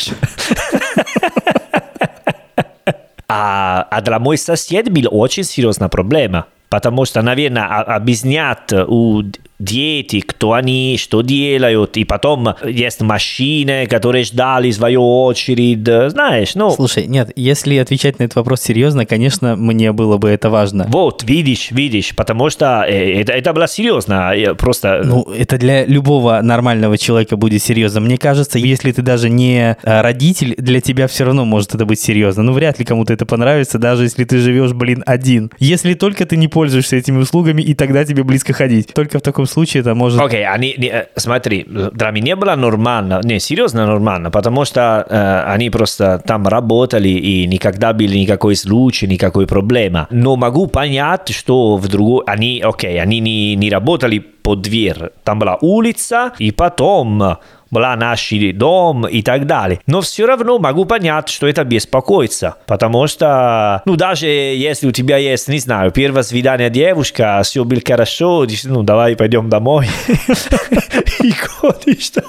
А, 3.28 3.88
а 3.90 4.00
для 4.02 4.20
мой 4.20 4.38
сосед 4.38 4.88
была 4.88 5.08
очень 5.08 5.42
серьезная 5.42 5.88
проблема. 5.88 6.46
Потому 6.68 7.04
что, 7.04 7.22
наверное, 7.22 7.64
объяснять 7.64 8.72
у 8.72 9.24
дети, 9.58 10.20
кто 10.20 10.52
они, 10.52 10.96
что 10.98 11.22
делают, 11.22 11.96
и 11.96 12.04
потом 12.04 12.54
есть 12.64 13.00
машины, 13.00 13.86
которые 13.86 14.24
ждали 14.24 14.70
свою 14.70 15.24
очередь, 15.24 15.86
знаешь, 16.10 16.54
ну... 16.54 16.70
Слушай, 16.70 17.06
нет, 17.06 17.30
если 17.36 17.76
отвечать 17.76 18.18
на 18.18 18.24
этот 18.24 18.36
вопрос 18.36 18.62
серьезно, 18.62 19.06
конечно, 19.06 19.56
мне 19.56 19.92
было 19.92 20.18
бы 20.18 20.28
это 20.28 20.50
важно. 20.50 20.86
Вот, 20.88 21.22
видишь, 21.24 21.70
видишь, 21.70 22.14
потому 22.14 22.50
что 22.50 22.84
э, 22.86 23.20
это, 23.20 23.32
это 23.32 23.52
было 23.52 23.68
серьезно, 23.68 24.32
я 24.34 24.54
просто... 24.54 25.02
Ну, 25.04 25.22
это 25.22 25.58
для 25.58 25.84
любого 25.84 26.40
нормального 26.42 26.98
человека 26.98 27.36
будет 27.36 27.62
серьезно. 27.62 28.00
Мне 28.00 28.18
кажется, 28.18 28.58
если 28.58 28.92
ты 28.92 29.02
даже 29.02 29.30
не 29.30 29.76
родитель, 29.82 30.54
для 30.58 30.80
тебя 30.80 31.06
все 31.06 31.24
равно 31.24 31.44
может 31.44 31.74
это 31.74 31.86
быть 31.86 32.00
серьезно. 32.00 32.42
Ну, 32.42 32.52
вряд 32.52 32.78
ли 32.78 32.84
кому-то 32.84 33.12
это 33.12 33.26
понравится, 33.26 33.78
даже 33.78 34.04
если 34.04 34.24
ты 34.24 34.38
живешь, 34.38 34.72
блин, 34.72 35.02
один. 35.06 35.50
Если 35.58 35.94
только 35.94 36.26
ты 36.26 36.36
не 36.36 36.48
пользуешься 36.48 36.96
этими 36.96 37.18
услугами, 37.18 37.62
и 37.62 37.74
тогда 37.74 38.04
тебе 38.04 38.22
близко 38.22 38.52
ходить. 38.52 38.92
Только 38.92 39.18
в 39.18 39.22
таком 39.22 39.45
случае 39.46 39.80
это 39.82 39.94
может... 39.94 40.20
Окей, 40.20 40.46
они, 40.46 40.74
не, 40.78 40.88
э, 40.88 41.06
смотри, 41.16 41.64
для 41.66 42.10
меня 42.10 42.36
было 42.36 42.54
нормально, 42.56 43.20
не, 43.24 43.40
серьезно 43.40 43.86
нормально, 43.86 44.30
потому 44.30 44.64
что 44.64 45.06
э, 45.08 45.52
они 45.52 45.70
просто 45.70 46.22
там 46.26 46.46
работали 46.46 47.08
и 47.08 47.46
никогда 47.46 47.92
были 47.92 48.18
никакой 48.18 48.56
случай, 48.56 49.06
никакой 49.06 49.46
проблемы. 49.46 50.06
Но 50.10 50.36
могу 50.36 50.66
понять, 50.66 51.30
что 51.34 51.76
в 51.76 51.88
другой, 51.88 52.24
они, 52.26 52.62
окей, 52.64 53.00
они 53.00 53.20
не, 53.20 53.54
не 53.54 53.70
работали 53.70 54.18
под 54.18 54.62
дверь, 54.62 55.10
там 55.24 55.38
была 55.40 55.58
улица, 55.60 56.32
и 56.38 56.52
потом 56.52 57.38
была 57.70 57.96
наш 57.96 58.32
дом 58.54 59.06
и 59.06 59.22
так 59.22 59.46
далее. 59.46 59.80
Но 59.86 60.00
все 60.00 60.26
равно 60.26 60.58
могу 60.58 60.84
понять, 60.84 61.28
что 61.28 61.46
это 61.46 61.64
беспокоится, 61.64 62.56
потому 62.66 63.06
что, 63.06 63.82
ну, 63.84 63.96
даже 63.96 64.26
если 64.26 64.86
у 64.86 64.92
тебя 64.92 65.16
есть, 65.16 65.48
не 65.48 65.58
знаю, 65.58 65.90
первое 65.90 66.22
свидание 66.22 66.70
девушка, 66.70 67.40
все 67.44 67.64
было 67.64 67.80
хорошо, 67.86 68.46
ну, 68.64 68.82
давай 68.82 69.16
пойдем 69.16 69.48
домой 69.48 69.88
и 71.22 71.32
ходишь 71.32 72.10
там. 72.10 72.24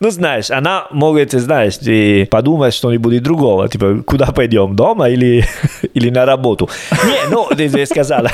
Ну, 0.00 0.10
знаешь, 0.10 0.50
она 0.50 0.86
может, 0.90 1.32
знаешь, 1.32 1.76
и 1.82 2.26
подумать 2.30 2.72
что-нибудь 2.72 3.22
другого. 3.22 3.68
Типа, 3.68 4.02
куда 4.06 4.32
пойдем, 4.32 4.74
дома 4.74 5.10
или, 5.10 5.44
или 5.94 6.08
на 6.08 6.24
работу? 6.24 6.70
Не, 7.04 7.30
ну, 7.30 7.46
ты, 7.54 7.68
ты 7.68 7.84
сказала. 7.84 8.30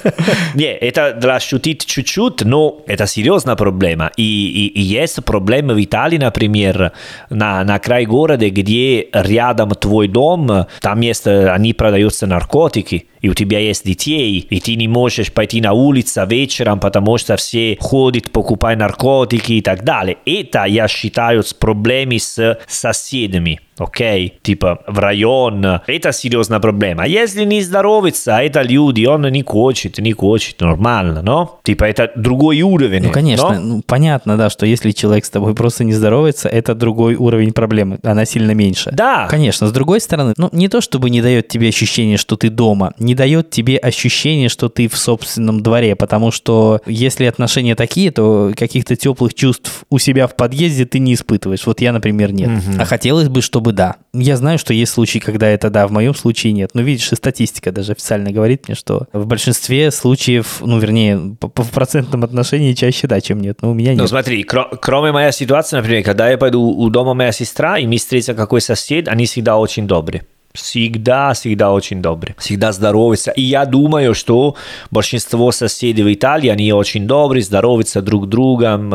Не, 0.54 0.74
это 0.74 1.14
для 1.14 1.40
шутить 1.40 1.86
чуть-чуть, 1.86 2.44
но 2.44 2.82
это 2.86 3.06
серьезная 3.06 3.56
проблема. 3.56 4.10
И, 4.18 4.22
и, 4.22 4.66
и 4.78 4.82
есть 4.82 5.24
проблемы 5.24 5.72
в 5.72 5.82
Италии, 5.82 6.18
например, 6.18 6.92
на, 7.30 7.64
на 7.64 7.78
край 7.78 8.04
города, 8.04 8.50
где 8.50 9.08
рядом 9.10 9.70
твой 9.70 10.08
дом, 10.08 10.66
там 10.82 11.00
есть, 11.00 11.26
они 11.26 11.72
продаются 11.72 12.26
наркотики, 12.26 13.06
и 13.26 13.28
у 13.28 13.34
тебя 13.34 13.58
есть 13.58 13.84
детей, 13.84 14.38
и 14.38 14.60
ты 14.60 14.76
не 14.76 14.86
можешь 14.86 15.32
пойти 15.32 15.60
на 15.60 15.72
улицу 15.72 16.24
вечером, 16.26 16.78
потому 16.78 17.18
что 17.18 17.36
все 17.36 17.76
ходят, 17.80 18.30
покупают 18.30 18.78
наркотики 18.78 19.54
и 19.54 19.62
так 19.62 19.82
далее. 19.82 20.18
Это, 20.24 20.64
я 20.66 20.86
считаю, 20.86 21.42
с 21.42 21.52
проблемами 21.52 22.18
с 22.18 22.56
соседями. 22.68 23.60
Окей, 23.78 24.38
типа 24.42 24.80
в 24.86 24.98
район, 24.98 25.80
это 25.86 26.12
серьезная 26.12 26.60
проблема. 26.60 27.06
Если 27.06 27.44
не 27.44 27.60
здоровится, 27.62 28.38
это 28.38 28.62
люди, 28.62 29.04
он 29.04 29.22
не 29.22 29.42
хочет, 29.42 29.98
не 29.98 30.12
хочет, 30.12 30.60
нормально, 30.60 31.22
но? 31.22 31.60
Типа 31.62 31.84
это 31.84 32.12
другой 32.16 32.62
уровень. 32.62 33.04
Ну, 33.04 33.10
конечно, 33.10 33.50
но? 33.50 33.60
ну, 33.60 33.82
понятно, 33.86 34.36
да, 34.36 34.50
что 34.50 34.66
если 34.66 34.90
человек 34.90 35.24
с 35.24 35.30
тобой 35.30 35.54
просто 35.54 35.84
не 35.84 35.92
здоровается, 35.92 36.48
это 36.48 36.74
другой 36.74 37.14
уровень 37.16 37.52
проблемы, 37.52 37.98
она 38.02 38.24
сильно 38.24 38.52
меньше. 38.52 38.90
Да. 38.92 39.26
Конечно, 39.28 39.66
с 39.66 39.72
другой 39.72 40.00
стороны, 40.00 40.34
ну, 40.36 40.48
не 40.52 40.68
то 40.68 40.80
чтобы 40.80 41.10
не 41.10 41.22
дает 41.22 41.48
тебе 41.48 41.68
ощущение, 41.68 42.16
что 42.16 42.36
ты 42.36 42.50
дома, 42.50 42.92
не 42.98 43.14
дает 43.14 43.50
тебе 43.50 43.76
ощущение, 43.76 44.48
что 44.48 44.68
ты 44.68 44.88
в 44.88 44.96
собственном 44.96 45.62
дворе, 45.62 45.96
потому 45.96 46.30
что 46.30 46.80
если 46.86 47.24
отношения 47.24 47.74
такие, 47.74 48.10
то 48.10 48.52
каких-то 48.56 48.96
теплых 48.96 49.34
чувств 49.34 49.84
у 49.90 49.98
себя 49.98 50.26
в 50.26 50.36
подъезде 50.36 50.84
ты 50.84 50.98
не 50.98 51.14
испытываешь. 51.14 51.66
Вот 51.66 51.80
я, 51.80 51.92
например, 51.92 52.32
нет. 52.32 52.50
А 52.78 52.84
хотелось 52.84 53.28
бы, 53.28 53.42
чтобы 53.42 53.65
да. 53.72 53.96
Я 54.12 54.36
знаю, 54.36 54.58
что 54.58 54.72
есть 54.72 54.92
случаи, 54.92 55.18
когда 55.18 55.48
это 55.48 55.70
да, 55.70 55.86
в 55.86 55.92
моем 55.92 56.14
случае 56.14 56.52
нет. 56.52 56.70
Но 56.74 56.82
видишь, 56.82 57.12
и 57.12 57.16
статистика 57.16 57.72
даже 57.72 57.92
официально 57.92 58.30
говорит 58.32 58.68
мне, 58.68 58.74
что 58.74 59.06
в 59.12 59.26
большинстве 59.26 59.90
случаев, 59.90 60.58
ну, 60.60 60.78
вернее, 60.78 61.36
по- 61.38 61.48
по- 61.48 61.64
процентном 61.64 62.24
отношении 62.24 62.72
чаще 62.72 63.06
да, 63.06 63.20
чем 63.20 63.40
нет. 63.40 63.58
Но 63.62 63.70
у 63.70 63.74
меня 63.74 63.90
нет. 63.92 64.00
Ну 64.00 64.06
смотри, 64.06 64.44
кро- 64.44 64.76
кроме 64.80 65.12
моей 65.12 65.32
ситуации, 65.32 65.76
например, 65.76 66.02
когда 66.04 66.30
я 66.30 66.38
пойду 66.38 66.62
у 66.62 66.88
дома 66.90 67.14
моя 67.14 67.32
сестра, 67.32 67.78
и 67.78 67.86
мне 67.86 67.98
встретится 67.98 68.34
какой 68.34 68.60
сосед, 68.60 69.08
они 69.08 69.26
всегда 69.26 69.56
очень 69.58 69.86
добрые. 69.86 70.24
Всегда, 70.56 71.32
всегда 71.32 71.72
очень 71.72 72.02
добрые. 72.02 72.34
Всегда 72.38 72.72
здороваются. 72.72 73.30
И 73.32 73.42
я 73.42 73.64
думаю, 73.66 74.14
что 74.14 74.56
большинство 74.90 75.52
соседей 75.52 76.02
в 76.02 76.12
Италии, 76.12 76.48
они 76.48 76.72
очень 76.72 77.06
добрые, 77.06 77.42
здороваются 77.42 78.02
друг 78.02 78.28
другом, 78.28 78.90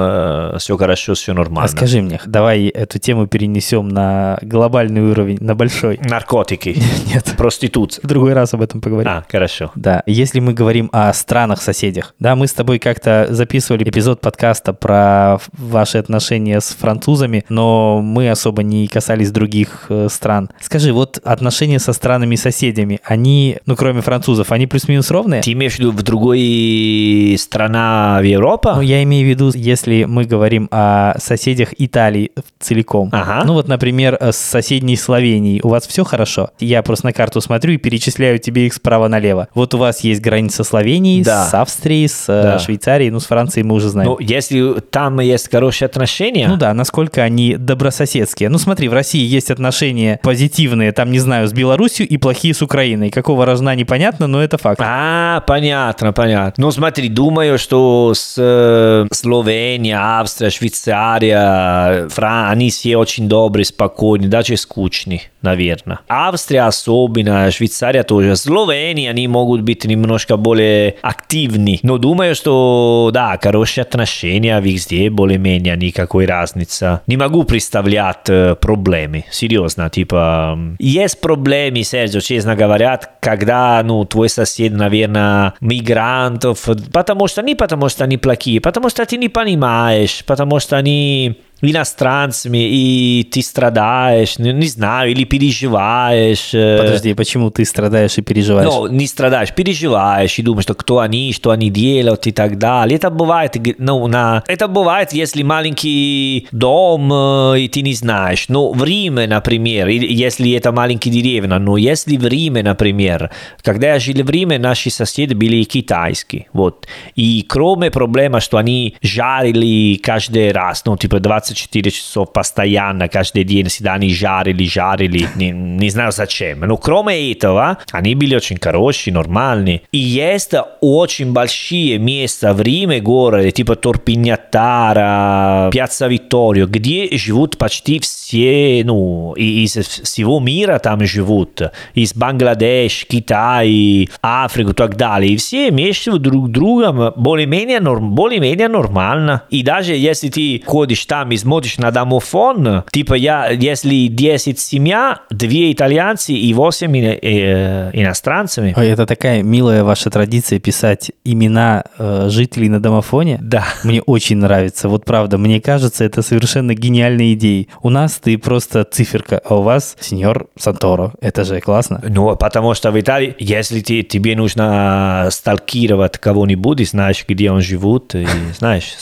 все 0.58 0.78
хорошо, 0.78 1.14
все 1.14 1.34
нормально. 1.34 1.66
А 1.66 1.68
скажи 1.68 2.02
мне, 2.02 2.20
давай 2.26 2.68
эту 2.68 3.00
тему 3.00 3.28
перенесем 3.28 3.88
на 3.88 4.40
глобальный 4.42 5.02
уровень, 5.02 5.38
на 5.40 5.56
большой. 5.56 6.00
Наркотики, 6.02 6.78
Нет, 7.14 7.34
проституция. 7.38 8.02
в 8.04 8.08
другой 8.08 8.34
раз 8.34 8.54
об 8.54 8.62
этом 8.62 8.82
поговорим. 8.82 9.10
А, 9.12 9.24
хорошо. 9.30 9.72
Да, 9.76 10.04
если 10.06 10.40
мы 10.40 10.54
говорим 10.54 10.90
о 10.92 11.14
странах-соседях, 11.14 12.16
да, 12.20 12.36
мы 12.36 12.48
с 12.48 12.54
тобой 12.54 12.80
как-то 12.80 13.28
записывали 13.30 13.88
эпизод 13.88 14.22
подкаста 14.22 14.74
про 14.74 15.38
ваши 15.54 15.98
отношения 15.98 16.60
с 16.60 16.70
французами, 16.70 17.46
но 17.50 18.02
мы 18.02 18.30
особо 18.30 18.64
не 18.64 18.88
касались 18.88 19.32
других 19.32 19.86
э, 19.90 20.08
стран. 20.10 20.50
Скажи, 20.62 20.94
вот 20.94 21.20
отношения 21.24 21.51
со 21.52 21.94
странами-соседями, 21.94 23.00
они, 23.04 23.58
ну, 23.66 23.76
кроме 23.76 24.02
французов, 24.02 24.52
они 24.52 24.68
плюс-минус 24.68 25.12
ровные? 25.12 25.42
Ты 25.42 25.52
имеешь 25.54 25.76
в 25.76 25.80
виду 25.80 25.92
в 25.92 26.02
другой 26.04 27.36
страна 27.40 28.20
в 28.22 28.24
Европе? 28.24 28.70
Ну, 28.76 28.82
я 28.82 29.04
имею 29.04 29.26
в 29.26 29.30
виду, 29.30 29.52
если 29.54 30.06
мы 30.06 30.26
говорим 30.26 30.68
о 30.72 31.14
соседях 31.20 31.70
Италии 31.78 32.32
целиком. 32.60 33.10
Ага. 33.12 33.44
Ну, 33.46 33.54
вот, 33.54 33.68
например, 33.68 34.18
с 34.22 34.38
соседней 34.38 34.96
Словенией 34.96 35.62
у 35.64 35.70
вас 35.70 35.88
все 35.88 36.04
хорошо? 36.04 36.50
Я 36.60 36.82
просто 36.84 37.08
на 37.08 37.14
карту 37.14 37.42
смотрю 37.42 37.74
и 37.74 37.78
перечисляю 37.78 38.40
тебе 38.40 38.68
их 38.68 38.74
справа 38.74 39.08
налево. 39.08 39.48
Вот 39.54 39.74
у 39.74 39.78
вас 39.78 40.02
есть 40.02 40.22
граница 40.22 40.64
Словении 40.64 41.22
Да. 41.24 41.46
с 41.46 41.54
Австрией, 41.54 42.08
с 42.08 42.26
э, 42.28 42.42
Да. 42.44 42.60
Швейцарией, 42.60 43.12
ну, 43.12 43.20
с 43.20 43.26
Францией 43.26 43.64
мы 43.66 43.76
уже 43.76 43.90
знаем. 43.90 44.10
Ну, 44.10 44.18
если 44.20 44.80
там 44.80 45.20
есть 45.20 45.50
хорошие 45.52 45.88
отношения, 45.88 46.48
Ну 46.48 46.58
да, 46.58 46.74
насколько 46.74 47.22
они 47.24 47.56
добрососедские. 47.58 48.50
Ну 48.50 48.58
смотри, 48.58 48.88
в 48.88 48.94
России 48.94 49.24
есть 49.26 49.52
отношения 49.52 50.20
позитивные, 50.24 50.92
там, 50.92 51.12
не 51.12 51.20
знаю, 51.20 51.41
с 51.48 51.54
Белоруссией 51.54 52.08
и 52.08 52.18
плохие 52.18 52.54
с 52.54 52.62
Украиной. 52.62 53.10
Какого 53.10 53.46
рожна 53.46 53.76
непонятно, 53.76 54.28
но 54.28 54.42
это 54.42 54.58
факт. 54.58 54.82
А, 54.84 55.42
понятно, 55.42 56.14
понятно. 56.14 56.64
Ну, 56.64 56.72
смотри, 56.72 57.10
думаю, 57.10 57.58
что 57.58 58.14
с 58.14 58.36
э, 58.38 59.08
Словения, 59.12 59.98
Австрия, 60.00 60.50
Швейцария, 60.50 62.08
Фран... 62.10 62.50
они 62.52 62.70
все 62.70 62.98
очень 62.98 63.28
добрые, 63.28 63.66
спокойные, 63.66 64.30
даже 64.30 64.58
скучные, 64.58 65.22
наверное. 65.42 66.00
Австрия 66.08 66.64
особенно, 66.64 67.50
Швейцария 67.52 68.04
тоже. 68.04 68.36
Словения, 68.36 69.10
они 69.10 69.28
могут 69.28 69.62
быть 69.62 69.86
немножко 69.86 70.38
более 70.38 70.96
активны. 71.02 71.80
Но 71.84 71.98
думаю, 71.98 72.36
что, 72.36 73.10
да, 73.14 73.40
хорошие 73.42 73.84
отношения 73.84 74.60
везде, 74.60 75.10
более-менее, 75.10 75.78
никакой 75.78 76.26
разницы. 76.26 77.02
Не 77.08 77.18
могу 77.18 77.44
представлять 77.44 78.30
э, 78.30 78.56
проблемы, 78.56 79.26
серьезно, 79.32 79.90
типа... 79.90 80.58
Есть 80.80 81.21
проблемы, 81.22 81.84
Серджио, 81.84 82.20
честно 82.20 82.56
говоря, 82.56 83.00
когда, 83.20 83.82
ну, 83.84 84.04
твой 84.06 84.30
сосед, 84.30 84.74
наверное, 84.74 85.54
мигрантов, 85.62 86.68
потому 86.92 87.28
что 87.28 87.42
не 87.42 87.56
потому 87.56 87.90
что 87.90 88.04
они 88.04 88.18
плохие, 88.18 88.60
потому 88.60 88.90
что 88.90 89.06
ты 89.06 89.18
не 89.18 89.30
понимаешь, 89.30 90.24
потому 90.26 90.60
что 90.60 90.78
они 90.78 91.40
иностранцами, 91.62 92.58
и 92.60 93.24
ты 93.32 93.42
страдаешь, 93.42 94.40
не, 94.40 94.52
не 94.54 94.68
знаю, 94.68 95.12
или 95.12 95.24
переживаешь. 95.24 96.54
э, 96.54 96.78
Подожди, 96.78 97.14
почему 97.14 97.50
ты 97.52 97.66
страдаешь 97.66 98.18
и 98.18 98.22
переживаешь? 98.22 98.68
ну, 98.72 98.88
не 98.88 99.08
страдаешь, 99.08 99.54
переживаешь 99.54 100.40
и 100.40 100.42
думаешь, 100.42 100.64
что 100.64 100.74
кто 100.74 101.00
они, 101.00 101.34
что 101.34 101.52
они 101.52 101.70
делают 101.70 102.28
и 102.28 102.32
так 102.32 102.58
далее. 102.58 102.98
Это 102.98 103.10
бывает, 103.10 103.56
ну, 103.78 104.08
на... 104.08 104.44
это 104.48 104.68
бывает, 104.68 105.14
если 105.14 105.44
маленький 105.44 106.48
дом, 106.52 107.12
э, 107.14 107.60
и 107.62 107.68
ты 107.68 107.82
не 107.82 107.94
знаешь. 107.94 108.46
Но 108.50 108.72
в 108.72 108.84
Риме, 108.84 109.28
например, 109.28 109.88
если 109.88 110.52
это 110.54 110.72
маленький 110.72 111.10
деревня, 111.10 111.60
но 111.60 111.78
если 111.78 112.18
в 112.18 112.26
Риме, 112.28 112.64
например, 112.64 113.30
когда 113.62 113.94
я 113.94 114.00
жил 114.00 114.24
в 114.24 114.30
Риме, 114.30 114.58
наши 114.60 114.90
соседи 114.90 115.34
были 115.34 115.64
китайские, 115.64 116.48
вот. 116.54 116.88
И 117.16 117.46
кроме 117.48 117.92
проблемы, 117.92 118.42
что 118.42 118.58
они 118.58 118.96
жарили 119.02 119.96
каждый 119.96 120.52
раз, 120.52 120.84
ну, 120.86 120.98
типа 120.98 121.20
24 121.52 121.92
часов 121.92 122.34
постоянно, 122.34 123.08
каждый 123.08 123.44
день 123.44 123.68
они 123.86 124.14
жарили, 124.14 124.66
жарили, 124.66 125.28
не, 125.36 125.52
не 125.52 125.90
знаю 125.90 126.12
зачем. 126.12 126.62
Но 126.62 126.78
кроме 126.78 127.32
этого, 127.32 127.78
они 127.92 128.16
были 128.16 128.36
очень 128.36 128.58
хорошие, 128.60 129.14
нормальные. 129.14 129.82
И 129.92 129.98
есть 129.98 130.54
очень 130.80 131.34
большие 131.34 131.98
места 131.98 132.54
в 132.54 132.62
Риме, 132.62 133.00
городе, 133.00 133.52
типа 133.52 133.76
Торпиньятара, 133.76 135.70
Пьяцца 135.72 136.08
Витторио, 136.08 136.68
где 136.68 137.10
живут 137.18 137.58
почти 137.58 138.00
все, 138.00 138.82
ну, 138.86 139.34
из 139.34 139.74
всего 139.74 140.40
мира 140.40 140.80
там 140.80 141.04
живут. 141.06 141.62
Из 141.94 142.14
Бангладеш, 142.14 143.06
Китай, 143.08 144.10
Африку 144.22 144.72
и 144.72 144.74
так 144.74 144.96
далее. 144.96 145.34
И 145.34 145.38
все 145.38 145.72
между 145.72 146.18
друг 146.20 146.50
другом 146.50 147.14
более-менее, 147.16 147.82
более-менее 147.82 148.68
нормально. 148.68 149.44
И 149.50 149.64
даже 149.64 149.94
если 149.96 150.30
ты 150.30 150.62
ходишь 150.66 151.06
там 151.06 151.32
и 151.32 151.41
смотришь 151.42 151.78
на 151.78 151.92
домофон, 151.92 152.84
типа 152.92 153.14
я, 153.16 153.50
если 153.50 154.08
10 154.08 154.60
семья, 154.60 155.20
2 155.30 155.50
итальянцы 155.72 156.34
и 156.34 156.54
8 156.54 156.92
ино- 156.98 157.20
э, 157.22 157.90
иностранцами, 157.94 158.74
Ой, 158.78 158.88
это 158.88 159.06
такая 159.06 159.44
милая 159.44 159.84
ваша 159.84 160.10
традиция 160.10 160.60
писать 160.60 161.12
имена 161.26 161.84
э, 161.98 162.28
жителей 162.30 162.70
на 162.70 162.80
домофоне. 162.82 163.38
да. 163.42 163.66
Мне 163.84 164.02
очень 164.02 164.38
нравится. 164.38 164.88
Вот 164.90 165.06
правда, 165.06 165.38
мне 165.38 165.60
кажется, 165.62 166.04
это 166.04 166.22
совершенно 166.22 166.74
гениальная 166.76 167.34
идея. 167.34 167.66
У 167.82 167.90
нас 167.90 168.20
ты 168.24 168.38
просто 168.38 168.84
циферка, 168.84 169.42
а 169.44 169.56
у 169.56 169.62
вас 169.62 169.96
сеньор 170.00 170.48
Санторо. 170.58 171.14
Это 171.22 171.44
же 171.44 171.60
классно. 171.62 172.02
Ну, 172.08 172.36
потому 172.36 172.74
что 172.74 172.92
в 172.92 173.00
Италии, 173.00 173.36
если 173.40 173.82
ты, 173.82 174.04
тебе 174.04 174.36
нужно 174.36 175.28
сталкировать 175.32 176.18
кого-нибудь, 176.18 176.82
и 176.82 176.86
знаешь, 176.86 177.26
где 177.28 177.52
он 177.52 177.62
живет, 177.62 178.16
и 178.16 178.28
знаешь... 178.58 178.94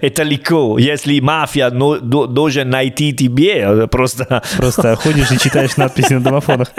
Это 0.00 0.22
легко. 0.22 0.78
Если 0.78 1.20
мафия 1.20 1.70
но- 1.70 1.98
до- 1.98 2.26
должен 2.26 2.70
найти 2.70 3.12
тебе, 3.12 3.86
просто... 3.88 4.42
Просто 4.56 4.96
ходишь 4.96 5.30
и 5.32 5.38
читаешь 5.38 5.76
надписи 5.76 6.14
на 6.14 6.20
домофонах. 6.20 6.68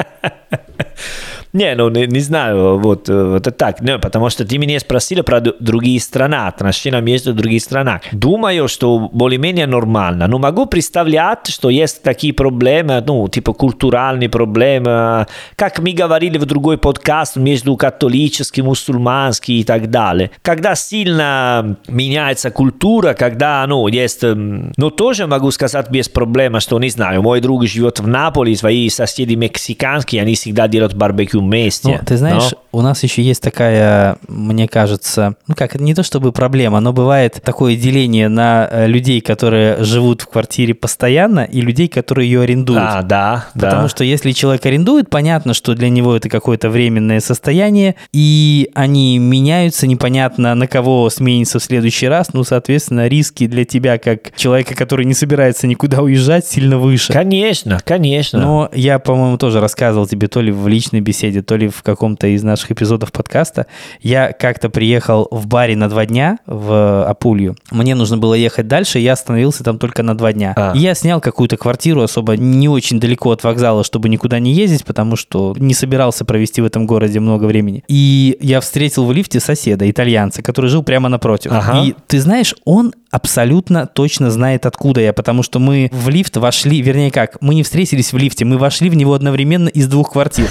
Не, 1.52 1.74
ну 1.76 1.90
не, 1.90 2.06
не 2.06 2.20
знаю, 2.20 2.78
вот, 2.78 3.10
э, 3.10 3.24
вот 3.24 3.58
так. 3.58 3.82
Не, 3.82 3.98
потому 3.98 4.30
что 4.30 4.46
ты 4.46 4.58
меня 4.58 4.80
спросила 4.80 5.24
про 5.24 5.42
другие 5.42 6.00
страны, 6.00 6.36
отношения 6.36 7.02
между 7.02 7.34
другими 7.34 7.60
странами. 7.60 8.02
Думаю, 8.12 8.68
что 8.68 9.10
более-менее 9.12 9.66
нормально. 9.66 10.28
Но 10.28 10.38
могу 10.38 10.68
представлять, 10.68 11.48
что 11.48 11.70
есть 11.70 12.04
такие 12.04 12.34
проблемы, 12.34 13.04
ну, 13.06 13.28
типа 13.28 13.54
культуральные 13.54 14.30
проблемы, 14.30 15.26
как 15.56 15.80
мы 15.80 15.94
говорили 15.94 16.38
в 16.38 16.46
другой 16.46 16.78
подкаст, 16.78 17.36
между 17.36 17.76
католическим, 17.76 18.66
мусульманским 18.66 19.56
и 19.56 19.64
так 19.64 19.90
далее. 19.90 20.30
Когда 20.44 20.76
сильно 20.76 21.78
меняется 21.88 22.52
культура, 22.52 23.14
когда, 23.14 23.66
ну, 23.68 23.88
есть... 23.88 24.24
м, 24.24 24.72
Но 24.78 24.92
тоже 24.92 25.26
могу 25.26 25.50
сказать 25.52 25.90
без 25.90 26.10
проблем, 26.10 26.60
что, 26.60 26.78
не 26.80 26.90
знаю, 26.90 27.24
мой 27.24 27.42
друг 27.42 27.66
живет 27.66 28.00
в 28.00 28.08
Наполе, 28.08 28.56
свои 28.56 28.90
соседи 28.90 29.34
мексиканские, 29.34 30.22
они 30.22 30.36
всегда 30.36 30.68
делают 30.68 30.94
барбекю 30.94 31.39
вместе. 31.40 31.98
Ну, 32.00 32.06
ты 32.06 32.18
знаешь, 32.18 32.52
но- 32.52 32.69
у 32.72 32.82
нас 32.82 33.04
еще 33.04 33.22
есть 33.22 33.42
такая, 33.42 34.18
мне 34.28 34.68
кажется, 34.68 35.36
ну 35.48 35.56
как, 35.56 35.80
не 35.80 35.94
то 35.94 36.04
чтобы 36.04 36.32
проблема, 36.32 36.80
но 36.80 36.94
бывает 36.94 37.42
такое 37.44 37.76
деление 37.76 38.28
на 38.28 38.68
э, 38.70 38.88
людей, 38.88 39.22
которые 39.22 39.84
живут 39.84 40.22
в 40.22 40.28
квартире 40.28 40.74
постоянно, 40.74 41.42
и 41.42 41.62
людей, 41.62 41.88
которые 41.88 42.30
ее 42.30 42.42
арендуют. 42.42 42.82
А, 42.82 43.02
да, 43.02 43.46
Потому 43.54 43.84
да. 43.84 43.90
что 43.90 44.04
если 44.04 44.32
человек 44.32 44.66
арендует, 44.66 45.10
понятно, 45.10 45.54
что 45.54 45.76
для 45.76 45.90
него 45.90 46.16
это 46.16 46.30
какое-то 46.30 46.70
временное 46.70 47.20
состояние, 47.20 47.96
и 48.14 48.70
они 48.76 49.18
меняются, 49.18 49.88
непонятно 49.88 50.56
на 50.56 50.68
кого 50.68 51.10
сменится 51.10 51.60
в 51.60 51.64
следующий 51.64 52.08
раз. 52.08 52.34
Ну, 52.34 52.44
соответственно, 52.44 53.08
риски 53.08 53.48
для 53.48 53.66
тебя, 53.66 53.98
как 53.98 54.36
человека, 54.36 54.76
который 54.76 55.06
не 55.06 55.14
собирается 55.14 55.68
никуда 55.68 56.02
уезжать, 56.02 56.46
сильно 56.46 56.78
выше. 56.78 57.14
Конечно, 57.14 57.80
конечно. 57.84 58.40
Но 58.40 58.70
я, 58.74 59.00
по-моему, 59.00 59.38
тоже 59.38 59.60
рассказывал 59.60 60.08
тебе 60.08 60.28
то 60.28 60.42
ли 60.42 60.52
в 60.52 60.68
личной 60.68 61.02
беседе, 61.02 61.42
то 61.42 61.56
ли 61.56 61.68
в 61.68 61.82
каком-то 61.82 62.28
из 62.28 62.44
наших 62.44 62.59
эпизодов 62.70 63.12
подкаста. 63.12 63.68
Я 64.02 64.34
как-то 64.34 64.70
приехал 64.70 65.28
в 65.32 65.48
баре 65.48 65.76
на 65.76 65.90
два 65.90 66.06
дня 66.06 66.40
в 66.46 67.06
Апулью. 67.08 67.56
Мне 67.72 67.96
нужно 67.96 68.18
было 68.18 68.34
ехать 68.34 68.68
дальше, 68.68 69.00
я 69.00 69.14
остановился 69.14 69.64
там 69.64 69.80
только 69.80 70.04
на 70.04 70.18
два 70.18 70.34
дня. 70.34 70.54
А. 70.56 70.74
И 70.76 70.80
я 70.80 70.94
снял 70.96 71.22
какую-то 71.22 71.58
квартиру 71.58 72.02
особо 72.02 72.38
не 72.38 72.68
очень 72.70 73.00
далеко 73.00 73.32
от 73.32 73.44
вокзала, 73.44 73.84
чтобы 73.84 74.10
никуда 74.10 74.40
не 74.40 74.54
ездить, 74.54 74.86
потому 74.86 75.16
что 75.16 75.56
не 75.58 75.74
собирался 75.74 76.26
провести 76.26 76.62
в 76.62 76.66
этом 76.66 76.86
городе 76.86 77.20
много 77.20 77.46
времени. 77.46 77.84
И 77.88 78.38
я 78.42 78.60
встретил 78.60 79.06
в 79.06 79.12
лифте 79.12 79.40
соседа, 79.40 79.90
итальянца, 79.90 80.42
который 80.42 80.70
жил 80.70 80.84
прямо 80.84 81.10
напротив. 81.10 81.52
Ага. 81.54 81.84
И 81.84 81.96
ты 82.08 82.20
знаешь, 82.20 82.56
он 82.66 82.94
абсолютно 83.12 83.88
точно 83.88 84.30
знает, 84.32 84.66
откуда 84.66 85.02
я, 85.02 85.14
потому 85.14 85.44
что 85.44 85.60
мы 85.60 85.90
в 85.92 86.10
лифт 86.10 86.38
вошли, 86.38 86.82
вернее 86.82 87.12
как, 87.12 87.38
мы 87.42 87.56
не 87.56 87.64
встретились 87.64 88.14
в 88.14 88.18
лифте, 88.18 88.46
мы 88.46 88.58
вошли 88.58 88.90
в 88.90 88.96
него 88.96 89.14
одновременно 89.14 89.70
из 89.70 89.88
двух 89.88 90.12
квартир. 90.12 90.50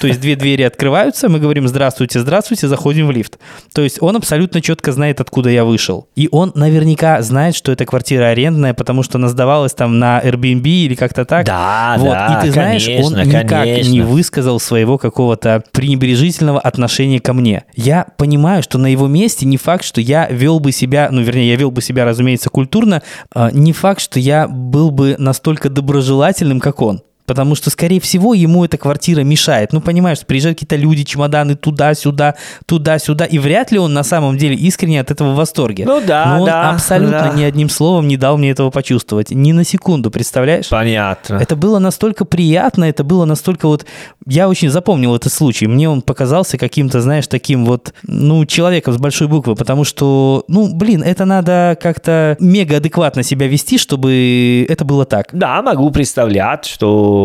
То 0.00 0.06
есть 0.06 0.20
две 0.20 0.36
двери 0.36 0.62
открываются, 0.62 1.28
мы 1.28 1.38
говорим 1.38 1.68
«здравствуйте, 1.68 2.20
здравствуйте», 2.20 2.68
заходим 2.68 3.06
в 3.06 3.10
лифт. 3.10 3.38
То 3.74 3.82
есть 3.82 4.02
он 4.02 4.16
абсолютно 4.16 4.60
четко 4.60 4.92
знает, 4.92 5.20
откуда 5.20 5.50
я 5.50 5.64
вышел. 5.64 6.08
И 6.16 6.28
он 6.30 6.52
наверняка 6.54 7.20
знает, 7.22 7.54
что 7.54 7.72
эта 7.72 7.84
квартира 7.84 8.26
арендная, 8.26 8.74
потому 8.74 9.02
что 9.02 9.18
она 9.18 9.28
сдавалась 9.28 9.74
там 9.74 9.98
на 9.98 10.20
Airbnb 10.20 10.66
или 10.66 10.94
как-то 10.94 11.24
так. 11.24 11.46
Да, 11.46 11.96
вот. 11.98 12.10
да, 12.10 12.38
И 12.40 12.46
ты 12.46 12.52
знаешь, 12.52 12.88
он 12.88 13.12
конечно, 13.14 13.38
никак 13.38 13.48
конечно. 13.48 13.90
не 13.90 14.00
высказал 14.00 14.60
своего 14.60 14.98
какого-то 14.98 15.62
пренебрежительного 15.72 16.60
отношения 16.60 17.20
ко 17.20 17.32
мне. 17.32 17.64
Я 17.74 18.06
понимаю, 18.16 18.62
что 18.62 18.78
на 18.78 18.86
его 18.86 19.06
месте 19.06 19.46
не 19.46 19.56
факт, 19.56 19.84
что 19.84 20.00
я 20.00 20.26
вел 20.28 20.60
бы 20.60 20.72
себя, 20.72 21.08
ну, 21.10 21.20
вернее, 21.20 21.50
я 21.50 21.56
вел 21.56 21.70
бы 21.70 21.82
себя, 21.82 21.97
разумеется, 22.04 22.50
культурно, 22.50 23.02
а, 23.34 23.50
не 23.50 23.72
факт, 23.72 24.00
что 24.00 24.18
я 24.18 24.48
был 24.48 24.90
бы 24.90 25.16
настолько 25.18 25.68
доброжелательным, 25.68 26.60
как 26.60 26.82
он. 26.82 27.02
Потому 27.28 27.54
что, 27.54 27.68
скорее 27.68 28.00
всего, 28.00 28.32
ему 28.32 28.64
эта 28.64 28.78
квартира 28.78 29.20
мешает. 29.20 29.74
Ну, 29.74 29.82
понимаешь, 29.82 30.20
приезжают 30.24 30.56
какие-то 30.56 30.76
люди, 30.76 31.04
чемоданы 31.04 31.56
туда-сюда, 31.56 32.36
туда-сюда. 32.64 33.26
И 33.26 33.38
вряд 33.38 33.70
ли 33.70 33.78
он 33.78 33.92
на 33.92 34.02
самом 34.02 34.38
деле 34.38 34.54
искренне 34.54 34.98
от 34.98 35.10
этого 35.10 35.32
в 35.32 35.36
восторге. 35.36 35.84
Ну 35.84 36.00
да, 36.00 36.24
Но 36.24 36.40
он 36.40 36.46
да, 36.46 36.70
абсолютно 36.70 37.30
да. 37.30 37.32
ни 37.34 37.42
одним 37.42 37.68
словом 37.68 38.08
не 38.08 38.16
дал 38.16 38.38
мне 38.38 38.48
этого 38.48 38.70
почувствовать. 38.70 39.30
Ни 39.30 39.52
на 39.52 39.62
секунду, 39.62 40.10
представляешь? 40.10 40.70
Понятно. 40.70 41.34
Это 41.34 41.54
было 41.54 41.78
настолько 41.78 42.24
приятно, 42.24 42.84
это 42.84 43.04
было 43.04 43.26
настолько 43.26 43.68
вот... 43.68 43.84
Я 44.24 44.48
очень 44.48 44.70
запомнил 44.70 45.14
этот 45.14 45.30
случай. 45.30 45.66
Мне 45.66 45.90
он 45.90 46.00
показался 46.00 46.56
каким-то, 46.56 47.02
знаешь, 47.02 47.26
таким 47.26 47.66
вот, 47.66 47.92
ну, 48.04 48.46
человеком 48.46 48.94
с 48.94 48.96
большой 48.96 49.28
буквы, 49.28 49.54
потому 49.54 49.84
что, 49.84 50.44
ну, 50.48 50.74
блин, 50.74 51.02
это 51.02 51.26
надо 51.26 51.76
как-то 51.78 52.38
мега 52.40 52.78
адекватно 52.78 53.22
себя 53.22 53.48
вести, 53.48 53.76
чтобы 53.76 54.66
это 54.66 54.86
было 54.86 55.04
так. 55.04 55.28
Да, 55.32 55.60
могу 55.60 55.90
представлять, 55.90 56.64
что 56.64 57.17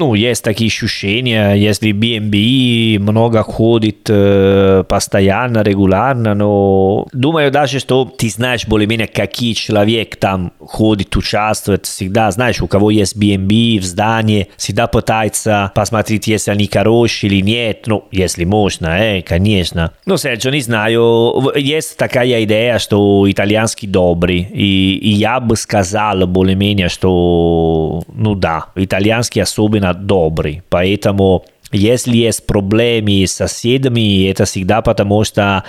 ну, 0.00 0.14
есть 0.14 0.44
такие 0.44 0.68
ощущения, 0.68 1.54
если 1.54 1.92
B&B 1.92 3.02
много 3.02 3.42
ходит 3.42 4.08
э, 4.08 4.84
постоянно, 4.88 5.62
регулярно, 5.62 6.34
но 6.34 7.06
думаю 7.12 7.50
даже, 7.50 7.78
что 7.78 8.04
ты 8.04 8.28
знаешь 8.28 8.66
более-менее, 8.66 9.06
какие 9.06 9.52
человек 9.52 10.16
там 10.16 10.52
ходит, 10.58 11.16
участвует, 11.16 11.86
всегда 11.86 12.30
знаешь, 12.30 12.60
у 12.60 12.66
кого 12.66 12.90
есть 12.90 13.16
B&B 13.16 13.80
в 13.80 13.84
здании, 13.84 14.48
всегда 14.56 14.86
пытается 14.86 15.72
посмотреть, 15.74 16.26
если 16.26 16.50
они 16.50 16.66
хорошие 16.66 17.30
или 17.30 17.42
нет, 17.42 17.84
ну, 17.86 18.04
если 18.12 18.44
можно, 18.44 18.86
э, 18.86 19.22
конечно. 19.22 19.92
Ну, 20.04 20.16
Серджо, 20.16 20.50
не 20.50 20.60
знаю, 20.60 21.52
есть 21.56 21.96
такая 21.96 22.44
идея, 22.44 22.78
что 22.78 23.30
итальянский 23.30 23.88
добрый, 23.88 24.48
и, 24.52 24.98
и 24.98 25.10
я 25.10 25.40
бы 25.40 25.56
сказал 25.56 26.26
более-менее, 26.26 26.88
что, 26.88 28.02
ну 28.26 28.34
да, 28.34 28.66
итальянский 28.74 29.40
особенно 29.40 29.94
добрый, 29.94 30.64
поэтому 30.68 31.44
если 31.76 32.16
есть 32.16 32.46
проблемы 32.46 33.24
с 33.26 33.32
соседями, 33.32 34.28
это 34.28 34.44
всегда 34.44 34.82
потому, 34.82 35.24
что, 35.24 35.64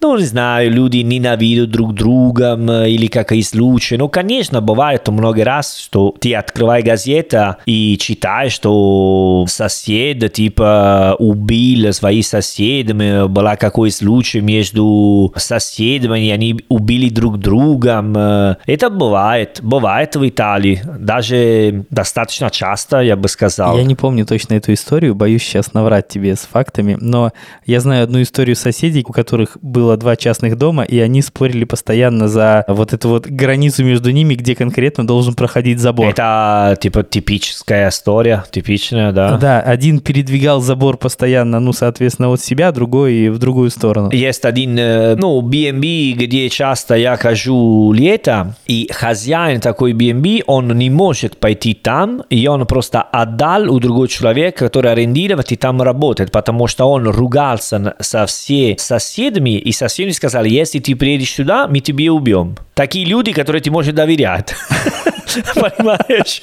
ну, 0.00 0.16
не 0.16 0.24
знаю, 0.24 0.70
люди 0.70 0.98
ненавидят 0.98 1.70
друг 1.70 1.94
друга 1.94 2.54
или 2.86 3.06
какие 3.06 3.42
случаи. 3.42 3.96
Ну, 3.96 4.08
конечно, 4.08 4.60
бывает 4.60 5.08
много 5.08 5.44
раз, 5.44 5.78
что 5.78 6.14
ты 6.20 6.34
открываешь 6.34 6.84
газету 6.84 7.56
и 7.66 7.96
читаешь, 7.98 8.52
что 8.52 9.44
сосед, 9.48 10.32
типа, 10.32 11.16
убил 11.18 11.92
своих 11.92 12.26
соседей, 12.26 13.26
была 13.26 13.56
какой 13.56 13.90
случай 13.90 14.40
между 14.40 15.32
соседями, 15.36 16.30
они 16.30 16.60
убили 16.68 17.08
друг 17.08 17.38
друга. 17.38 18.56
Это 18.66 18.90
бывает, 18.90 19.60
бывает 19.62 20.16
в 20.16 20.28
Италии, 20.28 20.82
даже 20.98 21.84
достаточно 21.90 22.50
часто, 22.50 23.00
я 23.00 23.16
бы 23.16 23.28
сказал. 23.28 23.76
Я 23.76 23.84
не 23.84 23.94
помню 23.94 24.26
точно 24.26 24.54
эту 24.54 24.72
историю, 24.72 25.14
боюсь 25.14 25.42
сейчас 25.46 25.74
наврать 25.74 26.08
тебе 26.08 26.36
с 26.36 26.40
фактами, 26.40 26.96
но 27.00 27.32
я 27.64 27.80
знаю 27.80 28.04
одну 28.04 28.22
историю 28.22 28.56
соседей, 28.56 29.04
у 29.06 29.12
которых 29.12 29.56
было 29.62 29.96
два 29.96 30.16
частных 30.16 30.56
дома, 30.56 30.82
и 30.82 30.98
они 30.98 31.22
спорили 31.22 31.64
постоянно 31.64 32.28
за 32.28 32.64
вот 32.68 32.92
эту 32.92 33.08
вот 33.08 33.26
границу 33.26 33.84
между 33.84 34.10
ними, 34.10 34.34
где 34.34 34.54
конкретно 34.54 35.06
должен 35.06 35.34
проходить 35.34 35.78
забор. 35.78 36.08
Это 36.08 36.76
типа 36.80 37.02
типическая 37.02 37.88
история, 37.88 38.44
типичная, 38.50 39.12
да? 39.12 39.36
Да, 39.36 39.60
один 39.60 40.00
передвигал 40.00 40.60
забор 40.60 40.96
постоянно, 40.96 41.60
ну, 41.60 41.72
соответственно, 41.72 42.30
от 42.30 42.40
себя, 42.40 42.72
другой 42.72 43.28
в 43.28 43.38
другую 43.38 43.70
сторону. 43.70 44.10
Есть 44.12 44.44
один, 44.44 44.78
э, 44.78 45.16
ну, 45.16 45.40
B&B, 45.40 46.12
где 46.16 46.48
часто 46.48 46.94
я 46.94 47.16
хожу 47.16 47.92
лето, 47.92 48.54
и 48.66 48.88
хозяин 48.92 49.60
такой 49.60 49.92
B&B, 49.92 50.42
он 50.46 50.68
не 50.76 50.90
может 50.90 51.36
пойти 51.38 51.74
там, 51.74 52.22
и 52.30 52.46
он 52.46 52.66
просто 52.66 53.02
отдал 53.02 53.70
у 53.72 53.78
другого 53.78 54.08
человека, 54.08 54.66
который 54.66 54.92
арендировал 55.34 55.52
и 55.52 55.56
там 55.56 55.82
работает, 55.82 56.30
потому 56.32 56.66
что 56.66 56.84
он 56.86 57.08
ругался 57.08 57.94
со 58.00 58.26
всеми 58.26 58.76
соседями, 58.78 59.58
и 59.58 59.72
соседи 59.72 60.10
сказали, 60.12 60.48
если 60.48 60.78
ты 60.78 60.94
приедешь 60.94 61.30
сюда, 61.30 61.66
мы 61.68 61.80
тебе 61.80 62.10
убьем. 62.10 62.56
Такие 62.74 63.06
люди, 63.06 63.32
которые 63.32 63.62
ты 63.62 63.70
можешь 63.70 63.94
доверять. 63.94 64.54
Понимаешь? 65.54 66.40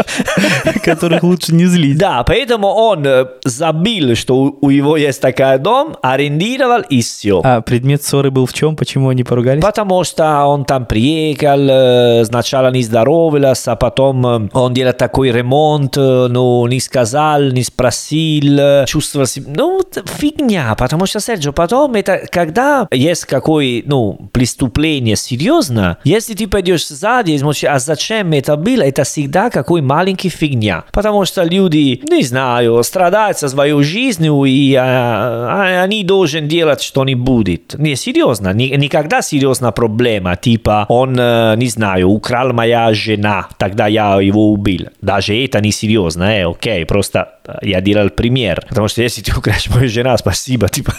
Которых 0.83 1.23
лучше 1.23 1.53
не 1.53 1.65
злить. 1.65 1.97
Да, 1.97 2.23
поэтому 2.23 2.67
он 2.67 3.05
э, 3.05 3.25
забил, 3.43 4.15
что 4.15 4.35
у- 4.59 4.69
него 4.69 4.97
есть 4.97 5.21
такой 5.21 5.57
дом, 5.59 5.95
арендировал 6.01 6.81
и 6.81 7.01
все. 7.01 7.41
А 7.43 7.61
предмет 7.61 8.03
ссоры 8.03 8.29
был 8.31 8.45
в 8.45 8.53
чем? 8.53 8.75
Почему 8.75 9.09
они 9.09 9.23
поругались? 9.23 9.63
Потому 9.63 10.03
что 10.03 10.45
он 10.45 10.65
там 10.65 10.85
приехал, 10.85 11.59
э, 11.69 12.25
сначала 12.25 12.71
не 12.71 12.83
здоровался, 12.83 13.71
а 13.73 13.75
потом 13.75 14.25
э, 14.27 14.49
он 14.53 14.73
делал 14.73 14.93
такой 14.93 15.31
ремонт, 15.31 15.95
но 15.95 16.67
не 16.67 16.79
сказал, 16.79 17.41
не 17.51 17.63
спросил, 17.63 18.59
э, 18.81 18.85
чувствовал 18.85 19.25
себя... 19.25 19.51
Ну, 19.55 19.81
фигня, 20.05 20.75
потому 20.75 21.05
что, 21.05 21.19
Серджо, 21.19 21.51
потом 21.51 21.95
это, 21.95 22.23
когда 22.31 22.87
есть 22.91 23.25
какое, 23.25 23.83
ну, 23.85 24.29
преступление 24.31 25.15
серьезно, 25.15 25.97
если 26.03 26.33
ты 26.33 26.47
пойдешь 26.47 26.87
сзади 26.87 27.31
и 27.31 27.37
смотришь, 27.37 27.65
а 27.65 27.79
зачем 27.79 28.31
это 28.33 28.55
было, 28.55 28.81
это 28.81 29.03
всегда 29.03 29.49
какой 29.49 29.81
маленький 29.81 30.29
фигня. 30.29 30.85
Потому 30.91 31.25
что 31.25 31.43
люди, 31.43 32.01
не 32.09 32.23
знаю, 32.23 32.83
страдают 32.83 33.37
со 33.37 33.49
своей 33.49 33.81
жизнью, 33.83 34.43
и 34.45 34.73
а, 34.75 35.81
они 35.83 36.03
должны 36.03 36.41
делать 36.41 36.81
что-нибудь. 36.81 37.75
Не, 37.77 37.95
серьезно, 37.95 38.53
ни- 38.53 38.75
никогда 38.75 39.21
серьезная 39.21 39.71
проблема, 39.71 40.35
типа, 40.35 40.85
он, 40.89 41.15
э, 41.19 41.55
не 41.57 41.67
знаю, 41.67 42.09
украл 42.09 42.53
моя 42.53 42.93
жена, 42.93 43.47
тогда 43.57 43.87
я 43.87 44.19
его 44.21 44.51
убил. 44.51 44.87
Даже 45.01 45.35
это 45.35 45.61
не 45.61 45.71
серьезно, 45.71 46.23
э, 46.23 46.45
окей, 46.45 46.85
просто 46.85 47.19
э, 47.19 47.32
я 47.61 47.81
делал 47.81 48.09
пример. 48.09 48.65
Потому 48.67 48.87
что 48.87 49.01
если 49.01 49.21
ты 49.21 49.37
украшь 49.37 49.67
мою 49.69 49.89
жену, 49.89 50.15
спасибо, 50.17 50.69
типа... 50.69 50.93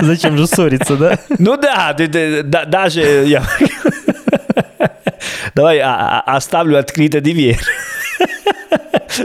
Зачем 0.00 0.36
же 0.38 0.46
ссориться, 0.46 0.96
да? 0.96 1.18
Ну 1.38 1.56
да, 1.56 1.92
даже 1.92 3.00
я... 3.26 3.42
Давай 5.54 5.78
а- 5.78 6.22
а- 6.26 6.36
оставлю 6.36 6.78
открытой 6.78 7.20
дверь. 7.20 7.58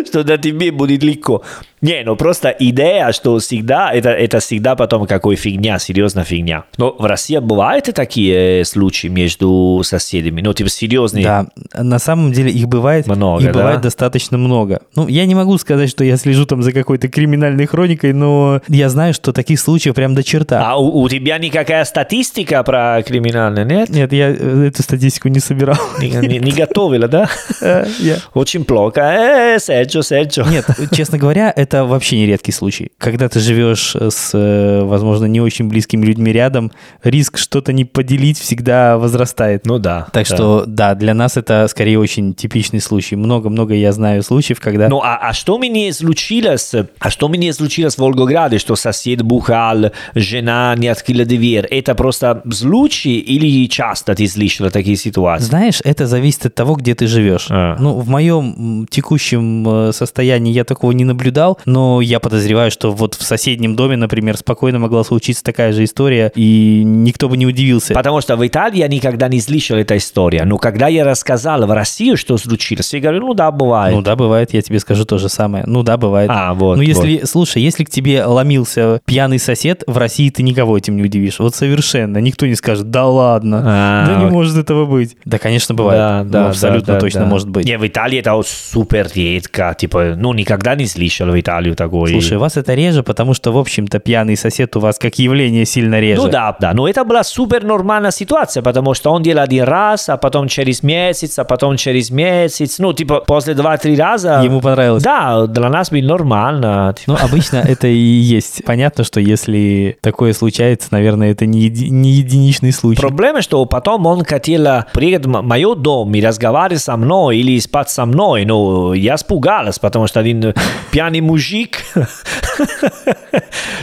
Что 0.05 0.23
на 0.23 0.37
тебе 0.37 0.71
будет 0.71 1.03
легко. 1.03 1.43
Не, 1.81 2.03
ну 2.03 2.17
просто 2.17 2.49
идея, 2.59 3.13
что 3.13 3.39
всегда, 3.39 3.91
это, 3.93 4.09
это 4.09 4.39
всегда 4.39 4.75
потом 4.75 5.07
какой 5.07 5.35
фигня, 5.37 5.79
серьезная 5.79 6.25
фигня. 6.25 6.65
Но 6.77 6.93
в 6.97 7.05
России 7.05 7.37
бывают 7.37 7.85
такие 7.95 8.65
случаи 8.65 9.07
между 9.07 9.81
соседями, 9.85 10.41
ну 10.41 10.53
типа 10.53 10.69
серьезные. 10.69 11.23
Да, 11.23 11.47
на 11.73 11.99
самом 11.99 12.33
деле 12.33 12.51
их 12.51 12.67
бывает 12.67 13.07
Много, 13.07 13.43
их 13.45 13.53
да? 13.53 13.59
бывает 13.59 13.81
достаточно 13.81 14.37
много. 14.37 14.81
Ну, 14.95 15.07
я 15.07 15.25
не 15.25 15.35
могу 15.35 15.57
сказать, 15.57 15.89
что 15.89 16.03
я 16.03 16.17
слежу 16.17 16.45
там 16.45 16.63
за 16.63 16.73
какой-то 16.73 17.07
криминальной 17.07 17.65
хроникой, 17.65 18.11
но 18.11 18.61
я 18.67 18.89
знаю, 18.89 19.13
что 19.13 19.31
таких 19.31 19.59
случаев 19.59 19.95
прям 19.95 20.15
до 20.15 20.23
черта. 20.23 20.61
А 20.69 20.75
у, 20.77 21.01
у 21.01 21.07
тебя 21.07 21.37
никакая 21.37 21.85
статистика 21.85 22.61
про 22.63 23.01
криминальное, 23.03 23.63
нет? 23.63 23.89
Нет, 23.89 24.11
я 24.11 24.29
э, 24.31 24.67
эту 24.67 24.83
статистику 24.83 25.29
не 25.29 25.39
собирал. 25.39 25.77
Не, 26.01 26.09
не- 26.09 26.39
не 26.39 26.51
готовила, 26.51 27.07
да? 27.07 27.29
Э, 27.61 27.85
Очень 28.33 28.65
плохо. 28.65 28.99
Э, 29.01 29.59
Серджо, 29.79 30.01
Серджо. 30.03 30.45
Нет, 30.49 30.65
честно 30.91 31.17
говоря, 31.17 31.53
это 31.55 31.85
вообще 31.85 32.17
не 32.17 32.25
редкий 32.25 32.51
случай. 32.51 32.91
Когда 32.97 33.29
ты 33.29 33.39
живешь 33.39 33.95
с, 33.95 34.31
э, 34.33 34.81
возможно, 34.83 35.25
не 35.25 35.39
очень 35.39 35.69
близкими 35.69 36.05
людьми 36.05 36.33
рядом, 36.33 36.71
риск 37.03 37.37
что-то 37.37 37.71
не 37.71 37.85
поделить 37.85 38.37
всегда 38.37 38.97
возрастает. 38.97 39.65
Ну 39.65 39.79
да. 39.79 40.07
Так 40.11 40.27
да. 40.27 40.35
что, 40.35 40.63
да, 40.67 40.95
для 40.95 41.13
нас 41.13 41.37
это 41.37 41.67
скорее 41.69 41.99
очень 41.99 42.33
типичный 42.33 42.81
случай. 42.81 43.15
Много-много 43.15 43.73
я 43.73 43.93
знаю 43.93 44.21
случаев, 44.23 44.59
когда... 44.59 44.89
Ну, 44.89 45.01
а, 45.01 45.17
а 45.29 45.33
что 45.33 45.57
мне 45.57 45.93
случилось? 45.93 46.73
А 46.99 47.09
что 47.09 47.29
мне 47.29 47.53
случилось 47.53 47.95
в 47.95 47.99
Волгограде, 47.99 48.59
что 48.59 48.75
сосед 48.75 49.21
бухал, 49.21 49.91
жена 50.13 50.75
не 50.77 50.89
открыла 50.89 51.23
дверь? 51.23 51.65
Это 51.65 51.95
просто 51.95 52.41
случай 52.51 53.19
или 53.19 53.67
часто 53.67 54.13
ты 54.15 54.27
слышал 54.27 54.69
такие 54.71 54.97
ситуации? 54.97 55.45
Знаешь, 55.45 55.79
это 55.85 56.05
зависит 56.05 56.47
от 56.47 56.55
того, 56.55 56.75
где 56.75 56.95
ты 56.95 57.07
живешь. 57.07 57.47
А. 57.49 57.77
Ну, 57.79 57.93
в 57.93 58.09
моем 58.09 58.87
текущем 58.89 59.68
э, 59.71 59.91
состоянии 59.93 60.51
я 60.51 60.63
такого 60.63 60.91
не 60.91 61.03
наблюдал, 61.05 61.59
но 61.65 62.01
я 62.01 62.19
подозреваю, 62.19 62.71
что 62.71 62.91
вот 62.91 63.15
в 63.15 63.23
соседнем 63.23 63.75
доме, 63.75 63.95
например, 63.95 64.37
спокойно 64.37 64.79
могла 64.79 65.03
случиться 65.03 65.43
такая 65.43 65.73
же 65.73 65.83
история, 65.83 66.31
и 66.35 66.83
никто 66.85 67.29
бы 67.29 67.37
не 67.37 67.45
удивился. 67.45 67.93
Потому 67.93 68.21
что 68.21 68.35
в 68.35 68.45
Италии 68.45 68.77
я 68.79 68.87
никогда 68.87 69.27
не 69.27 69.41
слышал 69.41 69.77
эта 69.77 69.97
история. 69.97 70.45
Но 70.45 70.57
когда 70.57 70.87
я 70.87 71.03
рассказал 71.03 71.65
в 71.65 71.71
России, 71.71 72.15
что 72.15 72.37
случилось, 72.37 72.93
я 72.93 72.99
говорю, 72.99 73.27
ну 73.27 73.33
да, 73.33 73.51
бывает. 73.51 73.95
Ну 73.95 74.01
да, 74.01 74.15
бывает, 74.15 74.53
я 74.53 74.61
тебе 74.61 74.79
скажу 74.79 75.05
то 75.05 75.17
же 75.17 75.29
самое. 75.29 75.63
Ну 75.67 75.83
да, 75.83 75.97
бывает. 75.97 76.29
А, 76.33 76.53
вот, 76.53 76.77
Ну 76.77 76.81
если, 76.81 77.21
слушай, 77.25 77.61
если 77.61 77.83
к 77.83 77.89
тебе 77.89 78.25
ломился 78.25 79.01
пьяный 79.05 79.39
сосед, 79.39 79.83
в 79.87 79.97
России 79.97 80.29
ты 80.29 80.43
никого 80.43 80.77
этим 80.77 80.95
не 80.95 81.03
удивишь. 81.03 81.39
Вот 81.39 81.55
совершенно. 81.55 82.17
Никто 82.19 82.45
не 82.45 82.55
скажет, 82.55 82.89
да 82.89 83.05
ладно, 83.05 83.61
А, 83.65 84.05
да 84.05 84.11
не 84.15 84.25
окей. 84.25 84.31
может 84.31 84.57
этого 84.57 84.85
быть. 84.85 85.15
Да, 85.25 85.37
конечно, 85.37 85.75
бывает. 85.75 85.99
Да, 85.99 86.23
Ну, 86.23 86.29
да, 86.29 86.49
абсолютно 86.49 86.87
да, 86.87 86.93
да, 86.93 86.99
точно 86.99 87.21
да. 87.21 87.25
может 87.27 87.49
быть. 87.49 87.65
Не, 87.65 87.77
в 87.77 87.85
Италии 87.87 88.19
это 88.19 88.33
вот 88.33 88.47
супер 88.47 89.07
редко. 89.13 89.58
Типа, 89.77 90.13
ну, 90.17 90.33
никогда 90.33 90.75
не 90.75 90.85
слышал 90.85 91.27
в 91.27 91.39
Италию 91.39 91.75
такой. 91.75 92.11
Слушай, 92.11 92.37
у 92.37 92.39
вас 92.39 92.57
это 92.57 92.73
реже, 92.73 93.03
потому 93.03 93.33
что, 93.33 93.51
в 93.51 93.57
общем-то, 93.57 93.99
пьяный 93.99 94.35
сосед 94.35 94.75
у 94.75 94.79
вас 94.79 94.97
как 94.97 95.19
явление 95.19 95.65
сильно 95.65 95.99
реже. 95.99 96.21
Ну 96.21 96.27
да, 96.29 96.55
да, 96.59 96.73
но 96.73 96.87
это 96.87 97.03
была 97.03 97.23
супер 97.23 97.63
нормальная 97.63 98.11
ситуация, 98.11 98.63
потому 98.63 98.93
что 98.93 99.11
он 99.11 99.21
делал 99.23 99.43
один 99.43 99.63
раз, 99.65 100.09
а 100.09 100.17
потом 100.17 100.47
через 100.47 100.83
месяц, 100.83 101.37
а 101.39 101.43
потом 101.43 101.77
через 101.77 102.09
месяц, 102.11 102.79
ну 102.79 102.93
типа 102.93 103.21
после 103.25 103.53
два-три 103.53 103.95
раза. 103.95 104.41
Ему 104.43 104.61
понравилось. 104.61 105.03
Да, 105.03 105.45
для 105.47 105.69
нас 105.69 105.89
было 105.91 106.01
нормально. 106.01 106.93
типа. 106.97 107.11
Ну, 107.11 107.17
обычно 107.25 107.57
это 107.57 107.87
и 107.87 107.95
есть. 107.97 108.63
Понятно, 108.65 109.03
что 109.03 109.19
если 109.19 109.97
такое 110.01 110.33
случается, 110.33 110.89
наверное, 110.91 111.31
это 111.31 111.45
не, 111.45 111.67
еди- 111.69 111.89
не 111.89 112.11
единичный 112.11 112.71
случай. 112.71 113.01
Проблема, 113.01 113.41
что 113.41 113.65
потом 113.65 114.05
он 114.05 114.23
хотел 114.23 114.83
приехать 114.93 115.25
в 115.25 115.29
мой 115.41 115.75
дом 115.75 116.13
и 116.15 116.21
разговаривать 116.21 116.81
со 116.81 116.95
мной 116.97 117.37
или 117.39 117.59
спать 117.59 117.89
со 117.89 118.05
мной, 118.05 118.45
но 118.45 118.93
я 118.93 119.17
испугалась, 119.49 119.79
потому 119.79 120.07
что 120.07 120.19
один 120.19 120.53
пьяный 120.91 121.21
мужик 121.21 121.79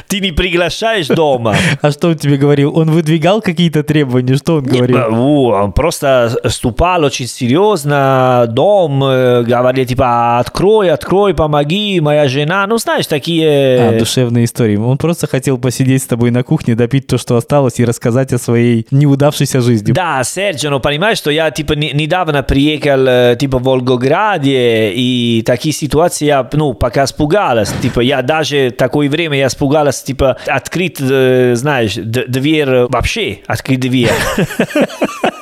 ты 0.08 0.20
не 0.20 0.32
приглашаешь 0.32 1.08
дома. 1.08 1.54
А 1.80 1.90
что 1.90 2.08
он 2.08 2.16
тебе 2.16 2.36
говорил? 2.36 2.76
Он 2.76 2.90
выдвигал 2.90 3.40
какие-то 3.40 3.82
требования? 3.82 4.36
Что 4.36 4.56
он 4.56 4.64
говорил? 4.64 5.12
Он 5.48 5.72
просто 5.72 6.36
ступал 6.48 7.04
очень 7.04 7.26
серьезно, 7.26 8.46
дом, 8.48 9.02
э, 9.04 9.42
говорил 9.42 9.84
типа 9.84 10.38
открой, 10.38 10.90
открой, 10.90 11.34
помоги, 11.34 12.00
моя 12.00 12.28
жена. 12.28 12.66
Ну, 12.66 12.78
знаешь, 12.78 13.06
такие... 13.06 13.88
А, 13.88 13.98
душевные 13.98 14.44
истории. 14.44 14.76
Он 14.76 14.98
просто 14.98 15.26
хотел 15.26 15.58
посидеть 15.58 16.02
с 16.02 16.06
тобой 16.06 16.30
на 16.30 16.42
кухне, 16.42 16.74
допить 16.74 17.06
то, 17.06 17.18
что 17.18 17.36
осталось, 17.36 17.80
и 17.80 17.84
рассказать 17.84 18.32
о 18.32 18.38
своей 18.38 18.86
неудавшейся 18.90 19.60
жизни. 19.60 19.92
Да, 19.92 20.22
Серджо, 20.24 20.70
ну 20.70 20.80
понимаешь, 20.80 21.18
что 21.18 21.30
я 21.30 21.50
типа 21.50 21.72
не- 21.72 21.92
недавно 21.92 22.42
приехал 22.42 23.06
э, 23.06 23.36
типа 23.38 23.58
в 23.58 23.62
Волгограде, 23.62 24.92
и 24.92 25.42
такие 25.46 25.72
ситуации 25.72 26.26
я, 26.26 26.46
ну, 26.52 26.74
пока 26.74 27.04
испугалась. 27.04 27.72
Типа 27.80 28.00
я 28.00 28.20
даже 28.20 28.70
такое 28.70 29.08
время 29.08 29.38
я 29.38 29.46
испугалась, 29.46 30.02
типа 30.02 30.36
открыть, 30.46 30.98
э, 31.00 31.54
знаешь, 31.54 31.94
дверь 31.94 32.68
э, 32.68 32.86
вообще, 32.88 33.38
открыть 33.46 33.80
дверь. 33.80 34.10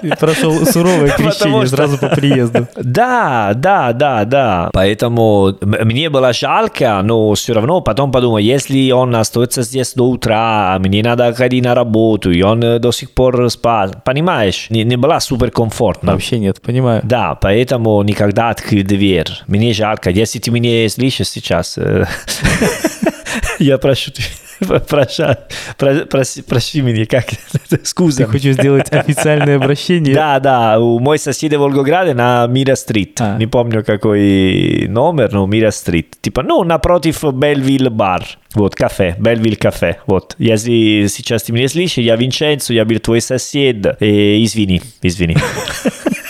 Ты 0.00 0.10
прошел 0.16 0.64
суровое 0.66 1.10
крещение 1.16 1.66
что- 1.66 1.76
сразу 1.76 1.98
по 1.98 2.08
приезду. 2.08 2.66
Да, 2.76 3.52
да, 3.54 3.92
да, 3.92 4.24
да. 4.24 4.70
Поэтому 4.72 5.54
мне 5.60 6.10
было 6.10 6.32
жалко, 6.32 7.00
но 7.02 7.32
все 7.34 7.52
равно 7.54 7.80
потом 7.80 8.10
подумал, 8.12 8.38
если 8.38 8.90
он 8.90 9.14
остается 9.16 9.62
здесь 9.62 9.94
до 9.94 10.08
утра, 10.08 10.76
мне 10.80 11.02
надо 11.02 11.32
ходить 11.34 11.64
на 11.64 11.74
работу, 11.74 12.30
и 12.30 12.42
он 12.42 12.62
э, 12.62 12.78
до 12.78 12.92
сих 12.92 13.10
пор 13.12 13.50
спал, 13.50 13.90
понимаешь, 14.04 14.66
не, 14.70 14.84
не 14.84 14.96
было 14.96 15.18
супер 15.18 15.50
комфортно. 15.50 16.12
Вообще 16.12 16.38
нет, 16.38 16.60
понимаю. 16.60 17.00
Да, 17.04 17.34
поэтому 17.34 18.02
никогда 18.02 18.50
открыть 18.50 18.86
дверь. 18.86 19.28
Мне 19.46 19.72
жалко. 19.72 20.10
Если 20.10 20.38
ты 20.38 20.50
меня 20.50 20.88
слышишь 20.88 21.28
сейчас, 21.28 21.76
э, 21.78 22.06
я 23.58 23.78
прошу 23.78 24.12
проша- 24.60 25.38
про- 25.78 26.06
проси 26.06 26.42
проси 26.42 26.82
меня, 26.82 27.06
как 27.06 27.26
скуза. 27.84 28.24
Ты 28.24 28.26
хочешь 28.26 28.54
сделать 28.54 28.92
официальное 28.92 29.56
обращение? 29.56 30.14
Да, 30.14 30.38
да, 30.40 30.78
у 30.80 30.98
мой 30.98 31.18
сосед 31.18 31.52
в 31.54 31.58
Волгограде 31.58 32.14
на 32.14 32.46
Мира 32.46 32.74
Стрит. 32.74 33.20
А. 33.20 33.38
Не 33.38 33.46
помню 33.46 33.84
какой 33.84 34.86
номер, 34.88 35.32
но 35.32 35.46
Мира 35.46 35.70
Стрит. 35.70 36.16
Типа, 36.20 36.42
ну, 36.42 36.64
напротив 36.64 37.22
Бельвилл 37.32 37.90
бар. 37.90 38.24
Вот, 38.54 38.74
кафе, 38.74 39.14
Бельвилл 39.18 39.56
кафе. 39.56 39.98
Вот, 40.06 40.34
если 40.38 41.06
сейчас 41.08 41.44
ты 41.44 41.52
меня 41.52 41.68
слышишь, 41.68 41.98
я 41.98 42.16
Винченцо, 42.16 42.72
я 42.74 42.84
был 42.84 42.98
твой 42.98 43.20
сосед. 43.20 43.86
Э, 44.00 44.42
извини, 44.42 44.82
извини. 45.02 45.36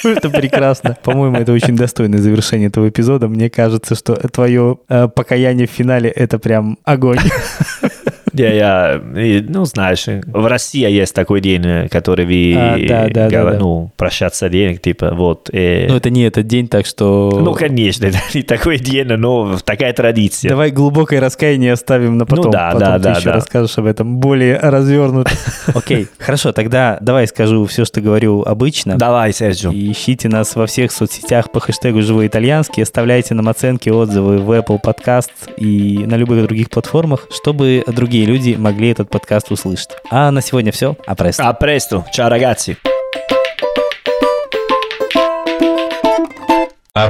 Это 0.05 0.30
прекрасно. 0.30 0.96
По-моему, 1.03 1.36
это 1.36 1.53
очень 1.53 1.76
достойное 1.76 2.18
завершение 2.18 2.68
этого 2.68 2.88
эпизода. 2.88 3.28
Мне 3.28 3.51
кажется, 3.51 3.94
что 3.94 4.14
твое 4.28 4.78
э, 4.88 5.09
покаяние 5.09 5.66
в 5.66 5.70
финале— 5.70 6.11
это 6.16 6.38
прям 6.38 6.78
огонь. 6.84 7.18
Я, 8.33 8.53
я, 8.53 9.01
ну, 9.49 9.64
знаешь, 9.64 10.05
в 10.07 10.47
России 10.47 10.89
есть 10.91 11.14
такой 11.14 11.41
день, 11.41 11.62
э, 11.64 11.89
который 11.89 12.24
вы, 12.26 12.55
А, 12.57 12.76
да, 12.78 13.09
да, 13.09 13.28
да, 13.28 13.28
говор- 13.28 13.53
да. 13.53 13.59
ну, 13.59 13.93
прощаться 13.97 14.49
денег, 14.49 14.81
типа, 14.81 15.11
вот. 15.14 15.51
э, 15.53 15.87
Но 15.89 15.97
это 15.97 16.11
не 16.11 16.22
этот 16.24 16.47
день, 16.47 16.68
так 16.68 16.87
что... 16.87 17.31
ну, 17.43 17.53
конечно, 17.55 18.05
это 18.07 18.18
не 18.35 18.43
такой 18.43 18.78
день, 18.78 19.07
но 19.07 19.59
такая 19.64 19.93
традиция. 19.93 20.49
Давай 20.49 20.70
глубокое 20.70 21.20
раскаяние 21.20 21.72
оставим 21.72 22.18
на 22.18 22.26
потом. 22.26 22.47
Ну 22.47 22.51
да, 22.51 22.66
потом 22.72 22.81
да, 22.81 22.97
ты 22.99 23.05
да, 23.05 23.11
еще 23.12 23.24
да. 23.26 23.33
расскажешь 23.35 23.78
об 23.78 23.87
этом 23.87 24.18
более 24.18 24.59
развернуто. 24.59 25.31
Окей, 25.74 26.07
хорошо, 26.18 26.53
тогда 26.53 26.99
давай 27.01 27.26
скажу 27.26 27.64
все, 27.66 27.85
что 27.85 28.01
говорю 28.01 28.43
обычно. 28.43 28.97
Давай, 28.97 29.33
Серджо. 29.33 29.70
И 29.70 29.93
ищите 29.93 30.28
нас 30.28 30.57
во 30.57 30.66
всех 30.66 30.93
соцсетях 30.93 31.51
по 31.53 31.61
хэштегу 31.61 32.03
«Живой 32.03 32.26
итальянский», 32.26 32.83
оставляйте 32.83 33.35
нам 33.35 33.49
оценки, 33.49 33.89
отзывы 33.89 34.39
в 34.39 34.51
Apple 34.53 34.81
Podcast 34.83 35.31
и 35.57 36.05
на 36.07 36.16
любых 36.16 36.43
других 36.45 36.70
платформах, 36.70 37.26
чтобы 37.31 37.85
другие 37.87 38.19
люди 38.26 38.54
могли 38.54 38.90
этот 38.90 39.10
подкаст 39.10 39.50
услышать. 39.50 39.90
А 40.10 40.30
на 40.30 40.40
сегодня 40.40 40.72
все. 40.72 40.96
А 41.06 41.14
престо. 41.14 41.48
A 41.48 41.52
presto, 41.52 42.04
ciao 42.12 42.28
ragazzi. 42.28 42.76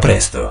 Presto. 0.01 0.49